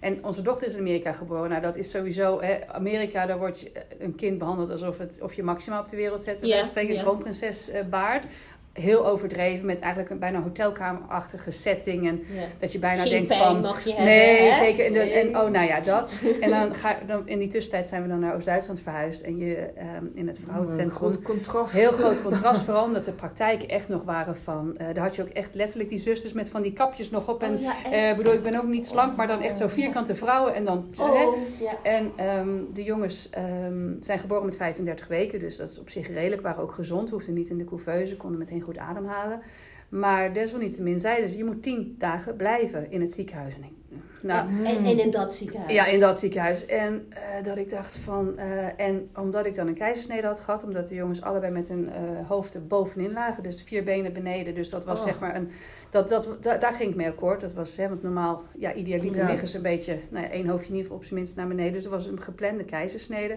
En 0.00 0.24
onze 0.24 0.42
dochter 0.42 0.66
is 0.66 0.74
in 0.74 0.80
Amerika 0.80 1.12
geboren. 1.12 1.50
Nou, 1.50 1.62
dat 1.62 1.76
is 1.76 1.90
sowieso, 1.90 2.40
hè, 2.40 2.68
Amerika, 2.68 3.26
daar 3.26 3.38
wordt 3.38 3.60
je, 3.60 3.72
eh, 3.72 3.82
een 3.98 4.14
kind 4.14 4.38
behandeld 4.38 4.70
alsof 4.70 4.98
het, 4.98 5.18
of 5.22 5.34
je 5.34 5.42
maximaal 5.42 5.82
op 5.82 5.88
de 5.88 5.96
wereld 5.96 6.20
zet. 6.20 6.46
Ja, 6.46 6.62
spreken, 6.62 6.94
ja. 6.94 7.02
kroonprinses 7.02 7.68
eh, 7.68 7.84
baard. 7.84 8.26
Heel 8.80 9.06
overdreven, 9.06 9.66
met 9.66 9.80
eigenlijk 9.80 10.10
een 10.12 10.18
bijna 10.18 10.42
hotelkamerachtige 10.42 11.50
setting. 11.50 12.08
En 12.08 12.22
Ja. 12.34 12.42
dat 12.58 12.72
je 12.72 12.78
bijna 12.78 13.02
Geen 13.02 13.10
denkt 13.10 13.28
pijn 13.28 13.42
van... 13.42 13.60
mag 13.60 13.84
je 13.84 13.88
hebben. 13.88 14.04
Nee, 14.06 14.50
hè? 14.50 14.54
zeker. 14.54 14.86
En, 14.86 14.92
Nee. 14.92 15.12
en, 15.12 15.28
oh, 15.28 15.50
nou 15.50 15.66
ja, 15.66 15.80
dat. 15.80 16.10
En 16.40 16.50
dan 16.50 16.74
ga, 16.74 16.98
dan, 17.06 17.28
in 17.28 17.38
die 17.38 17.48
tussentijd 17.48 17.86
zijn 17.86 18.02
we 18.02 18.08
dan 18.08 18.18
naar 18.18 18.34
Oost-Duitsland 18.34 18.80
verhuisd. 18.80 19.22
En 19.22 19.38
je 19.38 19.54
ehm, 19.54 20.04
in 20.14 20.26
het 20.26 20.36
Een 20.36 20.42
vrouwencentrum... 20.42 20.90
groot 20.90 21.22
contrast. 21.22 21.74
Heel 21.74 21.92
groot 21.92 22.22
contrast, 22.22 22.62
vooral 22.62 22.84
omdat 22.84 23.04
de 23.04 23.12
praktijken 23.12 23.68
echt 23.68 23.88
nog 23.88 24.02
waren 24.02 24.36
van... 24.36 24.76
eh 24.76 24.86
daar 24.94 25.04
had 25.04 25.16
je 25.16 25.22
ook 25.22 25.28
echt 25.28 25.54
letterlijk 25.54 25.88
die 25.88 25.98
zusters 25.98 26.32
met 26.32 26.48
van 26.48 26.62
die 26.62 26.72
kapjes 26.72 27.10
nog 27.10 27.28
op. 27.28 27.42
En 27.42 27.54
Oh, 27.54 27.60
ja, 27.60 27.74
eh, 27.90 28.16
bedoel, 28.16 28.32
ik 28.32 28.42
ben 28.42 28.56
ook 28.56 28.66
niet 28.66 28.86
slank, 28.86 29.16
maar 29.16 29.26
dan 29.26 29.42
echt 29.42 29.56
zo 29.56 29.68
vierkante 29.68 30.14
vrouwen. 30.14 30.54
En 30.54 30.64
dan... 30.64 30.86
hè. 30.96 31.02
Oh, 31.02 31.36
ja. 31.60 31.72
En 31.82 32.12
ehm, 32.16 32.48
de 32.72 32.82
jongens 32.82 33.30
ehm, 33.30 33.94
zijn 34.00 34.18
geboren 34.18 34.44
met 34.44 34.56
35 34.56 35.08
weken, 35.08 35.38
dus 35.38 35.56
dat 35.56 35.68
is 35.68 35.78
op 35.78 35.88
zich 35.88 36.08
redelijk. 36.08 36.42
Waren 36.42 36.62
ook 36.62 36.72
gezond, 36.72 37.10
hoefden 37.10 37.34
niet 37.34 37.48
in 37.48 37.58
de 37.58 37.64
couveuse, 37.64 38.16
konden 38.16 38.38
meteen 38.38 38.62
goed 38.66 38.78
ademhalen. 38.78 39.40
Maar 39.88 40.32
desalniettemin 40.32 40.98
zeiden 40.98 41.28
ze, 41.28 41.36
je 41.38 41.44
moet 41.44 41.62
tien 41.62 41.94
dagen 41.98 42.36
blijven 42.36 42.90
in 42.90 43.00
het 43.00 43.12
ziekenhuis. 43.12 43.54
En 43.54 43.62
ik, 43.64 43.72
nou, 44.20 44.48
En, 44.64 44.84
en 44.84 44.98
in 44.98 45.10
dat 45.10 45.34
ziekenhuis. 45.34 45.72
ja, 45.72 45.86
in 45.86 46.00
dat 46.00 46.18
ziekenhuis. 46.18 46.66
En 46.66 47.06
eh, 47.08 47.44
dat 47.44 47.56
ik 47.56 47.70
dacht 47.70 47.96
van. 47.96 48.38
eh, 48.38 48.80
en 48.86 49.08
omdat 49.16 49.46
ik 49.46 49.54
dan 49.54 49.66
een 49.66 49.74
keizersnede 49.74 50.26
had 50.26 50.40
gehad, 50.40 50.64
omdat 50.64 50.88
de 50.88 50.94
jongens 50.94 51.22
allebei 51.22 51.52
met 51.52 51.68
hun 51.68 51.88
eh 51.92 52.28
hoofden 52.28 52.66
bovenin 52.68 53.12
lagen, 53.12 53.42
dus 53.42 53.62
vier 53.62 53.84
benen 53.84 54.12
beneden. 54.12 54.54
Dus 54.54 54.70
dat 54.70 54.84
was 54.84 54.98
Oh. 55.00 55.06
zeg 55.06 55.18
maar 55.18 55.36
een. 55.36 55.50
Dat, 55.90 56.08
dat, 56.08 56.28
da- 56.40 56.56
daar 56.56 56.72
ging 56.72 56.90
ik 56.90 56.96
mee 56.96 57.08
akkoord. 57.08 57.40
Dat 57.40 57.52
was, 57.52 57.76
hè, 57.76 57.88
want 57.88 58.02
normaal, 58.02 58.42
ja, 58.58 58.74
idealiter 58.74 59.22
Ja. 59.22 59.28
liggen 59.30 59.48
ze 59.48 59.56
een 59.56 59.62
beetje, 59.62 59.98
nou 60.10 60.24
ja, 60.24 60.30
één 60.30 60.46
hoofdje 60.48 60.68
in 60.68 60.74
ieder 60.74 60.82
geval 60.82 60.96
op 60.96 61.04
zijn 61.04 61.18
minst 61.18 61.36
naar 61.36 61.48
beneden. 61.48 61.72
Dus 61.72 61.82
dat 61.82 61.92
was 61.92 62.06
een 62.06 62.20
geplande 62.20 62.64
keizersnede. 62.64 63.36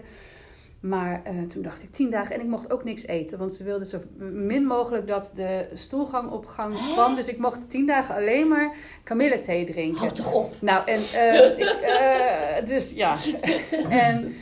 Maar 0.80 1.22
eh, 1.24 1.42
toen 1.42 1.62
dacht 1.62 1.82
ik 1.82 1.90
tien 1.90 2.10
dagen 2.10 2.34
en 2.34 2.40
ik 2.40 2.46
mocht 2.46 2.72
ook 2.72 2.84
niks 2.84 3.06
eten. 3.06 3.38
Want 3.38 3.52
ze 3.52 3.64
wilden 3.64 3.86
zo 3.86 3.98
min 4.18 4.66
mogelijk 4.66 5.06
dat 5.06 5.32
de 5.34 5.68
stoelgang 5.72 6.30
op 6.30 6.46
gang 6.46 6.74
kwam. 6.92 7.14
Dus 7.14 7.28
ik 7.28 7.38
mocht 7.38 7.70
tien 7.70 7.86
dagen 7.86 8.14
alleen 8.14 8.48
maar 8.48 8.74
kamillethee 9.02 9.64
drinken. 9.64 10.00
Houd 10.00 10.14
toch 10.14 10.32
op. 10.32 10.54
Nou, 10.60 10.86
en 10.86 11.00
eh, 11.14 11.58
ik, 11.58 11.78
eh, 11.82 12.66
dus 12.66 12.90
ja. 12.90 13.16
en, 13.88 14.34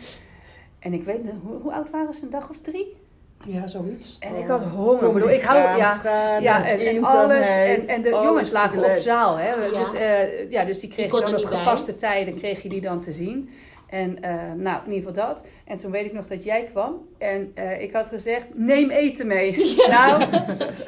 en 0.78 0.92
ik 0.92 1.02
weet, 1.02 1.24
niet, 1.24 1.32
hoe, 1.42 1.60
hoe 1.60 1.72
oud 1.72 1.90
waren 1.90 2.14
ze? 2.14 2.24
Een 2.24 2.30
dag 2.30 2.50
of 2.50 2.58
drie? 2.60 2.96
Ja, 3.44 3.66
zoiets. 3.66 4.16
En 4.20 4.36
ik 4.36 4.46
had 4.46 4.62
honger. 4.62 5.06
Ik 5.06 5.12
bedoel, 5.12 5.30
ik 5.30 5.42
hou, 5.42 5.78
ja, 5.78 6.00
ja, 6.40 6.64
en, 6.64 6.78
en 6.78 7.04
alles. 7.04 7.56
En, 7.56 7.86
en 7.86 8.02
de 8.02 8.08
jongens 8.08 8.50
lagen 8.50 8.84
op 8.84 8.96
zaal. 8.96 9.36
Hè. 9.36 9.52
Ja. 9.52 9.78
Dus, 9.78 9.92
eh, 9.92 10.50
ja, 10.50 10.64
dus 10.64 10.80
die 10.80 10.90
kreeg 10.90 11.12
je 11.12 11.20
dan 11.20 11.34
op 11.34 11.50
bij. 11.50 11.58
gepaste 11.58 11.94
tijden 11.94 12.34
kreeg 12.34 12.62
je 12.62 12.68
die 12.68 12.80
dan 12.80 13.00
te 13.00 13.12
zien. 13.12 13.50
En 13.90 14.22
eh, 14.22 14.30
nou, 14.56 14.80
in 14.86 14.92
ieder 14.92 15.08
geval 15.08 15.26
dat. 15.26 15.46
En 15.64 15.76
toen 15.76 15.90
weet 15.90 16.04
ik 16.04 16.12
nog 16.12 16.26
dat 16.26 16.44
jij 16.44 16.64
kwam. 16.72 17.08
En 17.18 17.52
eh, 17.54 17.80
ik 17.82 17.92
had 17.92 18.08
gezegd, 18.08 18.46
neem 18.54 18.90
eten 18.90 19.26
mee. 19.26 19.56
Nou, 19.88 20.22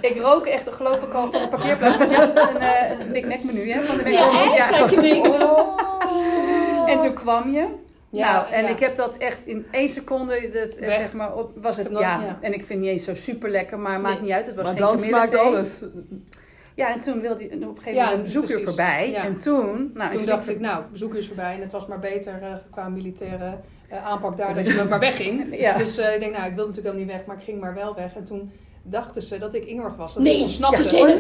ik 0.00 0.16
rook 0.20 0.46
echt, 0.46 0.74
geloof 0.74 1.02
ik 1.02 1.12
al, 1.12 1.30
van 1.32 1.40
de 1.42 1.48
parkeerplaats. 1.48 1.96
Want 1.96 2.10
je 2.10 2.16
had 2.16 2.38
een, 2.50 2.56
eh, 2.56 2.90
een 3.00 3.12
Big 3.12 3.26
Mac 3.26 3.42
menu 3.42 3.70
hè, 3.70 3.80
van 3.80 3.96
de 4.04 4.10
Ja, 4.10 4.54
echt? 4.56 4.90
Je 4.90 4.96
mee- 4.96 5.22
En 6.94 6.98
toen 6.98 7.14
kwam 7.14 7.52
je. 7.52 7.66
Ja, 8.12 8.32
nou, 8.32 8.52
en 8.52 8.62
ja. 8.64 8.68
ik 8.68 8.78
heb 8.78 8.96
dat 8.96 9.16
echt 9.16 9.46
in 9.46 9.66
één 9.70 9.88
seconde, 9.88 10.50
dat, 10.52 10.74
Weg. 10.78 10.94
zeg 10.94 11.12
maar, 11.12 11.36
op, 11.36 11.50
was 11.62 11.76
het, 11.76 11.88
ja. 11.98 12.38
En 12.40 12.52
ik 12.52 12.64
vind 12.64 12.80
niet 12.80 12.88
eens 12.88 13.04
zo 13.04 13.14
super 13.14 13.50
lekker, 13.50 13.78
maar 13.78 14.00
maakt 14.00 14.14
Nee. 14.14 14.22
niet 14.22 14.32
uit. 14.32 14.46
Het 14.46 14.54
was 14.56 14.64
Maar 14.66 14.76
geen 14.76 14.86
dan 14.86 15.00
smaakt 15.00 15.34
alles. 15.34 15.82
Ja, 16.74 16.92
en 16.92 16.98
toen 16.98 17.20
wilde 17.20 17.46
hij 17.48 17.56
op 17.56 17.62
een 17.62 17.76
gegeven 17.76 17.92
Ja, 17.94 18.00
moment 18.00 18.16
een 18.18 18.22
bezoeker 18.22 18.48
precies. 18.48 18.66
voorbij. 18.66 19.11
Ja. 19.11 19.24
En 19.24 19.38
toen, 19.38 19.90
nou, 19.94 20.16
Toen 20.16 20.24
dacht 20.26 20.48
ik, 20.48 20.61
nou, 20.61 20.85
bezoek 20.92 21.14
is 21.14 21.26
voorbij. 21.26 21.54
En 21.54 21.61
het 21.61 21.72
was 21.72 21.87
maar 21.87 22.00
beter 22.00 22.42
eh, 22.42 22.52
qua 22.70 22.88
militaire 22.88 23.59
eh, 23.88 24.06
aanpak 24.06 24.37
daar 24.37 24.54
dat 24.54 24.66
je 24.66 24.85
maar 24.88 24.98
wegging. 25.00 25.46
Ja. 25.61 25.76
Dus 25.78 25.96
eh, 25.98 26.14
ik 26.14 26.20
denk, 26.20 26.33
nou, 26.37 26.48
ik 26.48 26.54
wilde 26.54 26.70
natuurlijk 26.70 26.94
helemaal 26.96 27.04
niet 27.04 27.16
weg, 27.16 27.24
maar 27.26 27.37
ik 27.37 27.44
ging 27.44 27.61
maar 27.61 27.74
wel 27.74 27.94
weg. 27.94 28.14
En 28.14 28.24
toen 28.24 28.50
dachten 28.83 29.22
ze 29.22 29.38
dat 29.38 29.54
ik 29.54 29.64
Ingeborg 29.64 29.96
was. 29.96 30.14
Dat 30.14 30.22
Nee, 30.22 30.35
ik 30.37 30.40
ontsnapte. 30.42 30.96
ja. 30.96 31.16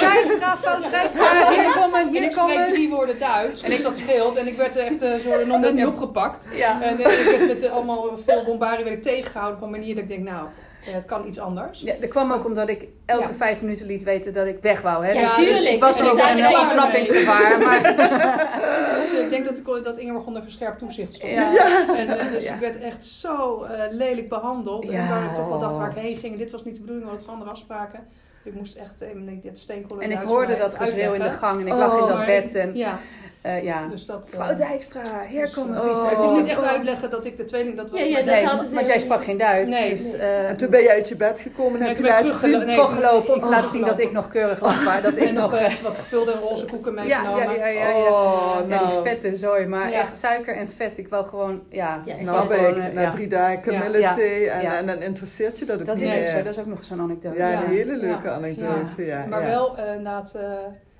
Dijkstra 0.00 0.56
van 0.56 0.80
Dijkstra, 0.90 1.50
hier 1.50 1.72
komen, 1.74 2.00
En 2.00 2.08
hier 2.08 2.22
ik 2.22 2.30
komen. 2.32 2.72
drie 2.72 2.88
woorden 2.90 3.18
Duits, 3.18 3.62
dus 3.62 3.82
dat 3.82 3.96
scheelt. 3.96 4.36
En 4.36 4.46
ik 4.46 4.56
werd 4.56 4.76
echt 4.76 5.02
uh, 5.02 5.14
zo 5.14 5.46
nog 5.46 5.60
net 5.66 5.74
niet 5.74 5.86
opgepakt. 5.86 6.46
Ja. 6.54 6.82
En 6.82 7.00
uh, 7.00 7.20
ik 7.20 7.36
werd 7.38 7.46
met 7.46 7.62
uh, 7.62 7.72
allemaal 7.72 8.18
veel 8.26 8.44
bombarie 8.44 8.84
werd 8.84 8.96
ik 8.96 9.02
tegengehouden 9.02 9.56
op 9.58 9.64
een 9.64 9.70
manier 9.70 9.94
dat 9.94 10.02
ik 10.04 10.08
denk, 10.10 10.22
nou, 10.24 10.46
het 10.90 11.04
kan 11.04 11.26
iets 11.26 11.38
anders. 11.38 11.80
Ja, 11.80 11.94
dat 12.00 12.08
kwam 12.08 12.32
ook 12.32 12.44
omdat 12.44 12.68
ik 12.68 12.86
elke 13.06 13.26
Ja. 13.26 13.34
vijf 13.34 13.60
minuten 13.62 13.86
liet 13.86 14.02
weten 14.02 14.32
dat 14.32 14.46
ik 14.46 14.58
weg 14.60 14.80
wou. 14.80 15.06
Hè? 15.06 15.12
Ja, 15.12 15.36
dus 15.36 15.62
ik 15.62 15.80
was 15.80 15.98
En 16.00 16.04
er 16.06 16.12
ook 16.12 16.18
een 16.18 16.36
klaar 16.36 16.60
ontsnappingsgevaar. 16.60 17.58
Maar 17.58 17.82
Dus 19.00 19.20
ik 19.20 19.30
denk 19.30 19.44
dat, 19.44 19.56
ik, 19.56 19.84
dat 19.84 19.98
Ingeborg 19.98 20.26
onder 20.26 20.42
verscherpt 20.42 20.78
toezicht 20.78 21.12
stond. 21.14 21.32
Ja. 21.32 21.50
En, 21.98 22.06
uh, 22.08 22.32
dus 22.32 22.44
Ja. 22.44 22.54
ik 22.54 22.60
werd 22.60 22.78
echt 22.80 23.04
zo 23.04 23.64
uh, 23.64 23.70
lelijk 23.90 24.28
behandeld. 24.28 24.86
Ja. 24.86 24.92
En 24.92 25.08
waar 25.08 25.24
ik 25.24 25.34
toch 25.34 25.48
wel 25.48 25.58
dacht 25.58 25.76
waar 25.76 25.90
ik 25.90 25.96
heen 26.02 26.16
ging. 26.16 26.38
Dit 26.38 26.50
was 26.50 26.64
niet 26.64 26.74
de 26.74 26.80
bedoeling, 26.80 27.04
we 27.06 27.10
hadden 27.10 27.28
andere 27.32 27.50
afspraken. 27.50 28.06
Dus 28.44 28.52
ik 28.52 28.58
moest 28.58 28.76
echt 28.76 29.00
even 29.00 29.40
dit 29.42 29.58
steenkool 29.58 30.00
en 30.00 30.10
ik 30.10 30.18
hoorde 30.18 30.54
dat 30.54 30.74
geschreeuw 30.74 31.12
in 31.12 31.20
de 31.22 31.30
gang 31.30 31.60
en 31.60 31.66
ik 31.66 31.72
Oh. 31.72 31.78
lag 31.78 31.92
in 31.92 32.06
dat 32.06 32.16
Maar- 32.16 32.26
bed. 32.26 32.54
En, 32.54 32.76
Ja, 32.76 32.98
eh, 33.42 33.62
ja. 33.64 33.86
dus 33.88 34.06
dat... 34.06 34.30
uh, 34.32 34.38
Mevrouw 34.38 34.56
Dijkstra, 34.56 35.02
hier 35.28 35.40
dus, 35.40 35.54
komen 35.54 35.80
Oh. 35.80 36.10
Ik 36.10 36.16
kon 36.16 36.32
niet 36.40 36.46
echt 36.50 36.60
uitleggen 36.62 37.10
dat 37.10 37.24
ik 37.24 37.36
de 37.36 37.44
tweeling 37.44 37.76
dat 37.76 37.90
was. 37.90 38.00
Ja, 38.00 38.06
ja, 38.06 38.12
maar 38.12 38.24
dat 38.24 38.34
Nee, 38.34 38.74
want 38.74 38.86
jij 38.86 38.94
niet. 38.96 39.04
sprak 39.04 39.24
geen 39.24 39.36
Duits. 39.36 39.70
Nee, 39.70 39.90
dus, 39.90 40.12
nee. 40.12 40.20
eh, 40.20 40.48
En 40.48 40.56
toen 40.56 40.70
ben 40.70 40.82
je 40.82 40.90
uit 40.90 41.08
je 41.08 41.16
bed 41.16 41.40
gekomen 41.40 41.80
en 41.80 41.86
heb 41.86 41.96
je 41.96 42.02
toen 42.02 42.12
ben 42.12 42.18
ik 42.20 42.24
laten 42.26 42.48
zien. 42.48 42.58
nee. 42.58 42.68
teruggelopen 42.76 43.34
om 43.34 43.40
te 43.40 43.46
ik 43.46 43.52
laten 43.52 43.70
zien 43.70 43.84
dat 43.84 43.98
ik 43.98 44.12
nog 44.12 44.28
keurig 44.28 44.60
lag. 44.60 44.84
Maar 44.84 45.02
dat 45.06 45.16
ik 45.16 45.22
en 45.28 45.34
nog 45.34 45.60
uh, 45.60 45.74
wat 45.82 45.98
gevulde 45.98 46.32
roze 46.32 46.64
koeken 46.64 46.94
ja, 46.94 47.02
meegenomen. 47.02 47.42
ja, 47.56 47.66
ja, 47.66 47.66
ja, 47.66 47.88
ja. 47.88 47.96
Oh, 47.98 48.54
Ja, 48.58 48.64
nou. 48.66 48.88
die 49.02 49.02
vette 49.12 49.34
zooi, 49.36 49.66
maar 49.66 49.90
Ja. 49.90 49.98
echt 50.00 50.16
suiker 50.16 50.56
en 50.56 50.68
vet. 50.68 50.98
Ik 50.98 51.08
wil 51.08 51.24
gewoon, 51.24 51.62
ja, 51.68 52.00
ik 52.04 52.06
ik 52.06 52.26
Snap 52.26 52.50
gewoon, 52.50 52.76
ik. 52.76 52.82
eh, 52.88 52.92
Na 52.92 53.08
drie 53.08 53.26
dagen 53.26 53.60
kamille 53.60 53.98
Ja. 53.98 54.14
thee 54.14 54.50
en, 54.50 54.62
Ja. 54.62 54.76
en 54.76 54.86
dan 54.86 55.02
interesseert 55.02 55.58
je 55.58 55.64
dat 55.64 55.80
ook 55.80 55.86
Dat 55.86 55.96
niet 55.96 56.10
is 56.10 56.16
ook 56.18 56.26
zo, 56.26 56.36
dat 56.36 56.46
is 56.46 56.58
ook 56.58 56.66
nog 56.66 56.84
zo'n 56.84 57.00
anekdote. 57.00 57.36
Ja, 57.36 57.62
een 57.62 57.68
hele 57.68 57.96
leuke 57.96 58.26
Ja. 58.28 58.34
anekdote. 58.34 59.04
Ja. 59.04 59.24
Maar 59.28 59.40
ja. 59.40 59.46
wel 59.48 59.78
uh, 59.78 59.86
inderdaad 59.86 60.32
uh, 60.36 60.42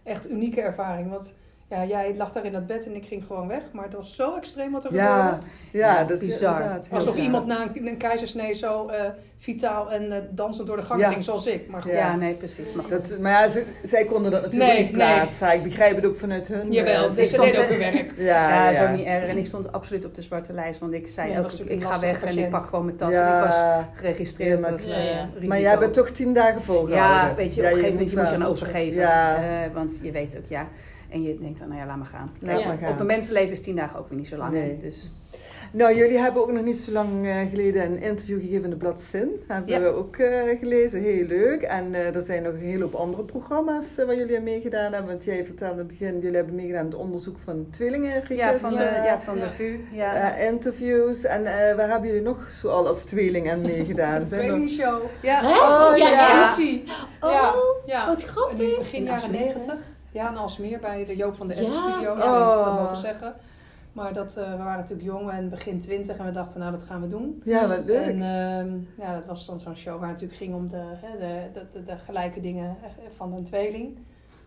echt 0.05 0.31
unieke 0.31 0.61
ervaring. 0.61 1.11
Want 1.11 1.33
ja, 1.77 1.85
jij 1.85 2.15
lag 2.17 2.33
daar 2.33 2.45
in 2.45 2.53
dat 2.53 2.67
bed 2.67 2.87
en 2.87 2.95
ik 2.97 3.05
ging 3.07 3.25
gewoon 3.27 3.49
weg. 3.49 3.63
Maar 3.73 3.85
het 3.85 3.95
was 3.95 4.15
zo 4.15 4.37
extreem 4.37 4.73
wat 4.73 4.85
er 4.85 4.95
Ja, 4.95 5.17
gebeurde. 5.25 5.47
ja, 5.73 5.95
Ja, 5.99 6.05
dat 6.05 6.21
is 6.21 6.27
bizar. 6.27 6.53
inderdaad 6.57 6.89
heel 6.89 6.99
Alsof 6.99 7.15
bizar. 7.15 7.25
iemand 7.33 7.47
na 7.47 7.63
een, 7.75 7.87
een 7.87 7.97
keizersnee 7.97 8.55
zo 8.55 8.89
uh, 8.91 8.95
vitaal 9.39 9.93
en 9.93 10.03
uh, 10.13 10.17
dansend 10.31 10.67
door 10.67 10.77
de 10.77 10.83
gang 10.83 11.01
Ja. 11.01 11.09
ging, 11.11 11.25
zoals 11.25 11.47
ik. 11.47 11.69
Maar 11.71 11.83
goed, 11.83 11.91
Ja, 11.93 12.17
nee, 12.17 12.35
precies. 12.35 12.73
Maar. 12.73 12.85
Dat, 12.89 13.17
maar 13.21 13.31
ja, 13.33 13.49
ze, 13.49 13.67
zij 13.83 14.05
konden 14.05 14.31
dat 14.31 14.43
natuurlijk 14.43 14.73
Nee, 14.73 14.83
niet 14.83 14.93
plaatsen. 14.93 15.53
Ik 15.53 15.63
begrijp 15.63 15.97
het 15.97 16.07
ook 16.07 16.17
vanuit 16.17 16.49
hun. 16.49 16.73
jawel, 16.73 17.09
eh, 17.09 17.15
dus 17.15 17.31
ze 17.31 17.35
stond 17.35 17.49
deden 17.51 17.63
ook 17.65 17.69
hun 17.71 17.79
werk. 17.79 18.13
ja, 18.17 18.49
Ja, 18.49 18.71
ja. 18.71 18.87
zo 18.87 18.93
niet 18.97 19.07
erg. 19.07 19.27
En 19.27 19.37
ik 19.39 19.47
stond 19.47 19.73
absoluut 19.73 20.05
op 20.05 20.15
de 20.15 20.23
zwarte 20.23 20.53
lijst, 20.53 20.81
want 20.81 20.93
ik 20.93 21.07
zei 21.09 21.29
Ja, 21.29 21.35
elke 21.35 21.43
dat 21.49 21.53
is 21.53 21.59
keer, 21.59 21.67
natuurlijk 21.77 21.97
ik 21.97 22.01
ga 22.01 22.07
weg 22.13 22.25
en 22.37 22.39
ik 22.45 22.51
pak 22.51 22.61
gewoon 22.69 22.85
mijn 22.85 22.97
tas. 22.97 23.15
Ja. 23.15 23.31
En 23.33 23.39
ik 23.39 23.45
was 23.51 23.63
geregistreerd 23.95 24.51
Ja, 24.53 24.59
maar- 24.61 24.73
als 24.73 24.89
Ja, 24.91 24.97
eh, 24.97 25.05
ja. 25.11 25.25
risico. 25.33 25.47
Maar 25.47 25.61
jij 25.61 25.79
bent 25.79 25.93
toch 25.93 26.11
tien 26.11 26.33
dagen 26.33 26.63
volgehouden? 26.63 27.29
Ja, 27.29 27.35
weet 27.35 27.55
je, 27.55 27.61
op 27.61 27.67
een 27.67 27.73
gegeven 27.73 27.93
moment 27.93 28.11
je 28.11 28.17
moet 28.17 28.29
je 28.29 28.35
aan 28.35 28.45
overgeven. 28.45 29.01
Ja. 29.01 29.37
Eh, 29.37 29.43
want 29.75 30.01
je 30.03 30.11
weet 30.11 30.37
ook, 30.39 30.47
ja. 30.47 30.69
En 31.13 31.23
je 31.23 31.39
denkt 31.39 31.59
dan, 31.59 31.69
nou 31.69 31.81
ja, 31.81 31.87
laat 31.87 31.97
maar 31.97 32.07
gaan. 32.07 32.31
Laat 32.41 32.61
Ja. 32.61 32.67
maar 32.67 32.79
gaan. 32.79 32.93
Op 32.93 33.01
een 33.01 33.07
mensenleven 33.07 33.51
is 33.53 33.61
tien 33.61 33.77
dagen 33.77 33.99
ook 33.99 34.09
weer 34.09 34.19
niet 34.19 34.29
zo 34.29 34.37
lang. 34.37 34.53
Nee. 34.53 34.77
Dus 34.77 35.11
Nou, 35.73 35.97
jullie 35.97 36.19
hebben 36.19 36.43
ook 36.43 36.53
nog 36.53 36.65
niet 36.65 36.77
zo 36.77 36.93
lang 36.93 37.27
eh, 37.27 37.37
geleden 37.51 37.83
een 37.85 38.01
interview 38.03 38.41
gegeven 38.41 38.65
in 38.65 38.71
de 38.71 38.77
blad 38.77 39.01
Zin. 39.01 39.31
Hebben 39.49 39.71
Ja. 39.75 39.81
we 39.81 39.87
ook 39.87 40.17
eh, 40.17 40.59
gelezen. 40.59 41.01
Heel 41.01 41.27
leuk. 41.27 41.63
En 41.63 41.95
eh, 41.95 42.15
er 42.15 42.23
zijn 42.23 42.43
nog 42.43 42.53
een 42.53 42.59
hele 42.59 42.83
hoop 42.83 42.95
andere 42.95 43.23
programma's 43.25 43.97
waar 43.97 44.17
jullie 44.17 44.37
aan 44.37 44.43
meegedaan 44.43 44.93
hebben. 44.93 45.11
Want 45.11 45.25
jij 45.25 45.45
vertelde 45.45 45.73
in 45.73 45.79
het 45.79 45.87
begin, 45.89 46.21
jullie 46.21 46.37
hebben 46.37 46.55
meegedaan 46.55 46.81
aan 46.81 46.87
het 46.87 46.95
onderzoek 46.95 47.39
van 47.39 47.67
tweelingenregister. 47.71 48.37
ja, 48.37 48.59
van 48.59 48.71
de, 48.71 48.83
Ja. 49.05 49.19
van 49.19 49.35
de 49.35 49.41
Ja. 49.41 49.51
VU. 49.51 49.79
Ja. 49.93 50.35
Interviews. 50.37 51.25
En 51.25 51.47
eh, 51.47 51.77
waar 51.77 51.89
hebben 51.91 52.09
jullie 52.09 52.25
nog 52.25 52.49
zoal 52.51 52.87
als 52.87 53.03
tweeling 53.05 53.51
aan 53.51 53.61
meegedaan? 53.61 54.21
De 54.25 54.27
tweelingenshow. 54.31 55.03
ja. 55.23 55.41
Oh, 55.41 55.97
ja, 55.97 56.09
ja. 56.09 56.55
Oh, 57.21 58.07
wat 58.07 58.21
In 58.23 58.29
grappig. 58.29 58.79
begin 58.79 58.99
In 58.99 59.05
jaren 59.05 59.23
Alsmeer, 59.23 59.55
90. 60.13 60.23
Ja, 60.23 60.31
in 60.31 60.37
Alsmeer 60.37 60.81
bij 60.81 61.05
de 61.05 61.17
Joop 61.17 61.37
van 61.37 61.49
de. 61.49 61.55
Ende 61.55 61.73
Studio's. 61.73 62.25
Oh. 62.25 62.65
Dat 62.65 62.81
mogen 62.81 62.97
zeggen. 62.97 63.35
Maar 63.93 64.13
dat, 64.13 64.37
uh, 64.39 64.51
we 64.51 64.57
waren 64.57 64.79
natuurlijk 64.79 65.09
jong 65.09 65.31
en 65.31 65.49
begin 65.49 65.81
twintig 65.81 66.17
en 66.17 66.25
we 66.25 66.31
dachten, 66.31 66.61
nou 66.61 66.73
dat 66.73 66.83
gaan 66.83 67.01
we 67.01 67.07
doen. 67.07 67.43
Ja, 67.45 67.69
wat 67.69 67.85
leuk. 67.85 68.07
En 68.07 68.17
uh, 68.17 69.05
ja, 69.07 69.15
dat 69.15 69.27
was 69.27 69.47
dan 69.47 69.61
zo'n 69.61 69.77
show 69.77 70.01
waar 70.01 70.09
het 70.09 70.21
natuurlijk 70.21 70.39
ging 70.39 70.55
om 70.55 70.69
de, 70.69 70.83
hè, 70.97 71.19
de, 71.19 71.61
de, 71.61 71.67
de, 71.73 71.85
de, 71.85 71.99
gelijke 71.99 72.41
dingen 72.41 72.77
van 73.15 73.33
een 73.33 73.45
tweeling. 73.45 73.99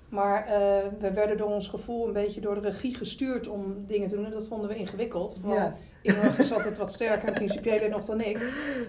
Maar 0.10 0.46
uh, 0.46 0.54
we 1.00 1.12
werden 1.14 1.38
door 1.38 1.50
ons 1.50 1.68
gevoel 1.68 2.08
een 2.08 2.14
beetje 2.14 2.42
door 2.42 2.56
de 2.56 2.62
regie 2.62 2.96
gestuurd 2.96 3.48
om 3.48 3.86
dingen 3.88 4.08
te 4.08 4.16
doen. 4.16 4.26
En 4.26 4.32
dat 4.32 4.48
vonden 4.48 4.70
we 4.70 4.76
ingewikkeld. 4.76 5.40
Ja. 5.46 5.76
Ingeborg 6.06 6.38
is 6.40 6.54
altijd 6.54 6.78
wat 6.78 6.94
sterker 6.94 7.28
en 7.28 7.34
principiëler 7.34 7.90
nog 7.90 8.06
dan 8.06 8.22
ik. 8.22 8.38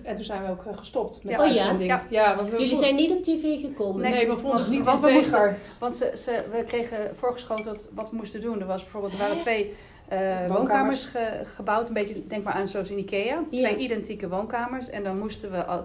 En 0.02 0.14
toen 0.14 0.24
zijn 0.24 0.42
we 0.42 0.50
ook 0.50 0.64
uh, 0.64 0.76
gestopt 0.76 1.20
met 1.24 1.32
Ja. 1.36 1.38
de 1.42 1.48
Oh 1.48 1.54
ja? 1.54 1.60
uitzending. 1.60 1.90
Ja. 1.90 2.02
Ja, 2.10 2.36
want 2.36 2.50
we 2.50 2.58
Jullie 2.58 2.76
zijn 2.76 2.94
niet 2.94 3.10
op 3.10 3.22
tv 3.22 3.60
gekomen. 3.60 4.02
Nee, 4.02 4.10
Nee, 4.12 4.26
we 4.28 4.36
vonden 4.38 4.60
het 4.60 4.68
niet 4.70 4.84
want 4.86 5.00
we 5.04 5.10
integer. 5.10 5.58
Want 5.78 5.94
ze, 5.94 6.12
ze, 6.16 6.42
we 6.52 6.64
kregen 6.64 6.98
voorgeschoteld 7.12 7.86
wat 7.94 8.10
we 8.10 8.16
moesten 8.16 8.40
doen. 8.40 8.60
Er 8.60 8.66
was 8.66 8.82
bijvoorbeeld, 8.82 9.12
er 9.12 9.18
waren 9.18 9.36
twee 9.36 9.74
eh, 10.08 10.18
Woonkamers. 10.18 10.56
woonkamers 10.58 11.04
ge- 11.04 11.40
gebouwd. 11.44 11.88
Een 11.88 11.94
beetje, 11.94 12.26
denk 12.26 12.44
maar 12.44 12.52
aan 12.54 12.68
zoals 12.68 12.90
in 12.90 12.98
Ikea. 12.98 13.42
Ja. 13.50 13.58
Twee 13.58 13.76
identieke 13.76 14.28
woonkamers. 14.28 14.90
En 14.90 15.04
dan 15.04 15.18
moesten 15.18 15.50
we, 15.50 15.64
al- 15.64 15.78
eh, 15.78 15.84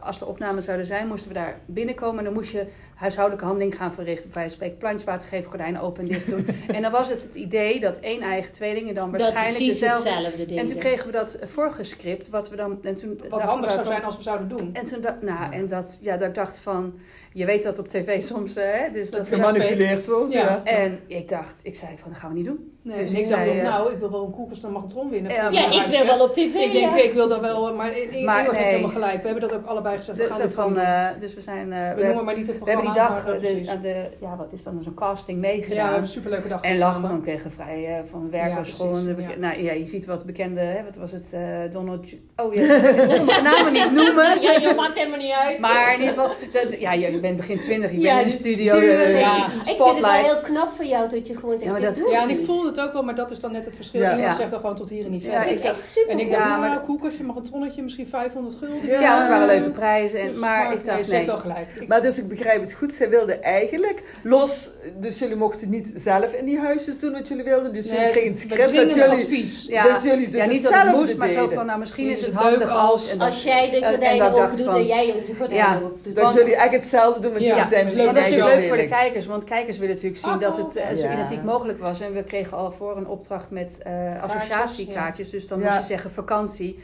als 0.00 0.20
er 0.20 0.26
opnames 0.26 0.64
zouden 0.64 0.86
zijn, 0.86 1.06
moesten 1.06 1.28
we 1.28 1.34
daar 1.34 1.60
binnenkomen. 1.66 2.18
En 2.18 2.24
dan 2.24 2.32
moest 2.32 2.50
je 2.50 2.66
huishoudelijke 2.94 3.46
handeling 3.46 3.76
gaan 3.76 3.92
verrichten. 3.92 4.30
Bij 4.32 4.48
spreken 4.48 4.76
plantjes 4.76 5.04
water 5.04 5.28
geven, 5.28 5.48
gordijnen 5.48 5.80
open 5.80 6.02
en 6.02 6.08
dicht 6.08 6.28
doen. 6.28 6.46
en 6.76 6.82
dan 6.82 6.90
was 6.90 7.08
het 7.08 7.22
het 7.22 7.34
idee 7.34 7.80
dat 7.80 7.98
één 7.98 8.22
eigen 8.22 8.52
tweelingen 8.52 8.94
dan 8.94 9.10
waarschijnlijk 9.10 9.58
dezelfde... 9.58 10.10
hetzelfde. 10.10 10.54
En 10.54 10.66
toen 10.66 10.76
kregen 10.76 11.06
we 11.06 11.12
dat 11.12 11.38
voorgescript, 11.40 12.28
wat 12.28 12.50
we 12.50 12.56
dan... 12.56 12.78
En 12.82 12.94
toen 12.94 13.20
Wat 13.28 13.42
handig 13.42 13.70
zou 13.70 13.82
van- 13.82 13.92
zijn 13.92 14.04
als 14.04 14.16
we 14.16 14.22
zouden 14.22 14.48
doen. 14.48 14.74
En 14.74 14.84
toen 14.84 15.00
dacht, 15.00 15.22
nou, 15.22 15.52
en 15.52 15.66
dat, 15.66 15.98
ja, 16.02 16.16
dat 16.16 16.28
ik 16.28 16.34
dacht 16.34 16.58
van, 16.58 16.98
je 17.36 17.44
weet 17.44 17.62
dat 17.62 17.78
op 17.78 17.88
tv 17.88 18.22
soms, 18.22 18.56
eh, 18.56 18.64
hè, 18.72 18.90
dus 18.92 19.10
dat 19.10 19.28
Gemanipuleerd 19.28 20.06
wordt, 20.06 20.32
ja. 20.32 20.40
Ja. 20.40 20.62
En 20.64 21.00
ik 21.06 21.28
dacht, 21.28 21.60
ik 21.62 21.74
zei 21.74 21.90
van, 21.98 22.10
dat 22.10 22.18
gaan 22.20 22.30
we 22.30 22.36
niet 22.36 22.44
doen. 22.46 22.70
Nee, 22.82 22.98
Dus 22.98 23.10
ik 23.12 23.18
ik 23.18 23.28
dacht, 23.28 23.42
zei, 23.44 23.58
eh, 23.58 23.64
nou, 23.64 23.92
ik 23.92 23.98
wil 23.98 24.10
wel 24.10 24.24
een 24.24 24.30
koelkast 24.30 24.64
en 24.64 24.72
magnetron 24.72 25.10
winnen. 25.10 25.32
Ja, 25.32 25.48
ja, 25.50 25.84
ik 25.84 25.90
wil 25.90 26.04
wel 26.06 26.20
op 26.26 26.32
tv. 26.32 26.54
Ik 26.54 26.72
denk, 26.72 26.96
ja. 26.96 27.02
ik 27.02 27.12
wil 27.12 27.28
dat 27.28 27.40
wel, 27.40 27.62
maar 27.62 27.74
Maar 27.74 27.96
Ingeborg 27.96 28.36
heeft 28.46 28.52
nee. 28.52 28.64
helemaal 28.64 28.90
gelijk. 28.90 29.20
We 29.22 29.28
hebben 29.28 29.48
dat 29.48 29.58
ook 29.58 29.66
allebei 29.66 29.96
gezegd. 29.96 30.18
We 30.18 30.26
Dus, 30.26 30.36
gaan 30.36 30.50
van, 30.50 30.62
gewoon 30.64 30.74
doen. 30.74 30.82
eh, 30.84 31.06
dus 31.20 31.34
we 31.34 31.40
zijn, 31.40 31.72
eh, 31.72 31.88
we 31.88 31.94
we, 32.00 32.06
noemen 32.06 32.24
maar 32.24 32.36
niet 32.36 32.46
het 32.46 32.58
we 32.58 32.64
hebben 32.70 32.84
programma. 32.84 33.14
die 33.16 33.22
dag, 33.24 33.64
maar, 33.64 33.80
de, 33.80 33.88
de, 33.88 34.06
ja, 34.20 34.36
wat 34.36 34.52
is 34.52 34.62
dan, 34.62 34.82
zo'n 34.82 34.94
casting 34.94 35.42
Ja, 35.42 35.48
we 35.50 35.54
meegedaan. 35.56 35.82
hebben 35.84 36.00
een 36.00 36.06
superleuke 36.08 36.48
dag 36.48 36.62
en 36.62 36.76
gehad 36.76 36.92
lachen, 36.94 37.08
dan 37.08 37.20
kregen 37.22 37.50
vrij 37.52 37.86
eh, 37.98 38.04
van 38.04 38.28
Ja, 38.30 38.30
werkers 38.30 38.70
gewoon. 38.70 38.90
precies, 38.92 39.08
de 39.08 39.14
beke- 39.14 39.30
ja. 39.30 39.36
Nou 39.38 39.62
ja, 39.62 39.72
je 39.72 39.84
ziet 39.84 40.06
wat 40.06 40.24
bekende, 40.26 40.60
hè, 40.60 40.84
wat 40.84 40.96
was 40.96 41.12
het, 41.12 41.32
eh, 41.32 41.40
Donald... 41.70 42.06
Oh 42.36 42.54
ja, 42.54 42.60
ik 43.14 43.40
namen 43.42 43.72
niet 43.72 43.92
noemen. 43.92 44.40
Ja, 44.42 44.52
je 44.52 44.72
maakt 44.76 44.98
helemaal 44.98 45.18
niet 45.18 45.32
uit. 45.32 45.58
Maar 45.58 45.92
in 45.94 46.00
ieder 46.00 46.14
geval, 46.14 46.30
dat, 46.52 46.80
ja, 46.80 46.92
je 46.92 47.20
bent 47.26 47.36
begin 47.36 47.58
twintig, 47.58 47.90
je 47.90 48.00
Ja, 48.00 48.14
bent 48.14 48.26
in 48.26 48.32
de 48.36 48.40
studio, 48.40 48.74
eh, 48.78 49.20
Ja. 49.20 49.36
Ik 49.36 49.42
vind 49.64 49.78
het 49.90 50.00
wel 50.00 50.10
heel 50.10 50.40
knap 50.42 50.70
van 50.76 50.88
jou 50.88 51.08
dat 51.08 51.26
je 51.26 51.36
gewoon 51.36 51.58
zegt, 51.58 51.70
Ja, 51.72 51.80
dat- 51.80 51.96
Ja, 52.10 52.22
ik 52.22 52.30
en 52.30 52.38
ik 52.38 52.44
voelde 52.46 52.68
het 52.68 52.80
ook 52.80 52.92
wel, 52.92 53.02
maar 53.02 53.14
dat 53.14 53.30
is 53.30 53.38
dan 53.40 53.52
net 53.52 53.64
het 53.64 53.76
verschil. 53.76 54.00
Ja. 54.00 54.10
Iemand 54.16 54.28
Ja. 54.30 54.34
zegt 54.36 54.50
dan 54.50 54.60
gewoon 54.60 54.76
tot 54.76 54.90
hier 54.90 55.04
en 55.04 55.10
niet 55.10 55.22
Ja, 55.22 55.28
verder. 55.30 55.46
Ik 55.46 55.52
vind 55.52 55.62
het 55.62 55.72
echt 55.72 55.88
super 55.88 56.10
en 56.10 56.18
ik 56.18 56.30
Ja, 56.30 56.38
dacht, 56.38 56.50
maar 56.50 56.60
nou, 56.60 56.74
dat- 56.74 56.82
koelkastje, 56.86 57.24
magnetronetje, 57.24 57.82
misschien 57.82 58.06
500 58.08 58.56
gulden. 58.60 58.86
Ja. 58.86 59.00
Ja, 59.00 59.08
want 59.08 59.20
het 59.20 59.28
waren 59.28 59.46
leuke 59.46 59.70
prijzen. 59.70 60.20
En, 60.20 60.26
Dus, 60.28 60.36
maar 60.36 60.62
ik 60.62 60.68
nee, 60.68 60.76
dacht, 60.84 60.86
ze 60.86 60.94
heeft 60.96 61.10
nee. 61.10 61.26
wel 61.26 61.38
gelijk. 61.38 61.66
Ik- 61.80 61.88
Maar 61.88 62.02
dus 62.02 62.18
ik 62.18 62.28
begrijp 62.28 62.60
het 62.60 62.72
goed, 62.72 62.94
zij 62.94 63.08
wilden 63.10 63.42
eigenlijk 63.42 64.02
los, 64.22 64.70
dus 65.00 65.18
jullie 65.18 65.36
mochten 65.36 65.70
niet 65.70 65.92
zelf 65.94 66.32
in 66.32 66.44
die 66.44 66.58
huisjes 66.58 66.98
doen 66.98 67.12
wat 67.12 67.28
jullie 67.28 67.44
wilden, 67.44 67.72
dus 67.72 67.90
jullie 67.90 68.06
kregen 68.10 68.30
het 68.32 68.42
we 68.42 68.48
script 68.48 68.74
dat 68.74 68.94
jullie, 68.94 69.08
advies. 69.24 69.66
Ja, 69.68 69.82
dus 69.82 70.02
jullie 70.02 70.28
dus 70.28 70.40
ja, 70.40 70.46
niet 70.46 70.62
dat 70.62 70.72
het 70.72 70.92
moest, 70.96 71.16
maar 71.16 71.28
zo 71.28 71.48
van, 71.48 71.66
nou 71.66 71.78
misschien 71.78 72.08
is 72.08 72.20
het 72.20 72.32
handig 72.32 72.70
als... 72.70 73.10
als- 73.12 73.18
Als 73.18 73.42
jij 73.42 73.70
de 73.70 73.76
en 73.80 73.90
gordijnen 73.90 74.34
dat 74.34 74.56
doet 74.56 74.66
en 74.66 74.86
jij 74.86 75.14
de 75.24 75.34
gordijnen 75.34 75.66
Ja. 75.70 75.80
open 75.84 75.98
doet. 76.02 76.14
Dat 76.14 76.32
jullie 76.32 76.56
echt 76.56 76.72
hetzelfde 76.74 77.15
doen, 77.22 77.32
want 77.32 77.44
Ja, 77.44 77.50
jullie 77.54 77.68
zijn 77.68 77.84
dat 77.84 77.94
is 77.96 78.04
dat 78.04 78.14
natuurlijk 78.14 78.54
leuk 78.54 78.68
voor 78.68 78.76
de 78.76 78.88
kijkers, 78.88 79.26
want 79.26 79.44
kijkers 79.44 79.78
willen 79.78 79.94
natuurlijk 79.94 80.22
zien 80.22 80.32
Oh, 80.32 80.40
dat 80.40 80.56
het 80.56 80.76
eh, 80.76 80.94
zo 80.96 81.06
ja. 81.06 81.12
identiek 81.12 81.42
mogelijk 81.42 81.78
was. 81.78 82.00
En 82.00 82.12
we 82.12 82.24
kregen 82.24 82.56
al 82.56 82.72
voor 82.72 82.96
een 82.96 83.06
opdracht 83.06 83.50
met 83.50 83.80
eh, 83.82 84.22
associatiekaartjes, 84.22 85.30
dus 85.30 85.48
dan 85.48 85.58
Ja. 85.58 85.64
moest 85.64 85.78
je 85.78 85.84
zeggen 85.84 86.10
vakantie. 86.10 86.78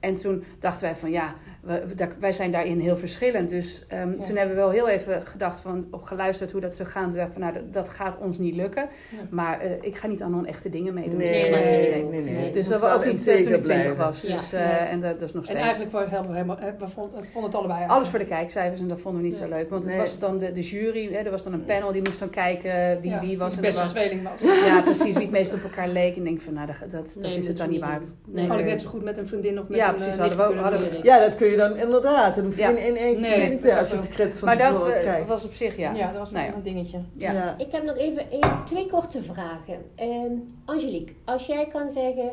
En 0.00 0.14
toen 0.14 0.44
dachten 0.58 0.82
wij 0.82 0.94
van 0.94 1.10
ja, 1.10 1.34
we- 1.68 1.82
we- 1.96 2.08
wij 2.20 2.32
zijn 2.32 2.52
daarin 2.52 2.80
heel 2.80 2.96
verschillend. 2.96 3.48
Dus 3.48 3.84
ehm, 3.88 4.10
Ja. 4.10 4.22
toen 4.22 4.36
hebben 4.36 4.54
we 4.56 4.60
wel 4.62 4.70
heel 4.70 4.88
even 4.88 5.26
gedacht 5.26 5.60
van, 5.60 5.86
op 5.90 6.02
geluisterd 6.02 6.50
hoe 6.52 6.60
dat 6.60 6.74
zou 6.74 6.88
gaan. 6.88 7.10
Toen 7.10 7.26
van 7.32 7.40
nou, 7.40 7.52
dat, 7.52 7.72
dat 7.72 7.88
gaat 7.88 8.18
ons 8.18 8.38
niet 8.38 8.54
lukken. 8.54 8.82
Ja. 9.10 9.16
Maar 9.30 9.60
eh, 9.60 9.70
ik 9.80 9.96
ga 9.96 10.06
niet 10.06 10.22
aan 10.22 10.34
onechte 10.36 10.68
dingen 10.68 10.94
meedoen. 10.94 11.16
Nee, 11.16 11.28
Dus, 11.50 11.50
Nee, 11.60 11.90
nee, 11.90 12.04
ook. 12.04 12.10
nee, 12.10 12.20
nee. 12.22 12.34
Nee. 12.34 12.50
Dus 12.52 12.68
dat 12.68 12.80
was 12.80 12.88
wel 12.90 12.98
ook 12.98 13.04
niet 13.04 13.18
eh, 13.18 13.24
toen 13.24 13.32
ik 13.32 13.38
integer 13.38 13.60
20 13.62 13.82
blijven. 13.94 13.96
was. 13.96 14.22
Ja. 14.22 14.34
Dus, 14.34 14.52
eh, 14.52 14.60
Ja. 14.60 14.86
En 14.88 15.00
dat, 15.00 15.18
dat 15.20 15.28
is 15.28 15.34
nog 15.34 15.42
En 15.42 15.48
steeds. 15.48 15.62
eigenlijk 15.62 15.92
wou- 15.92 16.08
hadden 16.08 16.28
we 16.30 16.34
helemaal, 16.34 16.58
we 16.78 16.88
vonden, 16.88 17.20
we 17.20 17.26
vonden 17.26 17.50
het 17.50 17.58
allebei 17.60 17.84
Alles 17.88 18.08
voor 18.08 18.18
de 18.18 18.24
kijkcijfers 18.24 18.80
en 18.80 18.88
dat 18.88 19.00
vonden 19.00 19.20
we 19.20 19.26
niet 19.26 19.36
zo 19.36 19.48
leuk. 19.48 19.70
Want 19.70 19.84
het 19.84 19.96
was 19.96 20.18
dan 20.18 20.38
de, 20.38 20.52
de 20.52 20.60
jury, 20.60 21.12
hè, 21.12 21.18
er 21.18 21.30
was 21.30 21.42
dan 21.42 21.52
een 21.52 21.64
panel 21.64 21.92
die 21.92 22.02
moest 22.02 22.18
dan 22.18 22.30
kijken 22.30 23.00
wie 23.00 23.10
Ja, 23.10 23.20
wie 23.20 23.38
was. 23.38 23.50
En 23.50 23.56
er 23.56 23.62
beste 23.62 23.82
was 23.82 23.92
tweeling 23.92 24.22
was. 24.22 24.66
ja, 24.66 24.82
precies, 24.82 25.14
wie 25.14 25.22
het 25.22 25.30
meest 25.30 25.52
op 25.54 25.62
elkaar 25.62 25.88
leek. 25.88 26.16
En 26.16 26.24
denk 26.24 26.40
van, 26.40 26.52
nou, 26.54 26.66
dat, 26.66 26.90
dat, 27.20 27.36
is 27.36 27.46
het 27.48 27.56
dan 27.56 27.68
niet 27.68 27.80
waard. 27.80 28.12
Had 28.48 28.58
ik 28.58 28.64
net 28.64 28.80
zo 28.82 28.88
goed 28.88 29.02
met 29.04 29.16
een 29.18 29.26
vriendin 29.28 29.60
of 29.60 29.68
met 29.68 29.78
Ja, 29.78 29.88
een 29.88 29.94
precies, 29.94 30.12
eh, 30.14 30.18
hadden 30.20 30.38
we 30.38 30.44
ook- 30.44 30.78
we- 30.80 30.98
Ja, 31.02 31.18
dat 31.20 31.34
kun 31.36 31.46
je 31.48 31.56
dan 31.58 31.76
inderdaad. 31.76 32.34
Dan 32.34 32.44
hoef 32.44 32.56
je 32.56 32.62
Ja. 32.62 32.72
tweeling 32.74 33.60
te 33.60 33.66
dat 33.68 33.74
is 33.74 33.78
als 33.78 33.88
je 33.90 33.94
het 33.96 34.04
script 34.04 34.38
van 34.38 34.48
Maar 34.48 34.58
dat 34.58 34.74
tevoren 34.74 35.00
krijgt. 35.00 35.28
was 35.28 35.44
op 35.44 35.52
zich, 35.52 35.76
ja. 35.76 35.92
Ja, 35.92 36.10
dat 36.10 36.18
was 36.18 36.30
Nou 36.30 36.46
ja. 36.46 36.52
een 36.54 36.62
dingetje. 36.62 36.98
Ja. 37.12 37.54
Ik 37.58 37.72
heb 37.72 37.84
nog 37.84 37.96
even 37.96 38.30
één, 38.30 38.64
twee 38.64 38.86
korte 38.86 39.22
vragen. 39.22 39.84
Ehm, 39.94 40.32
Angelique, 40.64 41.14
als 41.24 41.46
jij 41.46 41.66
kan 41.66 41.90
zeggen 41.90 42.30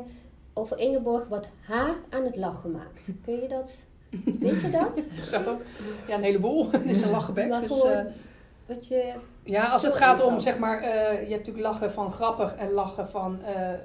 over 0.53 0.79
Ingeborg 0.79 1.27
wat 1.27 1.49
haar 1.61 1.95
aan 2.09 2.23
het 2.25 2.35
lachen 2.35 2.71
maakt, 2.71 3.09
kun 3.25 3.41
je 3.41 3.47
dat 3.47 3.69
Weet 4.39 4.61
je 4.61 4.69
dat? 4.69 5.05
Zo. 5.31 5.57
Ja, 6.07 6.15
een 6.15 6.23
heleboel. 6.23 6.67
Het 6.71 6.85
is 6.85 7.01
een 7.01 7.09
lachenbek. 7.09 7.59
Dus, 7.59 7.83
eh, 7.83 7.99
Dat 8.65 8.87
je... 8.87 9.13
ja, 9.43 9.65
als 9.65 9.81
het 9.83 9.95
gaat 9.95 10.23
om, 10.23 10.39
zeg 10.39 10.57
maar, 10.57 10.81
eh, 10.81 11.11
je 11.11 11.17
hebt 11.17 11.29
natuurlijk 11.29 11.65
lachen 11.65 11.91
van 11.91 12.11
grappig 12.11 12.55
en 12.55 12.71
lachen 12.71 13.07
van 13.07 13.39
eh, 13.43 13.71
eh, 13.73 13.77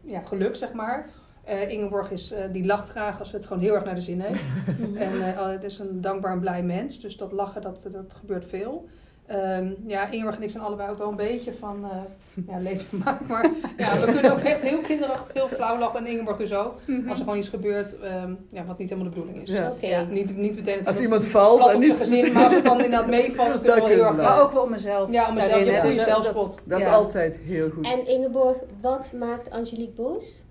ja, 0.00 0.20
geluk, 0.20 0.56
zeg 0.56 0.72
maar. 0.72 1.08
Eh, 1.44 1.68
Ingeborg 1.68 2.10
is, 2.10 2.32
eh, 2.32 2.44
die 2.52 2.66
lacht 2.66 2.88
graag 2.88 3.18
als 3.18 3.32
het 3.32 3.46
gewoon 3.46 3.62
heel 3.62 3.74
erg 3.74 3.84
naar 3.84 3.94
de 3.94 4.00
zin 4.00 4.20
heeft. 4.20 4.44
en 4.94 5.34
eh, 5.34 5.40
oh, 5.40 5.48
het 5.48 5.64
is 5.64 5.78
een 5.78 6.00
dankbaar 6.00 6.32
en 6.32 6.40
blij 6.40 6.62
mens. 6.62 7.00
Dus 7.00 7.16
dat 7.16 7.32
lachen, 7.32 7.62
dat, 7.62 7.88
dat 7.92 8.14
gebeurt 8.20 8.44
veel. 8.44 8.88
Ehm, 9.26 9.72
ja, 9.86 10.10
Ingeborg 10.10 10.36
en 10.36 10.42
ik 10.42 10.50
zijn 10.50 10.62
allebei 10.62 10.90
ook 10.90 10.98
wel 10.98 11.08
een 11.08 11.16
beetje 11.16 11.52
van 11.52 11.84
eh 11.84 12.44
ja, 12.48 12.58
leedvermaak. 12.58 13.26
Maar 13.28 13.50
ja, 13.76 14.00
we 14.00 14.12
kunnen 14.12 14.32
ook 14.32 14.38
echt 14.38 14.62
heel 14.62 14.78
kinderachtig, 14.78 15.34
heel 15.34 15.48
flauw 15.48 15.78
lachen. 15.78 15.98
En 15.98 16.06
Ingeborg 16.06 16.36
dus 16.36 16.52
ook. 16.54 16.74
Mhm. 16.84 17.08
Als 17.08 17.18
er 17.18 17.24
gewoon 17.24 17.38
iets 17.38 17.48
gebeurt 17.48 17.98
ehm, 17.98 18.34
ja, 18.48 18.64
wat 18.64 18.78
niet 18.78 18.88
helemaal 18.88 19.12
de 19.12 19.18
bedoeling 19.18 19.42
is. 19.42 19.54
Ja. 19.54 19.70
Oké. 19.70 19.86
Ja. 19.86 20.02
Niet, 20.02 20.36
niet 20.36 20.54
meteen 20.54 20.78
het 20.78 20.86
Als 20.86 21.00
iemand 21.00 21.24
valt 21.24 21.68
en 21.68 21.78
niet... 21.78 21.98
gezin, 21.98 22.32
maar 22.32 22.44
als 22.44 22.54
het 22.54 22.64
dan 22.64 22.74
inderdaad 22.76 23.06
meevalt, 23.06 23.52
dan 23.52 23.60
kunnen 23.62 23.74
we 23.74 23.80
wel 23.80 23.88
heel 23.88 24.04
erg 24.04 24.16
Maar 24.16 24.42
ook 24.42 24.52
wel 24.52 24.62
om 24.62 24.70
mezelf. 24.70 25.10
Ja, 25.10 25.28
om 25.28 25.34
mezelf, 25.34 25.58
je 25.58 25.80
goede 25.80 25.96
Dat- 25.96 26.04
zelfspot. 26.04 26.62
Dat 26.64 26.78
is 26.78 26.84
ja. 26.84 26.92
altijd 26.92 27.38
heel 27.38 27.70
goed. 27.70 27.84
En 27.84 28.06
Ingeborg, 28.06 28.56
wat 28.80 29.12
maakt 29.12 29.50
Angelique 29.50 29.94
boos? 29.94 30.42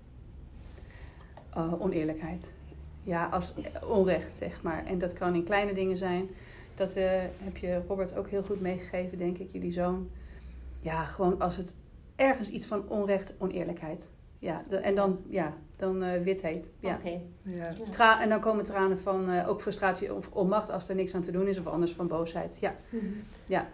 Oh, 1.56 1.80
oneerlijkheid. 1.80 2.52
Ja, 3.02 3.26
als 3.26 3.54
onrecht, 3.88 4.36
zeg 4.36 4.62
maar. 4.62 4.84
En 4.86 4.98
dat 4.98 5.12
kan 5.12 5.34
in 5.34 5.44
kleine 5.44 5.74
dingen 5.74 5.96
zijn. 5.96 6.28
Dat 6.74 6.92
eh, 6.94 7.04
heb 7.38 7.56
je 7.56 7.82
Robert 7.88 8.16
ook 8.16 8.28
heel 8.28 8.42
goed 8.42 8.60
meegegeven, 8.60 9.18
denk 9.18 9.38
ik, 9.38 9.50
jullie 9.50 9.70
zoon. 9.72 10.10
Ja, 10.78 11.04
gewoon 11.04 11.40
als 11.40 11.56
het 11.56 11.76
ergens 12.16 12.48
iets 12.50 12.66
van 12.66 12.88
onrecht, 12.88 13.34
oneerlijkheid. 13.38 14.10
Ja, 14.38 14.62
de- 14.68 14.76
en 14.76 14.94
dan, 14.94 15.18
ja, 15.28 15.52
dan 15.76 16.02
eh 16.02 16.22
witheid. 16.22 16.68
Ja. 16.80 16.94
Oké. 16.94 17.20
Ja. 17.42 17.70
Tra 17.90 18.22
en 18.22 18.28
dan 18.28 18.40
komen 18.40 18.64
tranen 18.64 18.98
van 18.98 19.30
eh, 19.30 19.48
ook 19.48 19.60
frustratie 19.60 20.14
of 20.14 20.28
onmacht 20.32 20.70
als 20.70 20.88
er 20.88 20.94
niks 20.94 21.14
aan 21.14 21.22
te 21.22 21.30
doen 21.32 21.46
is. 21.48 21.58
Of 21.58 21.66
anders 21.66 21.92
van 21.92 22.06
boosheid. 22.06 22.58
Ja. 22.60 22.74
Ja. 23.46 23.68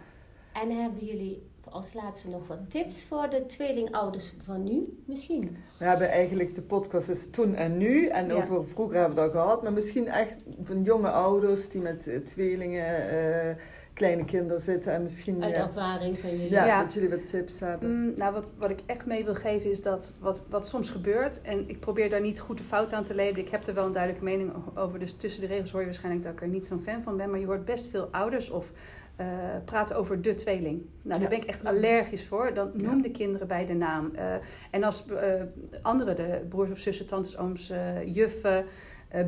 En 0.53 0.71
hebben 0.81 1.05
jullie 1.05 1.49
als 1.71 1.93
laatste 1.93 2.29
nog 2.29 2.47
wat 2.47 2.69
tips 2.69 3.03
voor 3.03 3.29
de 3.29 3.45
tweelingouders 3.45 4.33
van 4.43 4.63
nu? 4.63 5.01
Misschien. 5.05 5.57
We 5.77 5.85
hebben 5.85 6.09
eigenlijk 6.09 6.55
de 6.55 6.61
podcast 6.61 7.09
is 7.09 7.29
toen 7.29 7.55
en 7.55 7.77
nu. 7.77 8.07
En 8.07 8.27
Ja. 8.27 8.33
over 8.33 8.67
vroeger 8.67 8.97
hebben 8.97 9.15
we 9.15 9.21
dat 9.21 9.31
gehad. 9.31 9.63
Maar 9.63 9.73
misschien 9.73 10.07
echt 10.07 10.43
van 10.61 10.83
jonge 10.83 11.09
ouders 11.11 11.69
die 11.69 11.81
met 11.81 12.07
eh, 12.07 12.17
tweelingen, 12.19 13.09
eh, 13.09 13.55
kleine 13.93 14.25
kinderen 14.25 14.61
zitten. 14.61 14.93
En 14.93 15.03
misschien 15.03 15.43
Uit 15.43 15.55
ja, 15.55 15.63
ervaring 15.63 16.17
van 16.19 16.29
jullie. 16.29 16.49
ja, 16.51 16.65
Ja. 16.65 16.81
dat 16.83 16.93
jullie 16.93 17.09
wat 17.09 17.25
tips 17.27 17.59
hebben. 17.59 17.89
Mm, 18.01 18.13
nou, 18.17 18.33
wat, 18.33 18.51
wat 18.57 18.69
ik 18.69 18.79
echt 18.85 19.05
mee 19.05 19.25
wil 19.25 19.35
geven 19.35 19.69
is 19.69 19.81
dat 19.81 20.13
wat, 20.19 20.43
wat 20.49 20.67
soms 20.67 20.89
gebeurt, 20.89 21.41
en 21.41 21.69
ik 21.69 21.79
probeer 21.79 22.09
daar 22.09 22.21
niet 22.21 22.39
goed 22.39 22.57
de 22.57 22.63
fout 22.63 22.93
aan 22.93 23.03
te 23.03 23.15
labelen. 23.15 23.45
Ik 23.45 23.49
heb 23.49 23.67
er 23.67 23.73
wel 23.73 23.85
een 23.85 23.91
duidelijke 23.91 24.25
mening 24.25 24.51
over, 24.75 24.99
dus 24.99 25.13
tussen 25.13 25.41
de 25.41 25.47
regels 25.47 25.71
hoor 25.71 25.79
je 25.79 25.85
waarschijnlijk 25.85 26.23
dat 26.23 26.33
ik 26.33 26.41
er 26.41 26.47
niet 26.47 26.65
zo'n 26.65 26.81
fan 26.81 27.03
van 27.03 27.17
ben. 27.17 27.29
Maar 27.29 27.39
je 27.39 27.45
hoort 27.45 27.65
best 27.65 27.87
veel 27.89 28.07
ouders 28.11 28.49
of 28.49 28.71
eh, 29.15 29.25
praten 29.65 29.95
over 29.95 30.21
de 30.21 30.33
tweeling. 30.33 30.81
Nou, 31.01 31.19
daar 31.19 31.21
Ja. 31.21 31.27
ben 31.27 31.37
ik 31.37 31.43
echt 31.43 31.63
allergisch 31.63 32.25
voor. 32.25 32.53
Dan 32.53 32.71
noem 32.73 33.01
de 33.01 33.11
kinderen 33.11 33.47
bij 33.47 33.65
de 33.65 33.73
naam. 33.73 34.11
Eh, 34.15 34.33
en 34.71 34.83
als 34.83 35.05
eh 35.05 35.33
anderen, 35.81 36.15
de 36.15 36.41
broers 36.49 36.71
of 36.71 36.77
zussen, 36.79 37.05
tantes, 37.05 37.37
ooms, 37.37 37.71
juffen, 38.05 38.65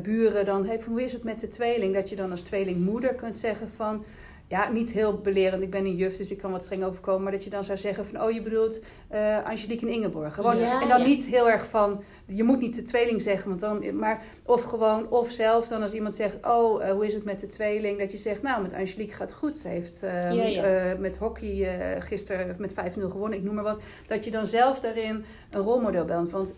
buren, 0.02 0.44
dan 0.44 0.66
hey, 0.66 0.80
hoe 0.86 1.02
is 1.02 1.12
het 1.12 1.24
met 1.24 1.40
de 1.40 1.48
tweeling? 1.48 1.94
Dat 1.94 2.08
je 2.08 2.16
dan 2.16 2.30
als 2.30 2.40
tweelingmoeder 2.40 3.14
kunt 3.14 3.36
zeggen 3.36 3.68
van 3.68 4.04
ja, 4.48 4.70
niet 4.72 4.92
heel 4.92 5.18
belerend. 5.18 5.62
Ik 5.62 5.70
ben 5.70 5.84
een 5.84 5.96
juf, 5.96 6.16
dus 6.16 6.30
ik 6.30 6.38
kan 6.38 6.50
wat 6.50 6.62
streng 6.62 6.84
overkomen. 6.84 7.22
Maar 7.22 7.32
dat 7.32 7.44
je 7.44 7.50
dan 7.50 7.64
zou 7.64 7.78
zeggen 7.78 8.06
van, 8.06 8.22
oh, 8.22 8.30
je 8.30 8.40
bedoelt 8.40 8.80
eh 9.08 9.44
Angelique 9.44 9.86
en 9.86 9.92
Ingeborg. 9.92 10.34
Gewoon, 10.34 10.58
Ja, 10.58 10.82
en 10.82 10.88
dan 10.88 11.00
ja. 11.00 11.06
niet 11.06 11.26
heel 11.26 11.50
erg 11.50 11.66
van, 11.66 12.02
je 12.26 12.42
moet 12.42 12.60
niet 12.60 12.74
de 12.74 12.82
tweeling 12.82 13.22
zeggen. 13.22 13.48
Want 13.48 13.60
dan, 13.60 13.96
maar, 13.96 14.22
of 14.42 14.62
gewoon, 14.62 15.10
of 15.10 15.30
zelf 15.30 15.68
dan 15.68 15.82
als 15.82 15.92
iemand 15.92 16.14
zegt, 16.14 16.36
oh, 16.42 16.84
eh, 16.84 16.92
hoe 16.92 17.06
is 17.06 17.14
het 17.14 17.24
met 17.24 17.40
de 17.40 17.46
tweeling? 17.46 17.98
Dat 17.98 18.12
je 18.12 18.18
zegt, 18.18 18.42
nou, 18.42 18.62
met 18.62 18.72
Angelique 18.72 19.14
gaat 19.14 19.30
het 19.30 19.38
goed. 19.38 19.56
Ze 19.56 19.68
heeft 19.68 20.02
ehm, 20.02 20.32
Ja, 20.32 20.62
eh, 20.62 20.98
met 20.98 21.16
hockey 21.16 21.68
gisteren 22.00 22.56
met 22.58 22.72
5-0 22.72 23.10
gewonnen, 23.10 23.38
ik 23.38 23.44
noem 23.44 23.54
maar 23.54 23.64
wat. 23.64 23.80
Dat 24.06 24.24
je 24.24 24.30
dan 24.30 24.46
zelf 24.46 24.80
daarin 24.80 25.24
een 25.50 25.60
rolmodel 25.60 26.04
bent. 26.04 26.30
Want 26.30 26.54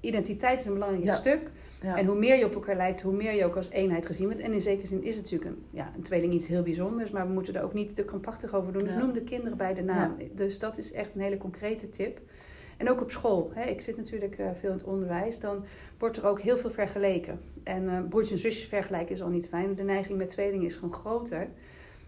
identiteit 0.00 0.60
is 0.60 0.66
een 0.66 0.72
belangrijk 0.72 1.16
stuk. 1.16 1.50
Ja. 1.86 1.96
En 1.98 2.06
hoe 2.06 2.18
meer 2.18 2.36
je 2.36 2.44
op 2.44 2.54
elkaar 2.54 2.76
lijkt, 2.76 3.00
hoe 3.02 3.12
meer 3.16 3.32
je 3.34 3.44
ook 3.44 3.56
als 3.56 3.70
eenheid 3.70 4.06
gezien 4.06 4.26
wordt. 4.26 4.40
En 4.40 4.52
in 4.52 4.60
zekere 4.60 4.86
zin 4.86 5.02
is 5.04 5.16
het 5.16 5.24
natuurlijk 5.24 5.50
een, 5.50 5.64
ja, 5.70 5.92
een 5.96 6.02
tweeling 6.02 6.32
iets 6.32 6.46
heel 6.46 6.62
bijzonders. 6.62 7.10
Maar 7.10 7.26
we 7.26 7.32
moeten 7.32 7.54
er 7.54 7.62
ook 7.62 7.72
niet 7.72 7.94
te 7.94 8.04
krampachtig 8.04 8.54
over 8.54 8.72
doen. 8.72 8.82
Dus 8.82 8.92
Ja. 8.92 8.98
noem 8.98 9.12
de 9.12 9.22
kinderen 9.22 9.56
bij 9.56 9.74
de 9.74 9.82
naam. 9.82 10.16
Dus 10.34 10.58
dat 10.58 10.78
is 10.78 10.92
echt 10.92 11.14
een 11.14 11.20
hele 11.20 11.36
concrete 11.38 11.88
tip. 11.88 12.20
En 12.76 12.90
ook 12.90 13.00
op 13.00 13.10
school. 13.10 13.50
Hè. 13.54 13.64
Ik 13.70 13.80
zit 13.80 13.96
natuurlijk 13.96 14.38
eh, 14.38 14.46
veel 14.60 14.70
in 14.70 14.76
het 14.76 14.84
onderwijs. 14.84 15.38
Dan 15.40 15.64
wordt 15.98 16.16
er 16.16 16.26
ook 16.26 16.40
heel 16.40 16.58
veel 16.58 16.70
vergeleken. 16.70 17.40
En 17.62 17.88
eh 17.88 17.98
broertjes 18.08 18.32
en 18.32 18.50
zusjes 18.50 18.68
vergelijken 18.68 19.14
is 19.14 19.22
al 19.22 19.28
niet 19.28 19.48
fijn. 19.48 19.74
De 19.74 19.82
neiging 19.82 20.18
met 20.18 20.28
tweelingen 20.28 20.66
is 20.66 20.74
gewoon 20.74 20.92
groter. 20.92 21.48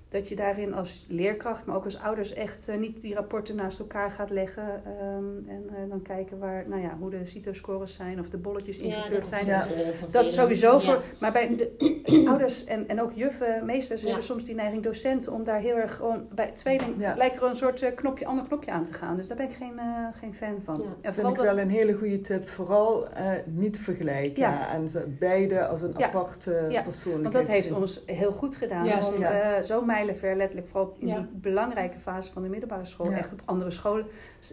Dat 0.08 0.28
je 0.28 0.36
daarin 0.36 0.74
als 0.74 1.04
leerkracht, 1.08 1.64
maar 1.66 1.76
ook 1.76 1.84
als 1.84 1.98
ouders 2.00 2.32
echt 2.32 2.68
eh, 2.68 2.76
niet 2.78 3.00
die 3.00 3.14
rapporten 3.14 3.56
naast 3.56 3.78
elkaar 3.78 4.10
gaat 4.10 4.30
leggen. 4.30 4.82
ehm, 4.84 5.48
en 5.48 5.64
eh, 5.68 5.90
dan 5.90 6.02
kijken 6.02 6.38
waar, 6.38 6.64
nou 6.68 6.82
ja, 6.82 6.96
hoe 7.00 7.10
de 7.10 7.24
CITO-scores 7.24 7.94
zijn 7.94 8.18
of 8.20 8.28
de 8.28 8.36
bolletjes 8.36 8.78
ingekleurd 8.78 9.26
zijn. 9.26 9.46
Ja. 9.46 9.62
vervelend. 9.66 10.12
Dat 10.12 10.26
is 10.26 10.34
sowieso 10.34 10.72
Ja. 10.72 10.80
voor. 10.80 11.02
Maar 11.20 11.32
bij 11.32 11.56
de 11.56 12.24
ouders 12.30 12.64
en, 12.64 12.88
en 12.88 13.02
ook 13.02 13.12
juffen, 13.12 13.64
meesters 13.64 14.00
Ja. 14.00 14.06
hebben 14.06 14.24
soms 14.26 14.44
die 14.44 14.54
neiging 14.54 14.82
docenten 14.82 15.32
om 15.32 15.44
daar 15.44 15.60
heel 15.60 15.76
erg 15.76 15.94
gewoon 15.94 16.26
bij 16.34 16.50
tweeling 16.50 16.94
Ja. 16.98 17.14
lijkt 17.16 17.36
er 17.36 17.42
een 17.42 17.56
soort 17.56 17.82
eh, 17.82 17.94
knopje, 17.94 18.26
ander 18.26 18.44
knopje 18.44 18.70
aan 18.70 18.84
te 18.84 18.92
gaan. 18.92 19.16
Dus 19.16 19.28
daar 19.28 19.36
ben 19.36 19.46
ik 19.48 19.54
geen, 19.54 19.80
geen 20.20 20.34
fan 20.34 20.60
van. 20.64 20.74
Ja. 20.74 20.82
En 21.00 21.14
vind 21.14 21.28
ik 21.28 21.34
dat, 21.34 21.44
wel 21.54 21.58
een 21.58 21.70
hele 21.70 21.92
goede 21.92 22.20
tip. 22.20 22.48
Vooral 22.48 23.08
eh, 23.08 23.30
niet 23.46 23.78
vergelijken. 23.78 24.42
Ja. 24.42 24.72
En 24.72 24.88
ze 24.88 25.06
beide 25.18 25.66
als 25.66 25.82
een 25.82 25.94
Ja. 25.96 26.06
aparte 26.06 26.66
Ja, 26.70 26.82
persoonlijkheid 26.82 27.32
want 27.34 27.46
dat 27.46 27.46
heeft 27.46 27.72
ons 27.72 28.02
heel 28.06 28.32
goed 28.32 28.56
gedaan. 28.56 28.84
Ja, 28.84 28.96
om 28.96 29.02
zeker. 29.02 29.24
eh, 29.30 29.62
mijlenver, 29.98 30.36
letterlijk 30.36 30.68
vooral 30.68 30.96
in 30.98 31.06
Ja. 31.06 31.16
die 31.16 31.26
belangrijke 31.32 31.98
fase 31.98 32.32
van 32.32 32.42
de 32.42 32.48
middelbare 32.48 32.84
school, 32.84 33.10
Ja. 33.10 33.16
echt 33.16 33.32
op 33.32 33.40
andere 33.44 33.70
scholen. 33.70 34.06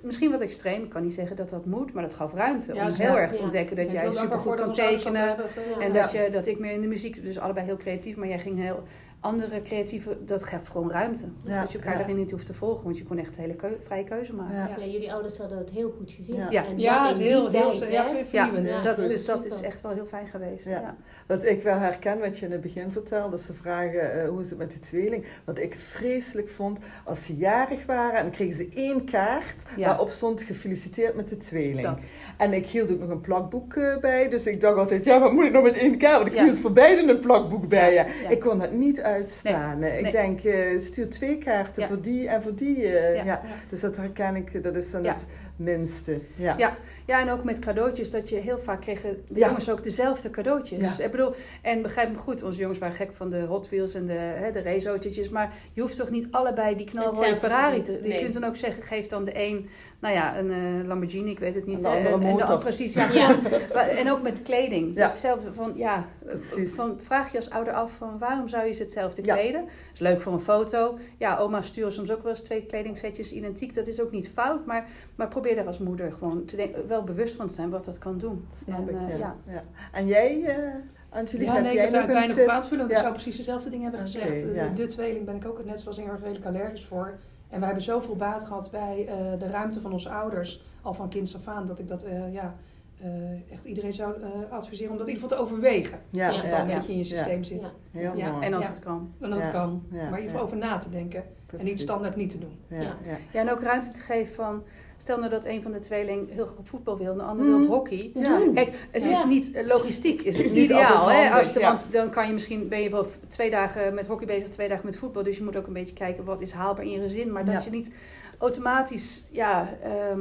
Misschien 0.04 0.32
wat 0.32 0.42
extreem, 0.42 0.84
ik 0.84 0.90
kan 0.90 1.02
niet 1.04 1.14
zeggen 1.14 1.36
dat 1.36 1.50
dat 1.50 1.66
moet, 1.66 1.94
maar 1.94 2.04
dat 2.04 2.14
gaf 2.14 2.34
ruimte 2.34 2.74
Ja, 2.74 2.86
om 2.88 2.94
heel 2.94 3.18
erg 3.18 3.32
te 3.32 3.38
Ja. 3.38 3.44
ontdekken 3.44 3.76
dat 3.76 3.92
jij 3.92 4.12
supergoed 4.12 4.56
kan 4.56 4.74
tekenen. 4.74 5.28
hebben 5.28 5.46
ge- 5.50 5.74
Ja. 5.80 5.86
En 5.86 5.90
dat, 5.90 6.12
je, 6.12 6.30
dat 6.32 6.48
ik 6.48 6.60
meer 6.60 6.72
in 6.72 6.82
de 6.82 6.88
muziek, 6.88 7.24
dus 7.24 7.40
allebei 7.40 7.66
heel 7.66 7.78
creatief, 7.78 8.16
maar 8.16 8.28
jij 8.28 8.40
ging 8.40 8.60
heel 8.62 8.84
andere 9.26 9.60
creatieve, 9.60 10.18
dat 10.26 10.44
gaf 10.44 10.68
gewoon 10.68 10.92
ruimte. 10.92 11.26
Ja, 11.44 11.62
dat 11.62 11.72
je 11.72 11.78
elkaar 11.78 11.94
ja. 11.94 11.98
daarin 12.00 12.16
niet 12.18 12.32
hoeft 12.32 12.46
te 12.46 12.54
volgen, 12.54 12.84
want 12.84 12.98
je 12.98 13.04
kon 13.04 13.18
echt 13.18 13.36
een 13.36 13.42
hele 13.42 13.56
keu- 13.56 13.78
vrije 13.84 14.04
keuze 14.04 14.34
maken. 14.34 14.56
Ja. 14.56 14.70
Ja, 14.78 14.86
jullie 14.86 15.14
ouders 15.14 15.38
hadden 15.38 15.58
het 15.58 15.70
heel 15.70 15.94
goed 15.98 16.12
gezien. 16.12 16.36
Ja. 16.36 16.48
Ja. 16.50 16.66
En 16.66 16.80
Ja, 16.80 17.08
dat 17.08 17.18
in 17.18 17.24
heel, 17.26 17.50
die 17.50 17.58
heel, 17.60 17.72
tijd, 17.72 18.30
ja, 18.32 18.82
dat, 18.84 18.98
dus 18.98 19.26
dat 19.26 19.46
is 19.46 19.62
echt 19.62 19.82
wel 19.82 19.92
heel 19.92 20.06
fijn 20.06 20.28
geweest. 20.28 20.66
Ja. 20.66 20.72
Ja. 20.80 20.96
Wat 21.28 21.46
ik 21.46 21.64
wel 21.64 21.78
herken, 21.78 22.20
wat 22.20 22.38
je 22.40 22.46
in 22.46 22.52
het 22.52 22.62
begin 22.62 22.92
vertelde, 22.92 23.30
dat 23.30 23.42
ze 23.42 23.54
vragen 23.54 24.12
eh, 24.22 24.28
hoe 24.30 24.42
is 24.42 24.50
het 24.50 24.58
met 24.60 24.72
die 24.72 24.80
tweeling. 24.80 25.26
Wat 25.46 25.60
ik 25.60 25.76
vreselijk 25.76 26.50
vond, 26.50 26.80
als 27.06 27.26
ze 27.26 27.36
jarig 27.36 27.86
waren 27.86 28.16
en 28.18 28.22
dan 28.24 28.32
kregen 28.32 28.56
ze 28.56 28.70
één 28.74 29.06
kaart 29.06 29.64
Ja. 29.78 29.88
waarop 29.88 30.10
stond 30.10 30.42
gefeliciteerd 30.42 31.16
met 31.16 31.30
de 31.30 31.38
tweeling. 31.38 31.82
Dat. 31.82 32.06
En 32.38 32.54
ik 32.54 32.66
hield 32.66 32.92
ook 32.92 33.00
nog 33.00 33.10
een 33.10 33.22
plakboek 33.22 33.74
eh, 33.76 33.98
bij, 33.98 34.28
dus 34.28 34.48
ik 34.48 34.62
dacht 34.62 34.78
altijd, 34.78 35.06
ja, 35.06 35.20
wat 35.20 35.32
moet 35.34 35.46
ik 35.46 35.52
nou 35.52 35.64
met 35.64 35.76
één 35.78 35.98
kaart? 35.98 36.16
Want 36.16 36.28
ik 36.28 36.34
Ja. 36.34 36.44
hield 36.44 36.60
voor 36.60 36.72
beide 36.72 37.02
een 37.12 37.20
plakboek 37.20 37.68
bij. 37.68 37.94
Ja. 37.94 38.06
Ja. 38.22 38.30
Ik 38.30 38.40
kon 38.40 38.58
dat 38.58 38.72
niet 38.72 39.02
uitstaan. 39.16 39.84
Ik 39.84 40.12
denk, 40.12 40.44
eh, 40.44 40.80
stuur 40.80 41.10
twee 41.10 41.38
kaarten 41.38 41.82
Ja. 41.82 41.88
voor 41.88 42.02
die 42.02 42.28
en 42.30 42.42
voor 42.42 42.56
die. 42.56 42.88
eh, 42.88 43.16
Ja. 43.16 43.24
ja. 43.24 43.42
Dus 43.70 43.80
dat 43.80 43.98
herken 43.98 44.36
ik, 44.36 44.64
dat 44.64 44.76
is 44.76 44.92
dan 44.92 45.04
het 45.06 45.26
minste. 45.56 46.22
Ja. 46.36 46.54
Ja. 46.58 46.78
Ja, 47.06 47.20
en 47.22 47.30
ook 47.32 47.44
met 47.44 47.60
cadeautjes, 47.60 48.12
dat 48.12 48.30
je 48.30 48.36
heel 48.36 48.60
vaak 48.60 48.82
kregen 48.82 49.24
de 49.28 49.40
Ja. 49.40 49.46
jongens 49.48 49.70
ook 49.70 49.84
dezelfde 49.84 50.30
cadeautjes. 50.30 50.98
Ja. 50.98 51.04
Ik 51.04 51.12
bedoel, 51.12 51.34
en 51.62 51.82
begrijp 51.82 52.12
me 52.12 52.18
goed, 52.18 52.44
onze 52.44 52.60
jongens 52.60 52.80
waren 52.80 52.96
gek 52.96 53.14
van 53.14 53.30
de 53.30 53.40
Hot 53.40 53.70
Wheels 53.70 53.94
en 53.94 54.06
de, 54.06 54.14
hè, 54.14 54.52
de 54.52 54.62
raceautootjes. 54.62 55.30
Maar 55.30 55.54
je 55.74 55.82
hoeft 55.82 55.96
toch 55.98 56.10
niet 56.10 56.28
allebei 56.32 56.76
die 56.76 56.86
Hetzelfde 56.86 57.36
Ferrari 57.36 57.82
te. 57.82 58.00
Je 58.04 58.20
kunt 58.20 58.34
dan 58.34 58.44
ook 58.44 58.56
zeggen, 58.56 58.84
geef 58.84 59.06
dan 59.06 59.24
de 59.24 59.32
een, 59.40 59.70
nou 60.00 60.14
ja, 60.14 60.38
een 60.38 60.50
eh, 60.52 60.88
Lamborghini, 60.88 61.30
ik 61.32 61.40
weet 61.40 61.56
het 61.56 61.66
niet. 61.66 61.76
En 61.76 61.82
de 61.82 62.10
andere 62.10 62.44
en, 62.44 62.50
en 62.50 62.60
precies, 62.60 62.94
ja. 62.94 63.40
En 64.00 64.12
ook 64.12 64.22
met 64.22 64.42
kleding. 64.42 64.96
Ja. 64.96 65.10
ik 65.10 65.16
zelf 65.16 65.40
van, 65.52 65.72
ja, 65.76 66.08
Precies. 66.26 66.76
van, 66.76 67.00
vraag 67.02 67.32
je 67.32 67.38
als 67.38 67.50
ouder 67.50 67.74
af 67.74 67.92
van 67.92 68.18
waarom 68.20 68.48
zou 68.48 68.66
je 68.66 68.72
ze 68.74 68.82
hetzelfde 68.82 69.22
Ja. 69.26 69.34
kleden? 69.36 69.66
is 69.94 70.00
leuk 70.00 70.22
voor 70.22 70.34
een 70.34 70.40
foto. 70.40 70.98
Ja, 71.18 71.38
oma 71.38 71.62
sturen 71.62 71.92
soms 71.92 72.12
ook 72.12 72.22
wel 72.24 72.32
eens 72.32 72.42
twee 72.42 72.66
kledingsetjes 72.66 73.32
identiek. 73.32 73.74
Dat 73.74 73.88
is 73.88 74.02
ook 74.02 74.12
niet 74.12 74.30
fout, 74.34 74.66
maar, 74.66 74.88
maar 75.16 75.28
probeer 75.28 75.45
daar 75.54 75.68
als 75.68 75.78
moeder 75.80 76.12
gewoon 76.14 76.46
te 76.46 76.56
denken, 76.56 76.88
wel 76.88 77.04
bewust 77.04 77.36
van 77.36 77.48
te 77.48 77.54
zijn 77.54 77.70
wat 77.70 77.86
dat 77.86 77.98
kan 77.98 78.18
doen. 78.18 78.46
Snap 78.52 78.88
En, 78.90 79.02
ik, 79.02 79.10
eh, 79.10 79.18
ja. 79.20 79.36
ja. 79.48 79.64
En 79.92 80.08
jij, 80.08 80.44
eh 80.44 80.74
Angelique, 81.10 81.46
Ja, 81.46 81.54
heb 81.54 81.62
nee, 81.62 81.72
ik 81.72 81.76
jij 81.78 81.84
heb 81.84 81.92
nog 81.94 82.02
daar 82.02 82.10
een 82.10 82.16
weinig 82.16 82.36
op 82.36 82.42
tip? 82.42 82.52
aan 82.52 82.62
te 82.62 82.68
vullen, 82.68 82.88
want 82.88 82.92
Ja. 82.92 82.98
ik 82.98 83.04
zou 83.04 83.14
precies 83.14 83.38
dezelfde 83.38 83.70
dingen 83.70 83.84
hebben 83.84 84.02
gezegd. 84.02 84.54
ja. 84.54 84.68
De, 84.70 84.86
tweeling 84.88 85.26
ben 85.26 85.36
ik 85.36 85.46
ook 85.46 85.66
net 85.66 85.80
zoals 85.80 85.98
Inge 85.98 86.16
redelijk 86.22 86.46
allergisch 86.46 86.86
voor. 86.86 87.14
En 87.50 87.58
wij 87.58 87.66
hebben 87.66 87.84
zoveel 87.84 88.16
baat 88.16 88.44
gehad 88.44 88.72
bij 88.72 89.08
eh, 89.08 89.40
de 89.40 89.48
ruimte 89.48 89.82
van 89.82 89.92
onze 89.94 90.10
ouders, 90.10 90.64
al 90.82 90.94
van 90.94 91.10
kinds 91.10 91.36
af 91.36 91.48
aan, 91.48 91.66
dat 91.66 91.80
ik 91.80 91.88
dat 91.88 92.04
eh, 92.04 92.34
ja, 92.34 92.56
eh, 93.02 93.10
echt 93.52 93.66
iedereen 93.66 93.94
zou 93.94 94.14
eh, 94.22 94.30
adviseren 94.52 94.92
om 94.92 94.98
dat 94.98 95.08
in 95.08 95.14
ieder 95.14 95.30
geval 95.30 95.46
te 95.46 95.54
overwegen. 95.54 96.00
Ja, 96.10 96.26
Ja, 96.28 96.32
Als 96.34 96.42
het 96.42 96.52
al 96.54 96.60
een 96.60 96.68
beetje 96.68 96.92
in 96.92 96.98
je 96.98 97.04
Ja. 97.08 97.16
systeem 97.16 97.44
zit. 97.44 97.76
heel 97.92 98.16
Ja. 98.16 98.32
mooi. 98.32 98.46
En 98.46 98.54
als 98.54 98.64
Ja. 98.64 98.70
het 98.70 98.80
kan. 98.80 99.14
En 99.20 99.30
dat 99.30 99.40
Ja. 99.40 99.48
kan. 99.50 99.84
Ja, 99.92 99.96
maar 99.98 100.04
in 100.06 100.10
ieder 100.10 100.22
geval 100.24 100.38
ja. 100.40 100.44
over 100.46 100.58
na 100.58 100.78
te 100.78 100.90
denken. 100.90 101.24
En 101.58 101.66
niet 101.66 101.80
standaard 101.80 102.16
niet 102.16 102.30
te 102.30 102.38
doen. 102.40 102.58
Ja, 102.68 102.82
Ja. 102.82 102.96
ja. 103.04 103.18
Ja, 103.34 103.40
en 103.40 103.52
ook 103.52 103.62
ruimte 103.62 103.90
te 103.90 104.00
geven 104.02 104.34
van... 104.36 104.64
Stel 104.98 105.18
nou 105.18 105.30
dat 105.30 105.46
een 105.46 105.62
van 105.62 105.72
de 105.72 105.80
tweeling 105.80 106.32
heel 106.32 106.46
graag 106.46 106.58
op 106.58 106.68
voetbal 106.68 106.98
wil 106.98 107.12
en 107.12 107.18
de 107.18 107.24
ander 107.24 107.46
wil 107.46 107.58
Mm. 107.58 107.64
op 107.64 107.70
hockey. 107.70 108.12
Ja. 108.14 108.38
Doen. 108.38 108.54
Kijk, 108.54 108.88
het 108.92 109.04
Ja. 109.04 109.10
is 109.10 109.26
niet 109.26 109.52
eh, 109.52 109.66
logistiek, 109.68 110.22
is 110.22 110.38
het 110.38 110.52
Niet 110.54 110.72
altijd 110.74 111.02
ideaal. 111.02 111.10
Hè? 111.10 111.30
Als 111.30 111.54
de, 111.54 111.60
ja. 111.60 111.68
Want 111.68 111.88
dan 111.92 112.10
kan 112.10 112.28
je 112.28 112.34
misschien 112.34 112.68
ben 112.68 112.82
je 112.82 112.90
wel 112.90 113.06
twee 113.28 113.50
dagen 113.50 113.94
met 113.94 114.08
hockey 114.08 114.26
bezig, 114.28 114.50
twee 114.50 114.68
dagen 114.70 114.86
met 114.86 114.98
voetbal. 114.98 115.24
Dus 115.24 115.38
je 115.38 115.44
moet 115.44 115.56
ook 115.58 115.68
een 115.68 115.74
beetje 115.74 115.94
kijken 115.94 116.24
wat 116.24 116.42
is 116.42 116.52
haalbaar 116.52 116.84
in 116.86 116.92
je 116.92 117.00
gezin. 117.00 117.32
Maar 117.32 117.46
dat 117.46 117.54
Ja. 117.54 117.62
je 117.64 117.70
niet 117.70 117.92
automatisch, 118.38 119.26
ja, 119.32 119.78
ehm 119.84 120.20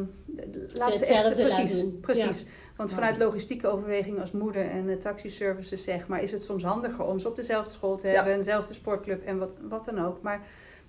laat 0.73 0.97
ze 0.97 1.05
echt 1.07 1.35
precies, 1.35 1.85
precies. 2.01 2.45
Want 2.77 2.93
vanuit 2.93 3.19
logistieke 3.19 3.67
overwegingen 3.69 4.21
als 4.21 4.33
moeder 4.33 4.71
en 4.71 4.89
uh, 4.89 4.97
taxiservices 4.97 5.83
zeg 5.83 6.07
maar, 6.09 6.23
is 6.23 6.31
het 6.31 6.43
soms 6.43 6.63
handiger 6.63 7.05
om 7.05 7.19
ze 7.19 7.29
op 7.29 7.37
dezelfde 7.37 7.71
school 7.71 7.97
te 7.97 8.09
Ja. 8.09 8.15
hebben, 8.15 8.37
dezelfde 8.37 8.75
sportclub 8.75 9.25
en 9.27 9.39
wat, 9.39 9.55
wat 9.69 9.85
dan 9.85 10.05
ook. 10.05 10.23
Maar 10.23 10.41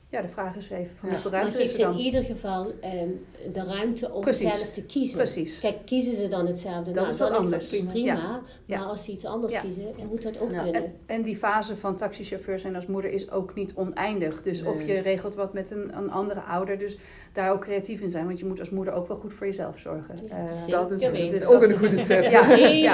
ja, 0.09 0.21
de 0.21 0.27
vraag 0.27 0.55
is 0.55 0.69
even 0.69 0.95
van 0.95 1.07
Ja. 1.09 1.13
hoeveel 1.13 1.31
Maar 1.31 1.39
ruimte 1.39 1.57
geef 1.57 1.67
is 1.67 1.75
ze 1.75 1.81
er 1.81 1.87
in 1.87 1.93
dan? 1.95 2.01
ieder 2.05 2.23
geval 2.23 2.71
ehm, 2.81 3.09
de 3.51 3.63
ruimte 3.63 4.11
om 4.11 4.21
Precies. 4.21 4.59
zelf 4.59 4.71
te 4.71 4.83
kiezen. 4.83 5.17
Precies. 5.17 5.59
Kijk, 5.59 5.75
kiezen 5.85 6.15
ze 6.15 6.27
dan 6.27 6.47
hetzelfde? 6.47 6.91
Dat 6.91 6.95
nou, 6.95 7.09
is 7.09 7.17
dan 7.17 7.29
is 7.31 7.37
anders. 7.37 7.69
dat 7.69 7.85
prima. 7.87 8.13
Ja. 8.13 8.41
Ja. 8.65 8.77
Maar 8.79 8.87
als 8.87 9.03
ze 9.03 9.11
iets 9.11 9.25
anders 9.25 9.53
Ja. 9.53 9.59
kiezen, 9.61 9.83
dan 9.97 10.07
moet 10.07 10.23
dat 10.23 10.39
ook 10.39 10.51
Ja. 10.51 10.61
kunnen. 10.61 10.83
En, 10.83 10.93
en 11.05 11.21
die 11.23 11.35
fase 11.37 11.75
van 11.77 11.95
taxichauffeur 11.95 12.59
zijn 12.59 12.75
als 12.75 12.85
moeder 12.87 13.11
is 13.11 13.31
ook 13.31 13.55
niet 13.55 13.73
oneindig. 13.75 14.41
Dus 14.41 14.63
of 14.63 14.85
je 14.85 14.99
regelt 14.99 15.35
wat 15.35 15.53
met 15.53 15.71
een, 15.71 15.97
een 15.97 16.11
andere 16.11 16.39
ouder. 16.41 16.77
Dus 16.77 16.97
daar 17.33 17.51
ook 17.51 17.61
creatief 17.61 18.01
in 18.01 18.09
zijn. 18.09 18.25
Want 18.25 18.39
je 18.39 18.45
moet 18.45 18.59
als 18.59 18.69
moeder 18.69 18.93
ook 18.93 19.07
wel 19.07 19.17
goed 19.17 19.33
voor 19.33 19.45
jezelf 19.45 19.79
zorgen. 19.79 20.15
Ja, 20.29 20.35
Eh, 20.37 20.45
Dat 20.67 20.91
is. 20.91 20.99
Dus 21.29 21.45
ook 21.45 21.61
dat- 21.61 21.69
een 21.69 21.77
goede 21.77 22.01
tip. 22.01 22.23
Ja. 22.23 22.43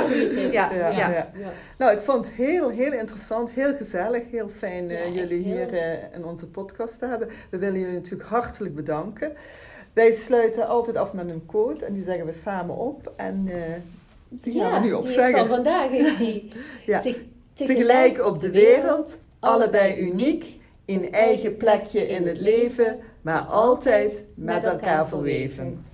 Goede 0.02 0.30
tip. 0.36 0.52
Ja, 0.52 0.74
Ja, 0.74 0.88
ja. 0.90 1.10
ja. 1.10 1.30
Nou, 1.78 1.92
ik 1.96 2.02
vond 2.02 2.26
het 2.26 2.36
heel, 2.36 2.70
heel 2.70 2.92
interessant, 2.94 3.52
heel 3.52 3.76
gezellig, 3.76 4.24
heel 4.32 4.50
fijn 4.50 4.90
eh, 4.90 5.16
jullie 5.16 5.44
heel. 5.44 5.56
hier 5.56 5.74
eh, 5.74 6.16
in 6.16 6.26
onze 6.26 6.50
podcast 6.50 7.00
te 7.02 7.08
hebben. 7.08 7.28
We 7.50 7.58
willen 7.58 7.80
jullie 7.80 7.96
natuurlijk 7.96 8.30
hartelijk 8.30 8.76
bedanken. 8.76 9.34
Wij 9.94 10.12
sluiten 10.12 10.68
altijd 10.68 10.98
af 10.98 11.14
met 11.14 11.30
een 11.30 11.46
quote 11.46 11.86
en 11.86 11.94
die 11.94 12.04
zeggen 12.04 12.26
we 12.26 12.32
samen 12.32 12.76
op. 12.76 13.12
En 13.16 13.44
eh, 13.48 13.60
die 14.30 14.54
gaan 14.60 14.72
Ja, 14.72 14.80
we 14.82 14.86
nu 14.86 14.94
opzeggen. 14.94 15.38
van 15.38 15.48
vandaag 15.48 15.92
is 15.92 16.18
die. 16.18 16.52
Ja. 16.86 17.00
Te- 17.00 17.26
Tegelijk 17.54 18.26
op 18.26 18.40
de 18.40 18.52
wereld, 18.52 19.20
allebei 19.40 20.00
uniek, 20.00 20.60
in 20.86 21.12
eigen 21.12 21.58
plekje 21.58 22.08
in 22.08 22.28
het 22.28 22.40
leven, 22.40 23.00
maar 23.22 23.42
altijd 23.42 24.26
met 24.36 24.64
elkaar 24.64 25.08
verweven. 25.08 25.86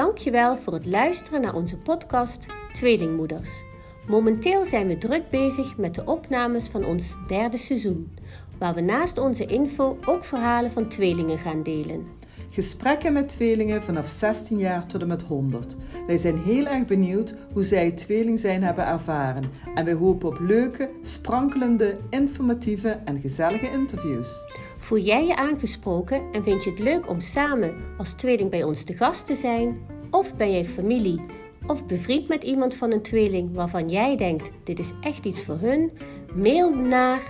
Dankjewel 0.00 0.56
voor 0.56 0.72
het 0.72 0.86
luisteren 0.86 1.40
naar 1.40 1.54
onze 1.54 1.76
podcast 1.76 2.46
Tweelingmoeders. 2.72 3.62
Momenteel 4.06 4.66
zijn 4.66 4.86
we 4.86 4.98
druk 4.98 5.30
bezig 5.30 5.76
met 5.76 5.94
de 5.94 6.04
opnames 6.04 6.66
van 6.68 6.84
ons 6.84 7.16
derde 7.26 7.56
seizoen, 7.56 8.16
waar 8.58 8.74
we 8.74 8.80
naast 8.80 9.18
onze 9.18 9.46
info 9.46 9.98
ook 10.06 10.24
verhalen 10.24 10.72
van 10.72 10.88
tweelingen 10.88 11.38
gaan 11.38 11.62
delen. 11.62 12.06
Gesprekken 12.52 13.12
met 13.12 13.28
tweelingen 13.28 13.82
vanaf 13.82 14.06
16 14.06 14.58
jaar 14.58 14.86
tot 14.86 15.00
en 15.00 15.06
met 15.06 15.22
100. 15.22 15.76
Wij 16.06 16.16
zijn 16.16 16.38
heel 16.38 16.66
erg 16.66 16.84
benieuwd 16.84 17.34
hoe 17.52 17.62
zij 17.62 17.84
het 17.84 17.96
tweeling 17.96 18.38
zijn 18.38 18.62
hebben 18.62 18.86
ervaren. 18.86 19.44
En 19.74 19.84
wij 19.84 19.94
hopen 19.94 20.28
op 20.28 20.38
leuke, 20.40 20.90
sprankelende, 21.02 21.98
informatieve 22.08 22.98
en 23.04 23.20
gezellige 23.20 23.70
interviews. 23.70 24.44
Voel 24.78 24.98
jij 24.98 25.26
je 25.26 25.36
aangesproken 25.36 26.22
en 26.32 26.44
vind 26.44 26.64
je 26.64 26.70
het 26.70 26.78
leuk 26.78 27.08
om 27.08 27.20
samen 27.20 27.74
als 27.98 28.12
tweeling 28.12 28.50
bij 28.50 28.62
ons 28.62 28.84
te 28.84 28.92
gast 28.92 29.26
te 29.26 29.34
zijn? 29.34 29.78
Of 30.10 30.36
ben 30.36 30.52
jij 30.52 30.64
familie 30.64 31.20
of 31.66 31.86
bevriend 31.86 32.28
met 32.28 32.44
iemand 32.44 32.74
van 32.74 32.92
een 32.92 33.02
tweeling 33.02 33.54
waarvan 33.54 33.88
jij 33.88 34.16
denkt 34.16 34.50
dit 34.64 34.78
is 34.78 34.92
echt 35.00 35.26
iets 35.26 35.44
voor 35.44 35.58
hun? 35.58 35.90
Mail 36.34 36.74
naar 36.74 37.20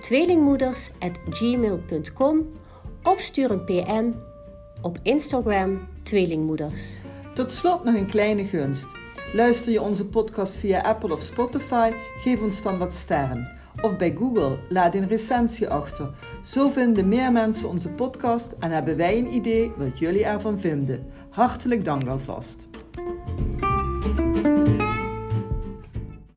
tweelingmoeders@gmail.com 0.00 2.48
of 3.02 3.20
stuur 3.20 3.50
een 3.50 3.64
PM 3.64 4.12
op 4.84 4.98
Instagram 5.02 5.88
Tweelingmoeders. 6.02 6.94
Tot 7.34 7.52
slot 7.52 7.84
nog 7.84 7.94
een 7.94 8.06
kleine 8.06 8.44
gunst. 8.44 8.86
Luister 9.32 9.72
je 9.72 9.82
onze 9.82 10.06
podcast 10.06 10.56
via 10.56 10.80
Apple 10.80 11.12
of 11.12 11.20
Spotify, 11.20 11.92
geef 12.18 12.42
ons 12.42 12.62
dan 12.62 12.78
wat 12.78 12.92
sterren. 12.92 13.48
Of 13.82 13.96
bij 13.96 14.14
Google, 14.18 14.58
laat 14.68 14.94
een 14.94 15.08
recensie 15.08 15.68
achter. 15.68 16.14
Zo 16.44 16.68
vinden 16.68 17.08
meer 17.08 17.32
mensen 17.32 17.68
onze 17.68 17.88
podcast 17.88 18.48
en 18.58 18.70
hebben 18.70 18.96
wij 18.96 19.18
een 19.18 19.34
idee 19.34 19.72
wat 19.76 19.98
jullie 19.98 20.24
ervan 20.24 20.60
vinden. 20.60 21.06
Hartelijk 21.30 21.84
dank 21.84 22.08
alvast. 22.08 22.68